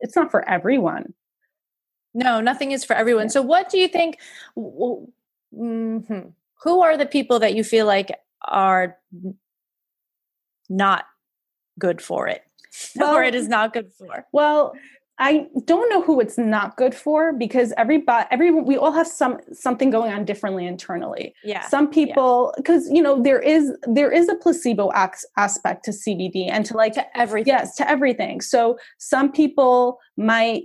it's 0.00 0.16
not 0.16 0.30
for 0.30 0.48
everyone 0.48 1.12
no 2.14 2.40
nothing 2.40 2.72
is 2.72 2.84
for 2.84 2.94
everyone 2.94 3.24
yeah. 3.24 3.30
so 3.30 3.42
what 3.42 3.68
do 3.68 3.78
you 3.78 3.88
think 3.88 4.18
mm-hmm. 4.56 6.28
who 6.62 6.82
are 6.82 6.96
the 6.96 7.06
people 7.06 7.38
that 7.38 7.54
you 7.54 7.62
feel 7.62 7.86
like 7.86 8.10
are 8.42 8.96
not 10.68 11.04
good 11.78 12.00
for 12.00 12.26
it 12.26 12.42
well, 12.96 13.14
or 13.16 13.22
it 13.22 13.34
is 13.34 13.48
not 13.48 13.72
good 13.72 13.92
for 13.92 14.26
well 14.32 14.74
I 15.20 15.46
don't 15.64 15.90
know 15.90 16.00
who 16.00 16.20
it's 16.20 16.38
not 16.38 16.76
good 16.76 16.94
for 16.94 17.32
because 17.32 17.72
everybody, 17.76 18.26
everyone, 18.30 18.64
we 18.66 18.76
all 18.76 18.92
have 18.92 19.08
some 19.08 19.38
something 19.52 19.90
going 19.90 20.12
on 20.12 20.24
differently 20.24 20.64
internally. 20.64 21.34
Yeah. 21.42 21.66
Some 21.66 21.90
people, 21.90 22.54
because 22.56 22.88
yeah. 22.88 22.94
you 22.94 23.02
know, 23.02 23.20
there 23.20 23.40
is 23.40 23.72
there 23.82 24.12
is 24.12 24.28
a 24.28 24.36
placebo 24.36 24.92
ac- 24.96 25.26
aspect 25.36 25.84
to 25.86 25.90
CBD 25.90 26.48
and 26.48 26.64
to 26.66 26.76
like 26.76 26.92
to 26.94 27.18
everything. 27.18 27.52
Yes, 27.52 27.74
to 27.76 27.90
everything. 27.90 28.40
So 28.40 28.78
some 28.98 29.32
people 29.32 29.98
might 30.16 30.64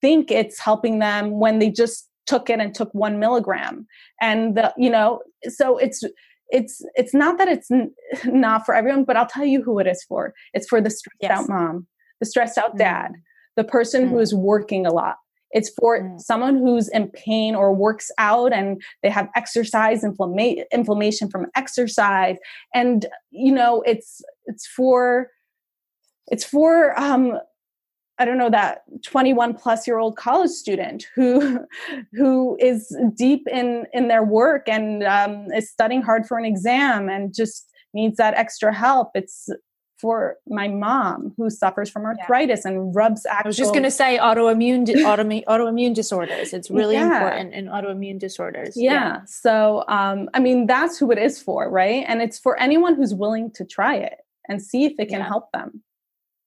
think 0.00 0.30
it's 0.30 0.58
helping 0.58 0.98
them 0.98 1.38
when 1.38 1.58
they 1.58 1.70
just 1.70 2.08
took 2.26 2.48
it 2.48 2.60
and 2.60 2.74
took 2.74 2.92
one 2.94 3.18
milligram, 3.18 3.86
and 4.22 4.56
the 4.56 4.72
you 4.78 4.88
know, 4.88 5.20
so 5.48 5.76
it's 5.76 6.02
it's 6.48 6.82
it's 6.94 7.12
not 7.12 7.36
that 7.36 7.48
it's 7.48 7.70
n- 7.70 7.92
not 8.24 8.64
for 8.64 8.74
everyone, 8.74 9.04
but 9.04 9.18
I'll 9.18 9.26
tell 9.26 9.44
you 9.44 9.62
who 9.62 9.78
it 9.80 9.86
is 9.86 10.02
for. 10.04 10.32
It's 10.54 10.66
for 10.66 10.80
the 10.80 10.88
stressed 10.88 11.18
yes. 11.20 11.40
out 11.40 11.48
mom, 11.50 11.86
the 12.20 12.26
stressed 12.26 12.56
out 12.56 12.74
mm. 12.74 12.78
dad. 12.78 13.12
The 13.56 13.64
person 13.64 14.06
mm. 14.06 14.10
who 14.10 14.18
is 14.18 14.34
working 14.34 14.86
a 14.86 14.92
lot. 14.92 15.16
It's 15.52 15.70
for 15.78 16.00
mm. 16.00 16.20
someone 16.20 16.56
who's 16.56 16.88
in 16.88 17.08
pain 17.08 17.54
or 17.54 17.74
works 17.74 18.10
out 18.18 18.52
and 18.52 18.82
they 19.02 19.10
have 19.10 19.28
exercise 19.36 20.02
inflama- 20.02 20.64
inflammation 20.72 21.28
from 21.28 21.46
exercise. 21.54 22.36
And 22.74 23.06
you 23.30 23.52
know, 23.52 23.82
it's 23.82 24.22
it's 24.46 24.66
for 24.66 25.28
it's 26.28 26.44
for 26.44 26.98
um 26.98 27.38
I 28.18 28.24
don't 28.24 28.38
know 28.38 28.50
that 28.50 28.82
21 29.02 29.54
plus 29.54 29.86
year 29.86 29.98
old 29.98 30.16
college 30.16 30.50
student 30.50 31.06
who 31.14 31.66
who 32.12 32.56
is 32.60 32.96
deep 33.14 33.46
in 33.50 33.86
in 33.92 34.08
their 34.08 34.22
work 34.22 34.68
and 34.68 35.02
um, 35.02 35.50
is 35.52 35.70
studying 35.70 36.02
hard 36.02 36.26
for 36.26 36.38
an 36.38 36.44
exam 36.44 37.08
and 37.08 37.34
just 37.34 37.68
needs 37.94 38.16
that 38.16 38.34
extra 38.34 38.72
help. 38.72 39.10
It's 39.14 39.48
for 40.02 40.36
my 40.48 40.66
mom 40.66 41.32
who 41.36 41.48
suffers 41.48 41.88
from 41.88 42.04
arthritis 42.04 42.62
yeah. 42.64 42.72
and 42.72 42.94
rubs 42.94 43.24
actual. 43.24 43.46
I 43.46 43.48
was 43.48 43.56
just 43.56 43.72
going 43.72 43.84
to 43.84 43.90
say 43.90 44.18
autoimmune 44.20 44.84
autoimmune 44.86 45.44
autoimmune 45.48 45.94
disorders. 45.94 46.52
It's 46.52 46.70
really 46.70 46.96
yeah. 46.96 47.06
important 47.06 47.54
in 47.54 47.66
autoimmune 47.66 48.18
disorders. 48.18 48.76
Yeah. 48.76 48.92
yeah. 48.92 49.24
So 49.26 49.84
um, 49.86 50.28
I 50.34 50.40
mean 50.40 50.66
that's 50.66 50.98
who 50.98 51.12
it 51.12 51.18
is 51.18 51.40
for, 51.40 51.70
right? 51.70 52.04
And 52.06 52.20
it's 52.20 52.38
for 52.38 52.58
anyone 52.58 52.96
who's 52.96 53.14
willing 53.14 53.52
to 53.52 53.64
try 53.64 53.96
it 53.96 54.18
and 54.48 54.60
see 54.60 54.84
if 54.84 54.94
it 54.98 55.08
can 55.08 55.20
help 55.20 55.52
them. 55.52 55.82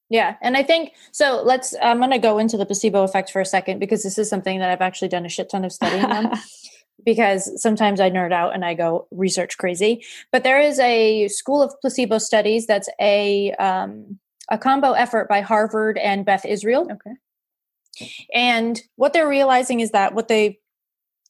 Yeah. 0.10 0.36
And 0.42 0.56
I 0.56 0.64
think 0.64 0.92
so. 1.12 1.42
Let's, 1.44 1.74
I'm 1.82 1.98
going 1.98 2.12
to 2.12 2.20
go 2.20 2.38
into 2.38 2.58
the 2.58 2.66
placebo 2.66 3.04
effect 3.04 3.32
for 3.32 3.42
a 3.42 3.46
second 3.46 3.80
because 3.80 4.04
this 4.04 4.18
is 4.18 4.30
something 4.30 4.60
that 4.60 4.70
I've 4.70 4.82
actually 4.82 5.08
done 5.08 5.26
a 5.26 5.30
shit 5.30 5.50
ton 5.50 5.66
of 5.66 5.72
studying 5.72 6.06
on. 6.06 6.38
because 7.04 7.62
sometimes 7.62 8.00
I 8.00 8.10
nerd 8.10 8.32
out 8.32 8.54
and 8.54 8.64
I 8.64 8.74
go 8.74 9.08
research 9.12 9.58
crazy. 9.58 10.04
But 10.32 10.44
there 10.44 10.60
is 10.60 10.80
a 10.80 11.28
school 11.28 11.62
of 11.62 11.74
placebo 11.82 12.18
studies 12.18 12.66
that's 12.68 12.90
a 13.00 13.52
um, 13.54 14.20
a 14.50 14.58
combo 14.58 14.92
effort 14.92 15.28
by 15.28 15.42
Harvard 15.42 15.98
and 15.98 16.26
Beth 16.26 16.46
Israel. 16.46 16.88
Okay. 16.92 18.08
And 18.34 18.82
what 18.96 19.14
they're 19.14 19.28
realizing 19.28 19.80
is 19.80 19.92
that 19.92 20.14
what 20.14 20.28
they 20.28 20.60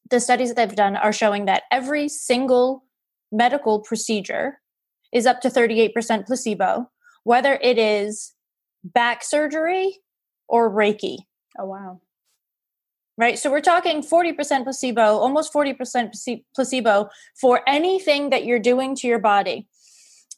the 0.10 0.20
studies 0.20 0.50
that 0.50 0.56
they've 0.56 0.76
done 0.76 0.96
are 0.96 1.14
showing 1.14 1.46
that 1.46 1.64
every 1.72 2.08
single 2.10 2.84
medical 3.32 3.80
procedure 3.80 4.60
is 5.12 5.26
up 5.26 5.42
to 5.42 5.50
38% 5.50 6.28
placebo, 6.28 6.90
whether 7.24 7.58
it 7.62 7.78
is 7.78 8.34
back 8.84 9.24
surgery 9.24 10.00
or 10.48 10.70
Reiki. 10.70 11.18
Oh, 11.58 11.66
wow. 11.66 12.02
Right. 13.18 13.40
So 13.40 13.50
we're 13.50 13.62
talking 13.62 14.02
40% 14.02 14.64
placebo, 14.64 15.02
almost 15.02 15.54
40% 15.54 16.14
placebo 16.54 17.10
for 17.40 17.62
anything 17.66 18.30
that 18.30 18.46
you're 18.46 18.60
doing 18.60 18.94
to 18.96 19.08
your 19.08 19.20
body. 19.20 19.68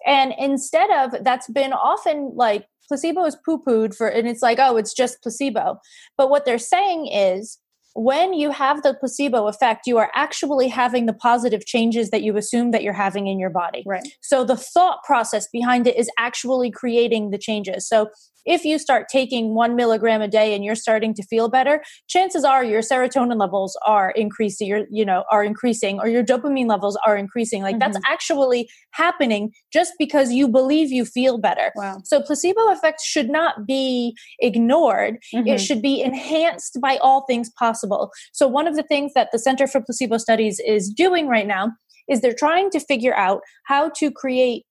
And 0.05 0.33
instead 0.37 0.91
of 0.91 1.23
that's 1.23 1.49
been 1.49 1.73
often 1.73 2.33
like 2.35 2.67
placebo 2.87 3.25
is 3.25 3.35
poo 3.43 3.61
pooed 3.63 3.95
for, 3.95 4.07
and 4.07 4.27
it's 4.27 4.43
like, 4.43 4.59
oh, 4.59 4.77
it's 4.77 4.93
just 4.93 5.21
placebo. 5.23 5.79
But 6.17 6.29
what 6.29 6.45
they're 6.45 6.59
saying 6.59 7.07
is 7.07 7.57
when 7.95 8.35
you 8.35 8.51
have 8.51 8.83
the 8.83 8.93
placebo 8.93 9.47
effect, 9.47 9.87
you 9.87 9.97
are 9.97 10.11
actually 10.13 10.67
having 10.67 11.07
the 11.07 11.13
positive 11.13 11.65
changes 11.65 12.11
that 12.11 12.21
you 12.21 12.37
assume 12.37 12.69
that 12.69 12.83
you're 12.83 12.93
having 12.93 13.25
in 13.25 13.39
your 13.39 13.49
body. 13.49 13.81
Right. 13.87 14.07
So 14.21 14.43
the 14.43 14.55
thought 14.55 15.03
process 15.03 15.47
behind 15.51 15.87
it 15.87 15.97
is 15.97 16.11
actually 16.19 16.69
creating 16.69 17.31
the 17.31 17.39
changes. 17.39 17.87
So 17.87 18.09
if 18.47 18.63
you 18.63 18.79
start 18.79 19.07
taking 19.09 19.53
one 19.53 19.75
milligram 19.75 20.21
a 20.21 20.27
day 20.27 20.55
and 20.55 20.63
you're 20.63 20.75
starting 20.75 21.13
to 21.13 21.23
feel 21.23 21.49
better, 21.49 21.83
chances 22.07 22.43
are 22.43 22.63
your 22.63 22.81
serotonin 22.81 23.39
levels 23.39 23.77
are 23.85 24.11
increasing, 24.11 24.67
your, 24.67 24.85
you 24.89 25.05
know, 25.05 25.23
are 25.31 25.43
increasing 25.43 25.99
or 25.99 26.07
your 26.07 26.23
dopamine 26.23 26.67
levels 26.67 26.97
are 27.05 27.17
increasing. 27.17 27.61
Like 27.61 27.75
mm-hmm. 27.75 27.91
that's 27.91 27.99
actually 28.07 28.69
happening 28.91 29.51
just 29.71 29.93
because 29.99 30.31
you 30.31 30.47
believe 30.47 30.91
you 30.91 31.05
feel 31.05 31.37
better. 31.37 31.71
Wow. 31.75 32.01
So 32.05 32.21
placebo 32.21 32.71
effect 32.71 33.01
should 33.01 33.29
not 33.29 33.67
be 33.67 34.15
ignored. 34.39 35.17
Mm-hmm. 35.33 35.47
It 35.47 35.57
should 35.59 35.81
be 35.81 36.01
enhanced 36.01 36.79
by 36.81 36.97
all 36.97 37.25
things 37.25 37.49
possible. 37.59 38.11
So 38.31 38.47
one 38.47 38.67
of 38.67 38.75
the 38.75 38.83
things 38.83 39.13
that 39.13 39.29
the 39.31 39.39
Center 39.39 39.67
for 39.67 39.81
Placebo 39.81 40.17
Studies 40.17 40.59
is 40.65 40.89
doing 40.89 41.27
right 41.27 41.47
now 41.47 41.71
is 42.09 42.21
they're 42.21 42.33
trying 42.33 42.69
to 42.71 42.79
figure 42.79 43.15
out 43.15 43.41
how 43.65 43.89
to 43.97 44.09
create 44.09 44.63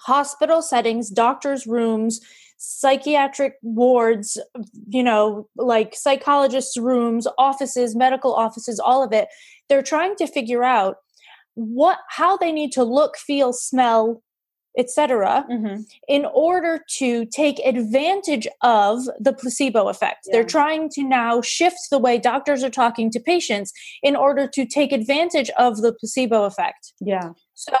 hospital 0.00 0.62
settings, 0.62 1.10
doctors' 1.10 1.66
rooms, 1.66 2.20
psychiatric 2.64 3.54
wards, 3.62 4.40
you 4.88 5.02
know, 5.02 5.48
like 5.56 5.96
psychologists' 5.96 6.76
rooms, 6.76 7.26
offices, 7.36 7.96
medical 7.96 8.32
offices, 8.32 8.78
all 8.78 9.02
of 9.02 9.12
it. 9.12 9.26
They're 9.68 9.82
trying 9.82 10.14
to 10.16 10.28
figure 10.28 10.62
out 10.62 10.96
what 11.54 11.98
how 12.08 12.36
they 12.36 12.52
need 12.52 12.70
to 12.72 12.84
look, 12.84 13.16
feel, 13.16 13.52
smell, 13.52 14.22
etc 14.78 15.44
mm-hmm. 15.50 15.82
in 16.08 16.24
order 16.32 16.80
to 16.88 17.26
take 17.26 17.58
advantage 17.58 18.46
of 18.62 19.04
the 19.20 19.34
placebo 19.34 19.88
effect 19.88 20.20
yeah. 20.24 20.32
they're 20.32 20.44
trying 20.44 20.88
to 20.88 21.02
now 21.02 21.42
shift 21.42 21.76
the 21.90 21.98
way 21.98 22.16
doctors 22.16 22.64
are 22.64 22.70
talking 22.70 23.10
to 23.10 23.20
patients 23.20 23.70
in 24.02 24.16
order 24.16 24.48
to 24.48 24.64
take 24.64 24.90
advantage 24.90 25.50
of 25.58 25.82
the 25.82 25.92
placebo 25.92 26.44
effect 26.44 26.94
yeah 27.02 27.32
so 27.52 27.76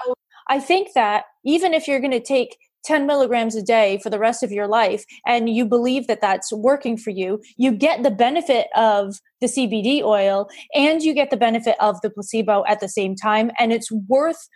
i 0.48 0.60
think 0.60 0.88
that 0.94 1.24
even 1.46 1.72
if 1.72 1.88
you're 1.88 1.98
going 1.98 2.10
to 2.10 2.20
take 2.20 2.58
10 2.84 3.06
milligrams 3.06 3.54
a 3.54 3.62
day 3.62 3.98
for 4.02 4.10
the 4.10 4.18
rest 4.18 4.42
of 4.42 4.52
your 4.52 4.66
life 4.66 5.04
and 5.26 5.48
you 5.48 5.64
believe 5.64 6.06
that 6.06 6.20
that's 6.20 6.52
working 6.52 6.96
for 6.96 7.10
you, 7.10 7.40
you 7.56 7.72
get 7.72 8.02
the 8.02 8.10
benefit 8.10 8.68
of 8.74 9.16
the 9.40 9.46
CBD 9.46 10.02
oil 10.02 10.48
and 10.74 11.02
you 11.02 11.14
get 11.14 11.30
the 11.30 11.36
benefit 11.36 11.76
of 11.80 12.00
the 12.00 12.10
placebo 12.10 12.64
at 12.66 12.80
the 12.80 12.88
same 12.88 13.14
time. 13.14 13.50
And 13.58 13.72
it's 13.72 13.90
worth, 13.90 14.48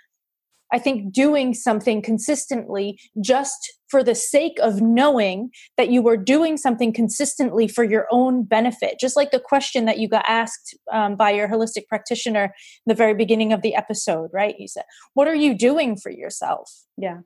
I 0.72 0.78
think, 0.78 1.12
doing 1.12 1.54
something 1.54 2.02
consistently 2.02 2.98
just 3.22 3.74
for 3.88 4.02
the 4.02 4.16
sake 4.16 4.58
of 4.60 4.80
knowing 4.80 5.50
that 5.76 5.90
you 5.90 6.06
are 6.08 6.16
doing 6.16 6.56
something 6.56 6.92
consistently 6.92 7.68
for 7.68 7.84
your 7.84 8.06
own 8.10 8.42
benefit. 8.42 8.98
Just 8.98 9.16
like 9.16 9.30
the 9.30 9.38
question 9.38 9.84
that 9.84 9.98
you 9.98 10.08
got 10.08 10.24
asked 10.26 10.76
um, 10.92 11.14
by 11.14 11.30
your 11.30 11.48
holistic 11.48 11.86
practitioner 11.88 12.44
in 12.44 12.50
the 12.86 12.94
very 12.94 13.14
beginning 13.14 13.52
of 13.52 13.62
the 13.62 13.76
episode, 13.76 14.30
right? 14.32 14.56
You 14.58 14.66
said, 14.66 14.84
What 15.14 15.28
are 15.28 15.36
you 15.36 15.56
doing 15.56 15.96
for 15.96 16.10
yourself? 16.10 16.68
Yeah 16.96 17.18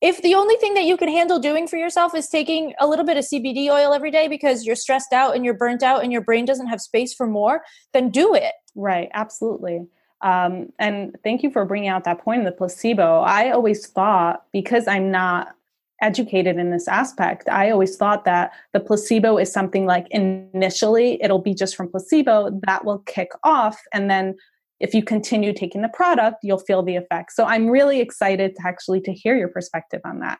if 0.00 0.22
the 0.22 0.34
only 0.34 0.56
thing 0.56 0.74
that 0.74 0.84
you 0.84 0.96
can 0.96 1.08
handle 1.08 1.38
doing 1.38 1.68
for 1.68 1.76
yourself 1.76 2.14
is 2.14 2.28
taking 2.28 2.72
a 2.80 2.86
little 2.86 3.04
bit 3.04 3.16
of 3.16 3.24
CBD 3.24 3.68
oil 3.68 3.92
every 3.92 4.10
day 4.10 4.28
because 4.28 4.64
you're 4.64 4.76
stressed 4.76 5.12
out 5.12 5.36
and 5.36 5.44
you're 5.44 5.54
burnt 5.54 5.82
out 5.82 6.02
and 6.02 6.12
your 6.12 6.22
brain 6.22 6.44
doesn't 6.44 6.68
have 6.68 6.80
space 6.80 7.12
for 7.12 7.26
more, 7.26 7.62
then 7.92 8.10
do 8.10 8.34
it. 8.34 8.52
Right, 8.74 9.10
absolutely. 9.12 9.86
Um, 10.22 10.70
and 10.78 11.16
thank 11.22 11.42
you 11.42 11.50
for 11.50 11.64
bringing 11.64 11.88
out 11.88 12.04
that 12.04 12.20
point 12.20 12.40
of 12.40 12.44
the 12.46 12.52
placebo. 12.52 13.20
I 13.20 13.50
always 13.50 13.86
thought, 13.86 14.44
because 14.52 14.86
I'm 14.86 15.10
not 15.10 15.54
educated 16.02 16.56
in 16.56 16.70
this 16.70 16.88
aspect, 16.88 17.48
I 17.48 17.70
always 17.70 17.96
thought 17.96 18.24
that 18.24 18.52
the 18.72 18.80
placebo 18.80 19.36
is 19.36 19.52
something 19.52 19.84
like 19.84 20.06
initially 20.10 21.22
it'll 21.22 21.40
be 21.40 21.54
just 21.54 21.76
from 21.76 21.90
placebo 21.90 22.58
that 22.66 22.84
will 22.84 23.00
kick 23.00 23.30
off, 23.44 23.80
and 23.92 24.10
then 24.10 24.36
if 24.80 24.94
you 24.94 25.02
continue 25.02 25.52
taking 25.52 25.82
the 25.82 25.88
product 25.88 26.38
you'll 26.42 26.58
feel 26.58 26.82
the 26.82 26.96
effects. 26.96 27.36
So 27.36 27.44
i'm 27.44 27.68
really 27.68 28.00
excited 28.00 28.56
to 28.56 28.66
actually 28.66 29.00
to 29.02 29.12
hear 29.12 29.36
your 29.36 29.48
perspective 29.48 30.00
on 30.04 30.20
that. 30.20 30.38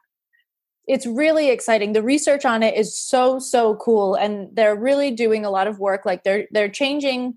It's 0.88 1.06
really 1.06 1.50
exciting. 1.50 1.92
The 1.92 2.02
research 2.02 2.44
on 2.44 2.62
it 2.62 2.76
is 2.76 2.98
so 2.98 3.38
so 3.38 3.76
cool 3.76 4.14
and 4.14 4.48
they're 4.52 4.74
really 4.74 5.12
doing 5.12 5.44
a 5.44 5.50
lot 5.50 5.68
of 5.68 5.78
work 5.78 6.04
like 6.04 6.24
they're 6.24 6.46
they're 6.50 6.68
changing 6.68 7.34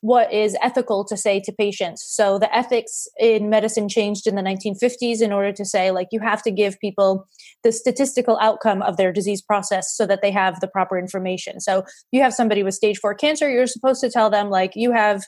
what 0.00 0.32
is 0.32 0.56
ethical 0.62 1.04
to 1.04 1.16
say 1.16 1.40
to 1.40 1.52
patients. 1.52 2.04
So 2.06 2.38
the 2.38 2.54
ethics 2.54 3.08
in 3.18 3.48
medicine 3.48 3.88
changed 3.88 4.26
in 4.26 4.34
the 4.34 4.42
1950s 4.42 5.20
in 5.20 5.32
order 5.32 5.52
to 5.52 5.64
say 5.64 5.90
like 5.90 6.08
you 6.12 6.20
have 6.20 6.42
to 6.42 6.50
give 6.50 6.78
people 6.80 7.26
the 7.64 7.72
statistical 7.72 8.38
outcome 8.40 8.82
of 8.82 8.96
their 8.96 9.12
disease 9.12 9.42
process 9.42 9.96
so 9.96 10.06
that 10.06 10.20
they 10.22 10.30
have 10.30 10.60
the 10.60 10.68
proper 10.68 10.98
information. 10.98 11.60
So 11.60 11.84
you 12.12 12.22
have 12.22 12.34
somebody 12.34 12.62
with 12.62 12.74
stage 12.74 12.98
4 12.98 13.14
cancer 13.14 13.50
you're 13.50 13.66
supposed 13.66 14.00
to 14.00 14.10
tell 14.10 14.30
them 14.30 14.50
like 14.50 14.72
you 14.74 14.92
have 14.92 15.24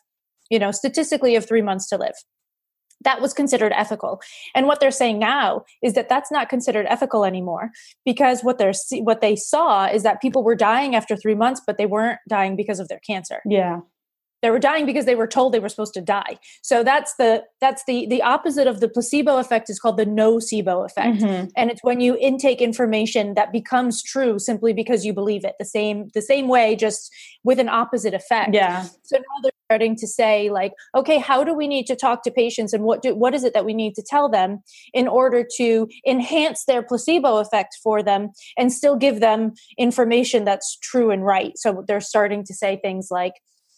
you 0.50 0.58
know, 0.58 0.70
statistically 0.70 1.36
of 1.36 1.46
three 1.46 1.62
months 1.62 1.88
to 1.88 1.96
live. 1.96 2.14
That 3.04 3.20
was 3.20 3.32
considered 3.32 3.72
ethical. 3.76 4.20
And 4.56 4.66
what 4.66 4.80
they're 4.80 4.90
saying 4.90 5.20
now 5.20 5.64
is 5.84 5.94
that 5.94 6.08
that's 6.08 6.32
not 6.32 6.48
considered 6.48 6.86
ethical 6.88 7.24
anymore 7.24 7.70
because 8.04 8.42
what 8.42 8.58
they're 8.58 8.72
what 9.02 9.20
they 9.20 9.36
saw 9.36 9.86
is 9.86 10.02
that 10.02 10.20
people 10.20 10.42
were 10.42 10.56
dying 10.56 10.96
after 10.96 11.16
3 11.16 11.36
months 11.36 11.62
but 11.64 11.78
they 11.78 11.86
weren't 11.86 12.18
dying 12.28 12.56
because 12.56 12.80
of 12.80 12.88
their 12.88 13.00
cancer. 13.06 13.40
Yeah 13.46 13.80
they 14.42 14.50
were 14.50 14.58
dying 14.58 14.86
because 14.86 15.04
they 15.04 15.14
were 15.14 15.26
told 15.26 15.52
they 15.52 15.58
were 15.58 15.68
supposed 15.68 15.94
to 15.94 16.00
die 16.00 16.38
so 16.62 16.82
that's 16.82 17.14
the 17.16 17.44
that's 17.60 17.84
the 17.86 18.06
the 18.06 18.22
opposite 18.22 18.66
of 18.66 18.80
the 18.80 18.88
placebo 18.88 19.38
effect 19.38 19.68
is 19.68 19.78
called 19.78 19.96
the 19.96 20.06
nocebo 20.06 20.84
effect 20.84 21.20
mm-hmm. 21.20 21.48
and 21.56 21.70
it's 21.70 21.82
when 21.82 22.00
you 22.00 22.16
intake 22.18 22.60
information 22.60 23.34
that 23.34 23.52
becomes 23.52 24.02
true 24.02 24.38
simply 24.38 24.72
because 24.72 25.04
you 25.04 25.12
believe 25.12 25.44
it 25.44 25.54
the 25.58 25.64
same 25.64 26.08
the 26.14 26.22
same 26.22 26.48
way 26.48 26.76
just 26.76 27.10
with 27.44 27.58
an 27.58 27.68
opposite 27.68 28.14
effect 28.14 28.54
yeah 28.54 28.84
so 29.02 29.16
now 29.16 29.22
they're 29.42 29.52
starting 29.68 29.94
to 29.94 30.06
say 30.06 30.48
like 30.48 30.72
okay 30.96 31.18
how 31.18 31.44
do 31.44 31.52
we 31.52 31.68
need 31.68 31.86
to 31.86 31.94
talk 31.94 32.22
to 32.22 32.30
patients 32.30 32.72
and 32.72 32.84
what 32.84 33.02
do 33.02 33.14
what 33.14 33.34
is 33.34 33.44
it 33.44 33.52
that 33.52 33.66
we 33.66 33.74
need 33.74 33.94
to 33.94 34.02
tell 34.02 34.26
them 34.26 34.60
in 34.94 35.06
order 35.06 35.46
to 35.58 35.86
enhance 36.06 36.64
their 36.64 36.82
placebo 36.82 37.36
effect 37.36 37.76
for 37.82 38.02
them 38.02 38.30
and 38.56 38.72
still 38.72 38.96
give 38.96 39.20
them 39.20 39.52
information 39.76 40.44
that's 40.44 40.78
true 40.78 41.10
and 41.10 41.26
right? 41.26 41.52
So 41.56 41.84
they're 41.86 42.00
starting 42.00 42.44
to 42.44 42.54
say 42.54 42.80
things 42.80 43.08
like 43.10 43.34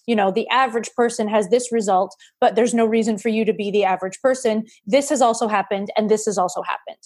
you 0.06 0.14
know 0.14 0.30
the 0.30 0.46
average 0.48 0.90
person 0.96 1.26
has 1.26 1.48
this 1.48 1.72
result 1.72 2.14
but 2.40 2.54
there's 2.54 2.74
no 2.74 2.86
reason 2.86 3.18
for 3.18 3.28
you 3.28 3.44
to 3.44 3.52
be 3.52 3.72
the 3.72 3.84
average 3.84 4.20
person. 4.22 4.66
This 4.86 5.08
has 5.08 5.20
also 5.20 5.48
happened 5.48 5.88
and 5.96 6.08
this 6.08 6.26
has 6.26 6.38
also 6.38 6.62
happened. 6.62 7.02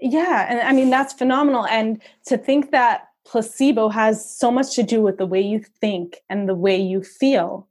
Yeah 0.00 0.46
and 0.48 0.60
i 0.60 0.72
mean 0.72 0.90
that's 0.90 1.12
phenomenal. 1.12 1.66
And 1.66 2.00
to 2.26 2.38
think 2.38 2.70
that 2.70 3.08
placebo 3.26 3.90
has 3.90 4.38
so 4.38 4.50
much 4.50 4.74
to 4.76 4.82
do 4.82 5.02
with 5.02 5.18
the 5.18 5.26
way 5.26 5.40
you 5.40 5.62
think 5.80 6.16
and 6.30 6.48
the 6.48 6.54
way 6.54 6.80
you 6.80 7.02
feel 7.02 7.67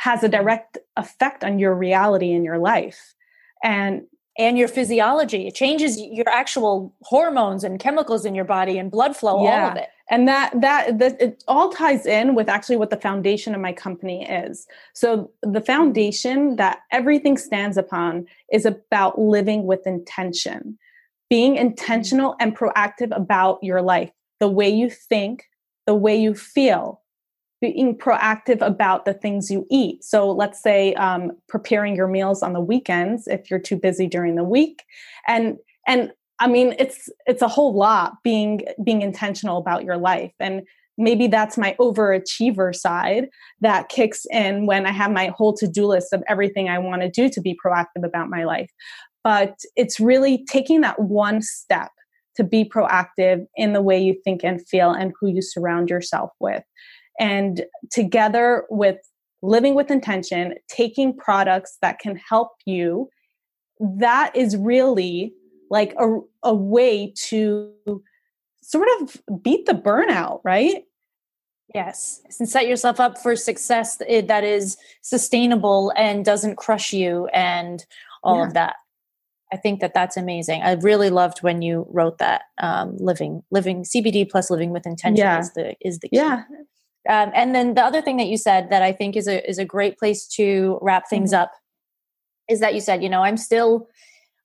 has 0.00 0.24
a 0.24 0.28
direct 0.30 0.78
effect 0.96 1.44
on 1.44 1.58
your 1.58 1.74
reality 1.74 2.30
in 2.30 2.42
your 2.42 2.56
life 2.56 3.14
and 3.62 4.02
and 4.38 4.56
your 4.56 4.68
physiology. 4.68 5.46
It 5.46 5.54
changes 5.54 6.00
your 6.00 6.28
actual 6.30 6.94
hormones 7.02 7.64
and 7.64 7.78
chemicals 7.78 8.24
in 8.24 8.34
your 8.34 8.46
body 8.46 8.78
and 8.78 8.90
blood 8.90 9.14
flow, 9.14 9.44
yeah. 9.44 9.64
all 9.64 9.70
of 9.72 9.76
it. 9.76 9.90
And 10.08 10.26
that, 10.26 10.58
that 10.62 10.98
that 11.00 11.20
it 11.20 11.44
all 11.46 11.68
ties 11.68 12.06
in 12.06 12.34
with 12.34 12.48
actually 12.48 12.78
what 12.78 12.88
the 12.88 12.96
foundation 12.96 13.54
of 13.54 13.60
my 13.60 13.74
company 13.74 14.26
is. 14.26 14.66
So 14.94 15.30
the 15.42 15.60
foundation 15.60 16.56
that 16.56 16.78
everything 16.90 17.36
stands 17.36 17.76
upon 17.76 18.26
is 18.50 18.64
about 18.64 19.20
living 19.20 19.66
with 19.66 19.86
intention, 19.86 20.78
being 21.28 21.56
intentional 21.56 22.36
and 22.40 22.56
proactive 22.56 23.14
about 23.14 23.62
your 23.62 23.82
life, 23.82 24.12
the 24.38 24.48
way 24.48 24.70
you 24.70 24.88
think, 24.88 25.44
the 25.86 25.94
way 25.94 26.18
you 26.18 26.34
feel, 26.34 26.99
being 27.60 27.96
proactive 27.96 28.60
about 28.60 29.04
the 29.04 29.14
things 29.14 29.50
you 29.50 29.66
eat. 29.70 30.02
So 30.02 30.30
let's 30.30 30.62
say 30.62 30.94
um, 30.94 31.32
preparing 31.48 31.94
your 31.94 32.08
meals 32.08 32.42
on 32.42 32.52
the 32.52 32.60
weekends 32.60 33.26
if 33.26 33.50
you're 33.50 33.60
too 33.60 33.76
busy 33.76 34.06
during 34.06 34.36
the 34.36 34.44
week, 34.44 34.84
and 35.26 35.56
and 35.86 36.12
I 36.38 36.46
mean 36.46 36.74
it's 36.78 37.08
it's 37.26 37.42
a 37.42 37.48
whole 37.48 37.74
lot 37.74 38.14
being 38.24 38.62
being 38.82 39.02
intentional 39.02 39.58
about 39.58 39.84
your 39.84 39.96
life 39.96 40.32
and 40.40 40.62
maybe 41.00 41.26
that's 41.26 41.56
my 41.56 41.74
overachiever 41.80 42.74
side 42.74 43.28
that 43.60 43.88
kicks 43.88 44.26
in 44.30 44.66
when 44.66 44.86
I 44.86 44.92
have 44.92 45.10
my 45.10 45.32
whole 45.36 45.54
to-do 45.54 45.86
list 45.86 46.12
of 46.12 46.22
everything 46.28 46.68
I 46.68 46.78
want 46.78 47.02
to 47.02 47.10
do 47.10 47.28
to 47.30 47.40
be 47.40 47.58
proactive 47.64 48.04
about 48.04 48.28
my 48.28 48.44
life. 48.44 48.70
But 49.24 49.58
it's 49.76 49.98
really 49.98 50.44
taking 50.44 50.82
that 50.82 51.00
one 51.00 51.42
step 51.42 51.90
to 52.36 52.44
be 52.44 52.64
proactive 52.64 53.46
in 53.56 53.72
the 53.72 53.82
way 53.82 54.00
you 54.00 54.14
think 54.24 54.44
and 54.44 54.66
feel 54.68 54.90
and 54.92 55.12
who 55.18 55.28
you 55.28 55.42
surround 55.42 55.90
yourself 55.90 56.30
with. 56.38 56.62
And 57.20 57.64
together 57.90 58.64
with 58.70 58.98
living 59.42 59.74
with 59.74 59.90
intention, 59.90 60.54
taking 60.68 61.16
products 61.16 61.78
that 61.82 61.98
can 61.98 62.16
help 62.16 62.52
you, 62.66 63.08
that 63.78 64.34
is 64.34 64.56
really 64.56 65.32
like 65.70 65.94
a, 65.98 66.18
a 66.42 66.54
way 66.54 67.12
to 67.28 67.72
sort 68.62 68.88
of 69.00 69.42
beat 69.42 69.66
the 69.66 69.72
burnout, 69.72 70.40
right? 70.44 70.84
Yes, 71.74 72.22
and 72.40 72.48
set 72.48 72.66
yourself 72.66 72.98
up 72.98 73.16
for 73.16 73.36
success 73.36 73.96
that 73.96 74.44
is 74.44 74.76
sustainable 75.02 75.92
and 75.96 76.24
doesn't 76.24 76.56
crush 76.56 76.92
you 76.92 77.26
and 77.26 77.86
all 78.24 78.38
yeah. 78.38 78.46
of 78.46 78.54
that. 78.54 78.76
I 79.52 79.56
think 79.56 79.80
that 79.80 79.94
that's 79.94 80.16
amazing. 80.16 80.62
I 80.62 80.72
really 80.74 81.10
loved 81.10 81.42
when 81.42 81.62
you 81.62 81.86
wrote 81.90 82.18
that. 82.18 82.42
Um, 82.58 82.96
living, 82.98 83.42
living 83.50 83.84
CBD 83.84 84.28
plus 84.28 84.50
living 84.50 84.70
with 84.70 84.86
intention 84.86 85.24
yeah. 85.24 85.38
is 85.38 85.52
the 85.52 85.74
is 85.80 85.98
the 86.00 86.08
key. 86.08 86.16
Yeah, 86.16 86.42
um, 87.08 87.30
and 87.34 87.54
then 87.54 87.74
the 87.74 87.82
other 87.82 88.02
thing 88.02 88.16
that 88.18 88.26
you 88.26 88.36
said 88.36 88.70
that 88.70 88.82
I 88.82 88.92
think 88.92 89.16
is 89.16 89.26
a 89.26 89.48
is 89.48 89.58
a 89.58 89.64
great 89.64 89.98
place 89.98 90.26
to 90.36 90.78
wrap 90.82 91.08
things 91.08 91.32
mm-hmm. 91.32 91.42
up 91.42 91.52
is 92.48 92.60
that 92.60 92.74
you 92.74 92.80
said, 92.80 93.02
you 93.02 93.08
know, 93.08 93.22
I'm 93.22 93.36
still 93.36 93.88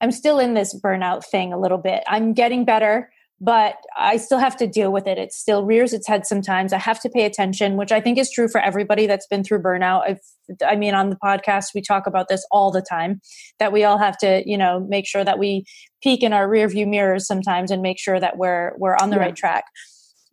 I'm 0.02 0.12
still 0.12 0.40
in 0.40 0.54
this 0.54 0.80
burnout 0.80 1.26
thing 1.26 1.52
a 1.52 1.60
little 1.60 1.78
bit. 1.78 2.04
I'm 2.08 2.34
getting 2.34 2.64
better, 2.64 3.12
but 3.42 3.76
I 3.98 4.18
still 4.18 4.40
have 4.40 4.56
to 4.58 4.68
deal 4.68 4.92
with 4.92 5.08
it. 5.08 5.18
It 5.18 5.34
still 5.34 5.66
rears 5.66 5.94
its 5.94 6.08
head 6.08 6.26
sometimes. 6.26 6.72
I 6.72 6.78
have 6.78 7.02
to 7.02 7.10
pay 7.10 7.26
attention, 7.26 7.76
which 7.76 7.92
I 7.92 8.00
think 8.00 8.18
is 8.18 8.32
true 8.32 8.48
for 8.48 8.62
everybody 8.62 9.08
that's 9.08 9.28
been 9.28 9.44
through 9.44 9.62
burnout. 9.62 10.04
I've, 10.08 10.20
I 10.66 10.76
mean, 10.76 10.94
on 10.94 11.10
the 11.10 11.18
podcast, 11.18 11.74
we 11.74 11.82
talk 11.82 12.08
about 12.08 12.28
this 12.30 12.46
all 12.52 12.72
the 12.72 12.82
time 12.82 13.20
that 13.60 13.74
we 13.74 13.84
all 13.84 13.98
have 13.98 14.18
to, 14.20 14.44
you 14.46 14.58
know, 14.58 14.80
make 14.88 15.08
sure 15.08 15.24
that 15.24 15.40
we 15.40 15.66
peek 16.02 16.24
in 16.24 16.34
our 16.34 16.48
rear 16.48 16.68
view 16.68 16.88
mirrors 16.88 17.28
sometimes 17.28 17.72
and 17.72 17.82
make 17.82 18.00
sure 18.00 18.20
that 18.20 18.38
we're 18.38 18.74
we're 18.78 18.96
on 18.96 19.10
the 19.10 19.18
yeah. 19.18 19.24
right 19.24 19.36
track. 19.36 19.66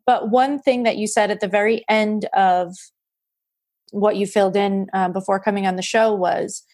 But 0.07 0.31
one 0.31 0.59
thing 0.59 0.83
that 0.83 0.97
you 0.97 1.07
said 1.07 1.31
at 1.31 1.41
the 1.41 1.49
very 1.49 1.85
end 1.89 2.27
of 2.35 2.77
what 3.91 4.17
you 4.17 4.27
filled 4.27 4.57
in 4.57 4.89
um, 4.93 5.13
before 5.13 5.39
coming 5.39 5.67
on 5.67 5.77
the 5.77 5.83
show 5.83 6.13
was 6.13 6.65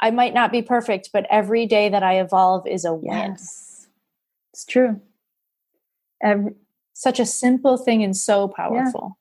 I 0.00 0.10
might 0.10 0.34
not 0.34 0.52
be 0.52 0.62
perfect, 0.62 1.10
but 1.12 1.26
every 1.30 1.66
day 1.66 1.88
that 1.88 2.02
I 2.02 2.20
evolve 2.20 2.66
is 2.66 2.84
a 2.84 2.94
win. 2.94 3.32
Yes. 3.32 3.88
It's 4.52 4.64
true. 4.64 5.00
Every, 6.22 6.54
Such 6.94 7.18
a 7.18 7.26
simple 7.26 7.76
thing 7.76 8.02
and 8.04 8.16
so 8.16 8.48
powerful. 8.48 9.18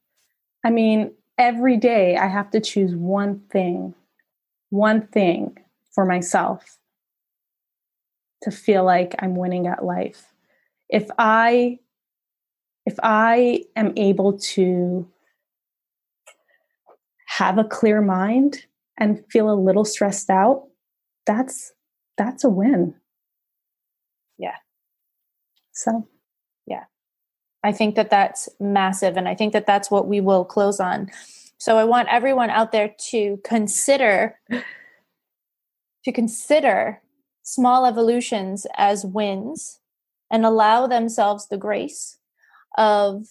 Yeah. 0.64 0.70
I 0.70 0.72
mean, 0.72 1.12
every 1.38 1.76
day 1.78 2.16
I 2.18 2.28
have 2.28 2.52
to 2.52 2.60
choose 2.60 2.96
one 2.96 3.40
thing, 3.52 3.96
one 4.70 5.08
thing 5.08 5.58
for 5.92 6.06
myself 6.06 6.78
to 8.44 8.52
feel 8.52 8.84
like 8.84 9.16
I'm 9.20 9.36
winning 9.36 9.68
at 9.68 9.84
life. 9.84 10.34
If 10.90 11.08
I 11.18 11.80
if 12.86 12.96
I 13.02 13.64
am 13.76 13.94
able 13.96 14.38
to 14.38 15.08
have 17.28 17.58
a 17.58 17.64
clear 17.64 18.02
mind 18.02 18.66
and 18.98 19.24
feel 19.32 19.50
a 19.50 19.56
little 19.56 19.86
stressed 19.86 20.30
out, 20.30 20.68
that's 21.26 21.74
that's 22.18 22.44
a 22.44 22.50
win. 22.50 22.96
Yeah. 24.38 24.56
So, 25.72 26.08
yeah. 26.68 26.84
I 27.64 27.72
think 27.72 27.96
that 27.96 28.10
that's 28.10 28.50
massive 28.60 29.18
and 29.18 29.28
I 29.28 29.36
think 29.36 29.54
that 29.54 29.66
that's 29.66 29.90
what 29.90 30.08
we 30.08 30.22
will 30.22 30.46
close 30.46 30.80
on. 30.80 31.10
So 31.58 31.78
I 31.78 31.86
want 31.86 32.10
everyone 32.12 32.50
out 32.50 32.72
there 32.72 32.94
to 33.12 33.40
consider 33.44 34.38
to 36.04 36.12
consider 36.12 37.02
small 37.44 37.86
evolutions 37.86 38.68
as 38.76 39.06
wins 39.06 39.80
and 40.30 40.46
allow 40.46 40.88
themselves 40.88 41.48
the 41.48 41.58
grace 41.58 42.18
of 42.76 43.26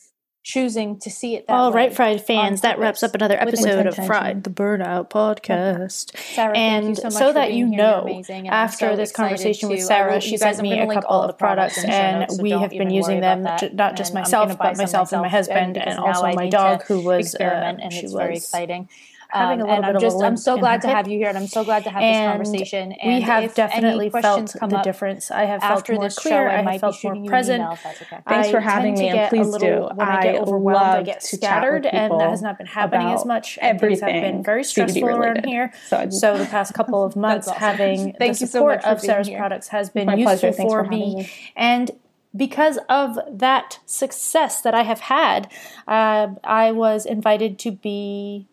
choosing 0.45 0.99
to 0.99 1.09
see 1.11 1.37
it 1.37 1.47
that 1.47 1.55
All 1.55 1.73
right, 1.73 1.95
Fried 1.95 2.21
fans, 2.21 2.63
that 2.63 2.79
wraps 2.79 3.03
up 3.03 3.15
another 3.15 3.41
episode 3.41 3.87
of 3.87 3.95
Fried 3.95 4.43
the 4.43 4.51
Burnout 4.51 5.09
podcast. 5.09 6.17
Sarah, 6.19 6.57
and 6.57 6.97
so, 6.97 7.09
so 7.11 7.33
that 7.33 7.53
you 7.53 7.67
know, 7.67 8.23
after 8.47 8.91
so 8.91 8.97
this 8.97 9.13
conversation 9.13 9.69
with 9.69 9.83
Sarah, 9.83 10.21
she 10.21 10.37
sent 10.37 10.61
me 10.61 10.79
a 10.79 10.93
couple 10.93 11.23
of 11.23 11.39
products, 11.39 11.83
and 11.85 12.29
we 12.41 12.51
have 12.51 12.71
been 12.71 12.91
using 12.91 13.21
them, 13.21 13.43
not 13.43 13.97
just 13.97 14.15
myself, 14.15 14.57
but 14.59 14.77
myself 14.77 15.13
and 15.13 15.23
my 15.23 15.29
husband, 15.29 15.79
and 15.79 15.99
also 15.99 16.33
my 16.33 16.49
dog, 16.49 16.83
who 16.85 17.01
was 17.01 17.35
uh, 17.35 17.37
experiment, 17.37 17.81
and 17.83 17.93
it's 17.93 18.13
very 18.13 18.37
exciting 18.37 18.89
having 19.33 19.61
a 19.61 19.65
um, 19.65 19.69
little 19.69 19.83
bit 19.83 19.97
I'm 19.97 20.01
just, 20.01 20.17
of 20.17 20.23
a 20.23 20.27
I'm 20.27 20.37
so 20.37 20.59
glad 20.59 20.83
to 20.83 20.89
have 20.89 21.09
you 21.09 21.19
here, 21.19 21.29
and 21.29 21.39
I'm 21.39 21.47
so 21.47 21.65
glad 21.65 21.85
to 21.85 21.91
have 21.91 22.03
and 22.03 22.41
this 22.41 22.49
conversation. 22.49 22.93
And 22.93 23.15
we 23.15 23.21
have 23.23 23.55
definitely 23.55 24.11
felt 24.11 24.53
the 24.53 24.81
difference. 24.85 25.31
I 25.31 25.45
have 25.45 25.61
felt 25.61 25.89
more 25.89 26.09
clear. 26.11 26.11
Show, 26.11 26.37
I, 26.37 26.59
I 26.59 26.73
have 26.73 26.81
felt 26.81 27.03
more 27.05 27.25
present. 27.25 27.65
okay. 27.65 28.19
Thanks 28.29 28.51
for 28.51 28.61
having 28.61 28.95
me, 28.95 29.09
and 29.09 29.29
please 29.31 29.49
little, 29.49 29.89
do. 29.89 29.95
When 29.95 30.09
I, 30.09 30.23
get 30.23 30.41
overwhelmed, 30.41 30.81
I 30.81 31.03
get 31.03 31.23
scattered, 31.23 31.87
and 31.87 32.13
that 32.21 32.31
has 32.31 32.43
not 32.43 32.59
been 32.59 32.67
happening 32.67 33.09
as 33.09 33.25
much. 33.25 33.59
Everything 33.61 34.15
have 34.15 34.23
been 34.23 34.45
very 34.45 34.65
stressful 34.65 35.09
around 35.09 35.45
here. 35.47 35.73
So, 35.87 36.11
so 36.11 36.37
the 36.37 36.47
past 36.47 36.75
couple 36.75 37.03
of 37.03 37.17
months, 37.27 37.49
having 37.51 38.15
the 38.21 38.35
support 38.35 38.85
of 38.85 39.01
Sarah's 39.01 39.31
products 39.31 39.69
has 39.69 39.91
been 39.91 40.19
useful 40.19 40.53
for 40.53 40.85
me, 40.85 41.31
and 41.57 41.91
because 42.35 42.79
of 42.89 43.19
that 43.31 43.79
success 43.87 44.63
that 44.63 44.75
I 44.75 44.83
have 44.83 45.01
had, 45.01 45.51
uh, 45.87 46.29
I 46.43 46.73
was 46.73 47.05
invited 47.05 47.59
to 47.61 47.71
be 47.71 48.49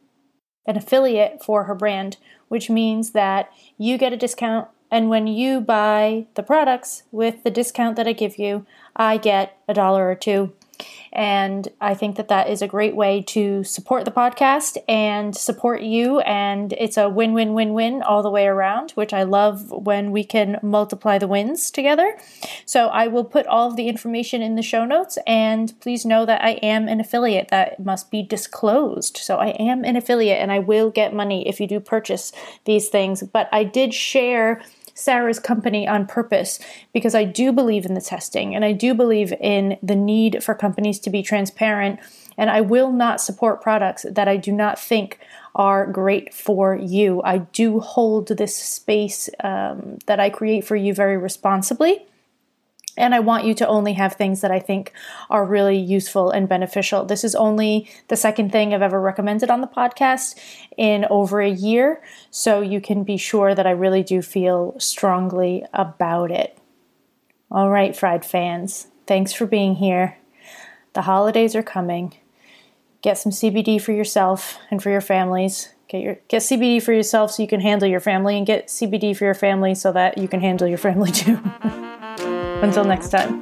an 0.65 0.77
affiliate 0.77 1.43
for 1.43 1.65
her 1.65 1.75
brand, 1.75 2.17
which 2.47 2.69
means 2.69 3.11
that 3.11 3.51
you 3.77 3.97
get 3.97 4.13
a 4.13 4.17
discount. 4.17 4.67
And 4.91 5.09
when 5.09 5.27
you 5.27 5.61
buy 5.61 6.27
the 6.35 6.43
products 6.43 7.03
with 7.11 7.43
the 7.43 7.51
discount 7.51 7.95
that 7.95 8.07
I 8.07 8.13
give 8.13 8.37
you, 8.39 8.65
I 8.95 9.17
get 9.17 9.57
a 9.67 9.73
dollar 9.73 10.09
or 10.09 10.15
two 10.15 10.53
and 11.11 11.67
I 11.81 11.95
think 11.95 12.17
that 12.17 12.27
that 12.27 12.49
is 12.49 12.61
a 12.61 12.67
great 12.67 12.95
way 12.95 13.21
to 13.23 13.63
support 13.63 14.05
the 14.05 14.11
podcast 14.11 14.77
and 14.87 15.35
support 15.35 15.81
you. 15.81 16.19
And 16.21 16.73
it's 16.73 16.97
a 16.97 17.09
win 17.09 17.33
win 17.33 17.53
win 17.53 17.73
win 17.73 18.01
all 18.01 18.21
the 18.21 18.29
way 18.29 18.47
around, 18.47 18.91
which 18.91 19.13
I 19.13 19.23
love 19.23 19.71
when 19.71 20.11
we 20.11 20.23
can 20.23 20.59
multiply 20.61 21.17
the 21.17 21.27
wins 21.27 21.71
together. 21.71 22.17
So 22.65 22.87
I 22.87 23.07
will 23.07 23.23
put 23.23 23.47
all 23.47 23.69
of 23.69 23.75
the 23.75 23.87
information 23.87 24.41
in 24.41 24.55
the 24.55 24.61
show 24.61 24.85
notes. 24.85 25.17
And 25.25 25.79
please 25.79 26.05
know 26.05 26.25
that 26.25 26.43
I 26.43 26.51
am 26.61 26.87
an 26.87 26.99
affiliate 26.99 27.49
that 27.49 27.83
must 27.83 28.11
be 28.11 28.21
disclosed. 28.21 29.17
So 29.17 29.37
I 29.37 29.49
am 29.49 29.83
an 29.83 29.95
affiliate 29.95 30.39
and 30.39 30.51
I 30.51 30.59
will 30.59 30.91
get 30.91 31.13
money 31.13 31.47
if 31.47 31.59
you 31.59 31.67
do 31.67 31.79
purchase 31.79 32.31
these 32.65 32.89
things. 32.89 33.23
But 33.23 33.49
I 33.51 33.63
did 33.63 33.93
share 33.93 34.61
Sarah's 34.93 35.39
company 35.39 35.87
on 35.87 36.05
purpose 36.05 36.59
because 36.93 37.15
I 37.15 37.23
do 37.23 37.51
believe 37.51 37.85
in 37.85 37.93
the 37.93 38.01
testing 38.01 38.55
and 38.55 38.63
I 38.65 38.71
do 38.71 38.93
believe 38.93 39.33
in 39.39 39.77
the 39.81 39.95
need 39.95 40.43
for 40.43 40.53
companies 40.53 40.99
to 41.01 41.09
be 41.09 41.23
transparent. 41.23 41.99
And 42.37 42.49
I 42.49 42.61
will 42.61 42.91
not 42.91 43.19
support 43.19 43.61
products 43.61 44.05
that 44.09 44.27
I 44.27 44.37
do 44.37 44.51
not 44.51 44.79
think 44.79 45.19
are 45.55 45.85
great 45.85 46.33
for 46.33 46.75
you. 46.75 47.21
I 47.23 47.39
do 47.39 47.79
hold 47.79 48.27
this 48.29 48.55
space 48.55 49.29
um, 49.43 49.99
that 50.05 50.19
I 50.19 50.29
create 50.29 50.65
for 50.65 50.75
you 50.75 50.93
very 50.93 51.17
responsibly. 51.17 52.05
And 52.99 53.15
I 53.15 53.21
want 53.21 53.45
you 53.45 53.53
to 53.55 53.67
only 53.67 53.93
have 53.93 54.13
things 54.13 54.41
that 54.41 54.51
I 54.51 54.59
think 54.59 54.91
are 55.29 55.45
really 55.45 55.77
useful 55.77 56.29
and 56.29 56.49
beneficial. 56.49 57.05
This 57.05 57.23
is 57.23 57.33
only 57.33 57.89
the 58.09 58.17
second 58.17 58.51
thing 58.51 58.73
I've 58.73 58.81
ever 58.81 58.99
recommended 58.99 59.49
on 59.49 59.61
the 59.61 59.67
podcast 59.67 60.37
in 60.77 61.05
over 61.09 61.39
a 61.39 61.49
year. 61.49 62.03
So 62.29 62.59
you 62.59 62.81
can 62.81 63.05
be 63.05 63.15
sure 63.15 63.55
that 63.55 63.65
I 63.65 63.71
really 63.71 64.03
do 64.03 64.21
feel 64.21 64.75
strongly 64.79 65.63
about 65.73 66.29
it. 66.29 66.59
All 67.49 67.69
right, 67.69 67.95
fried 67.95 68.25
fans, 68.25 68.87
thanks 69.07 69.31
for 69.31 69.47
being 69.47 69.75
here. 69.75 70.17
The 70.93 71.03
holidays 71.03 71.55
are 71.55 71.63
coming. 71.63 72.15
Get 73.01 73.17
some 73.17 73.31
CBD 73.31 73.81
for 73.81 73.93
yourself 73.93 74.59
and 74.69 74.83
for 74.83 74.89
your 74.89 75.01
families. 75.01 75.73
Get 75.87 76.01
your 76.01 76.17
get 76.27 76.41
CBD 76.41 76.83
for 76.83 76.93
yourself 76.93 77.31
so 77.31 77.41
you 77.41 77.47
can 77.47 77.61
handle 77.61 77.87
your 77.87 78.01
family, 78.01 78.37
and 78.37 78.45
get 78.45 78.67
CBD 78.67 79.15
for 79.17 79.25
your 79.25 79.33
family 79.33 79.73
so 79.73 79.91
that 79.93 80.17
you 80.17 80.27
can 80.27 80.41
handle 80.41 80.67
your 80.67 80.77
family 80.77 81.11
too. 81.11 81.39
Until 82.61 82.83
next 82.83 83.09
time. 83.09 83.41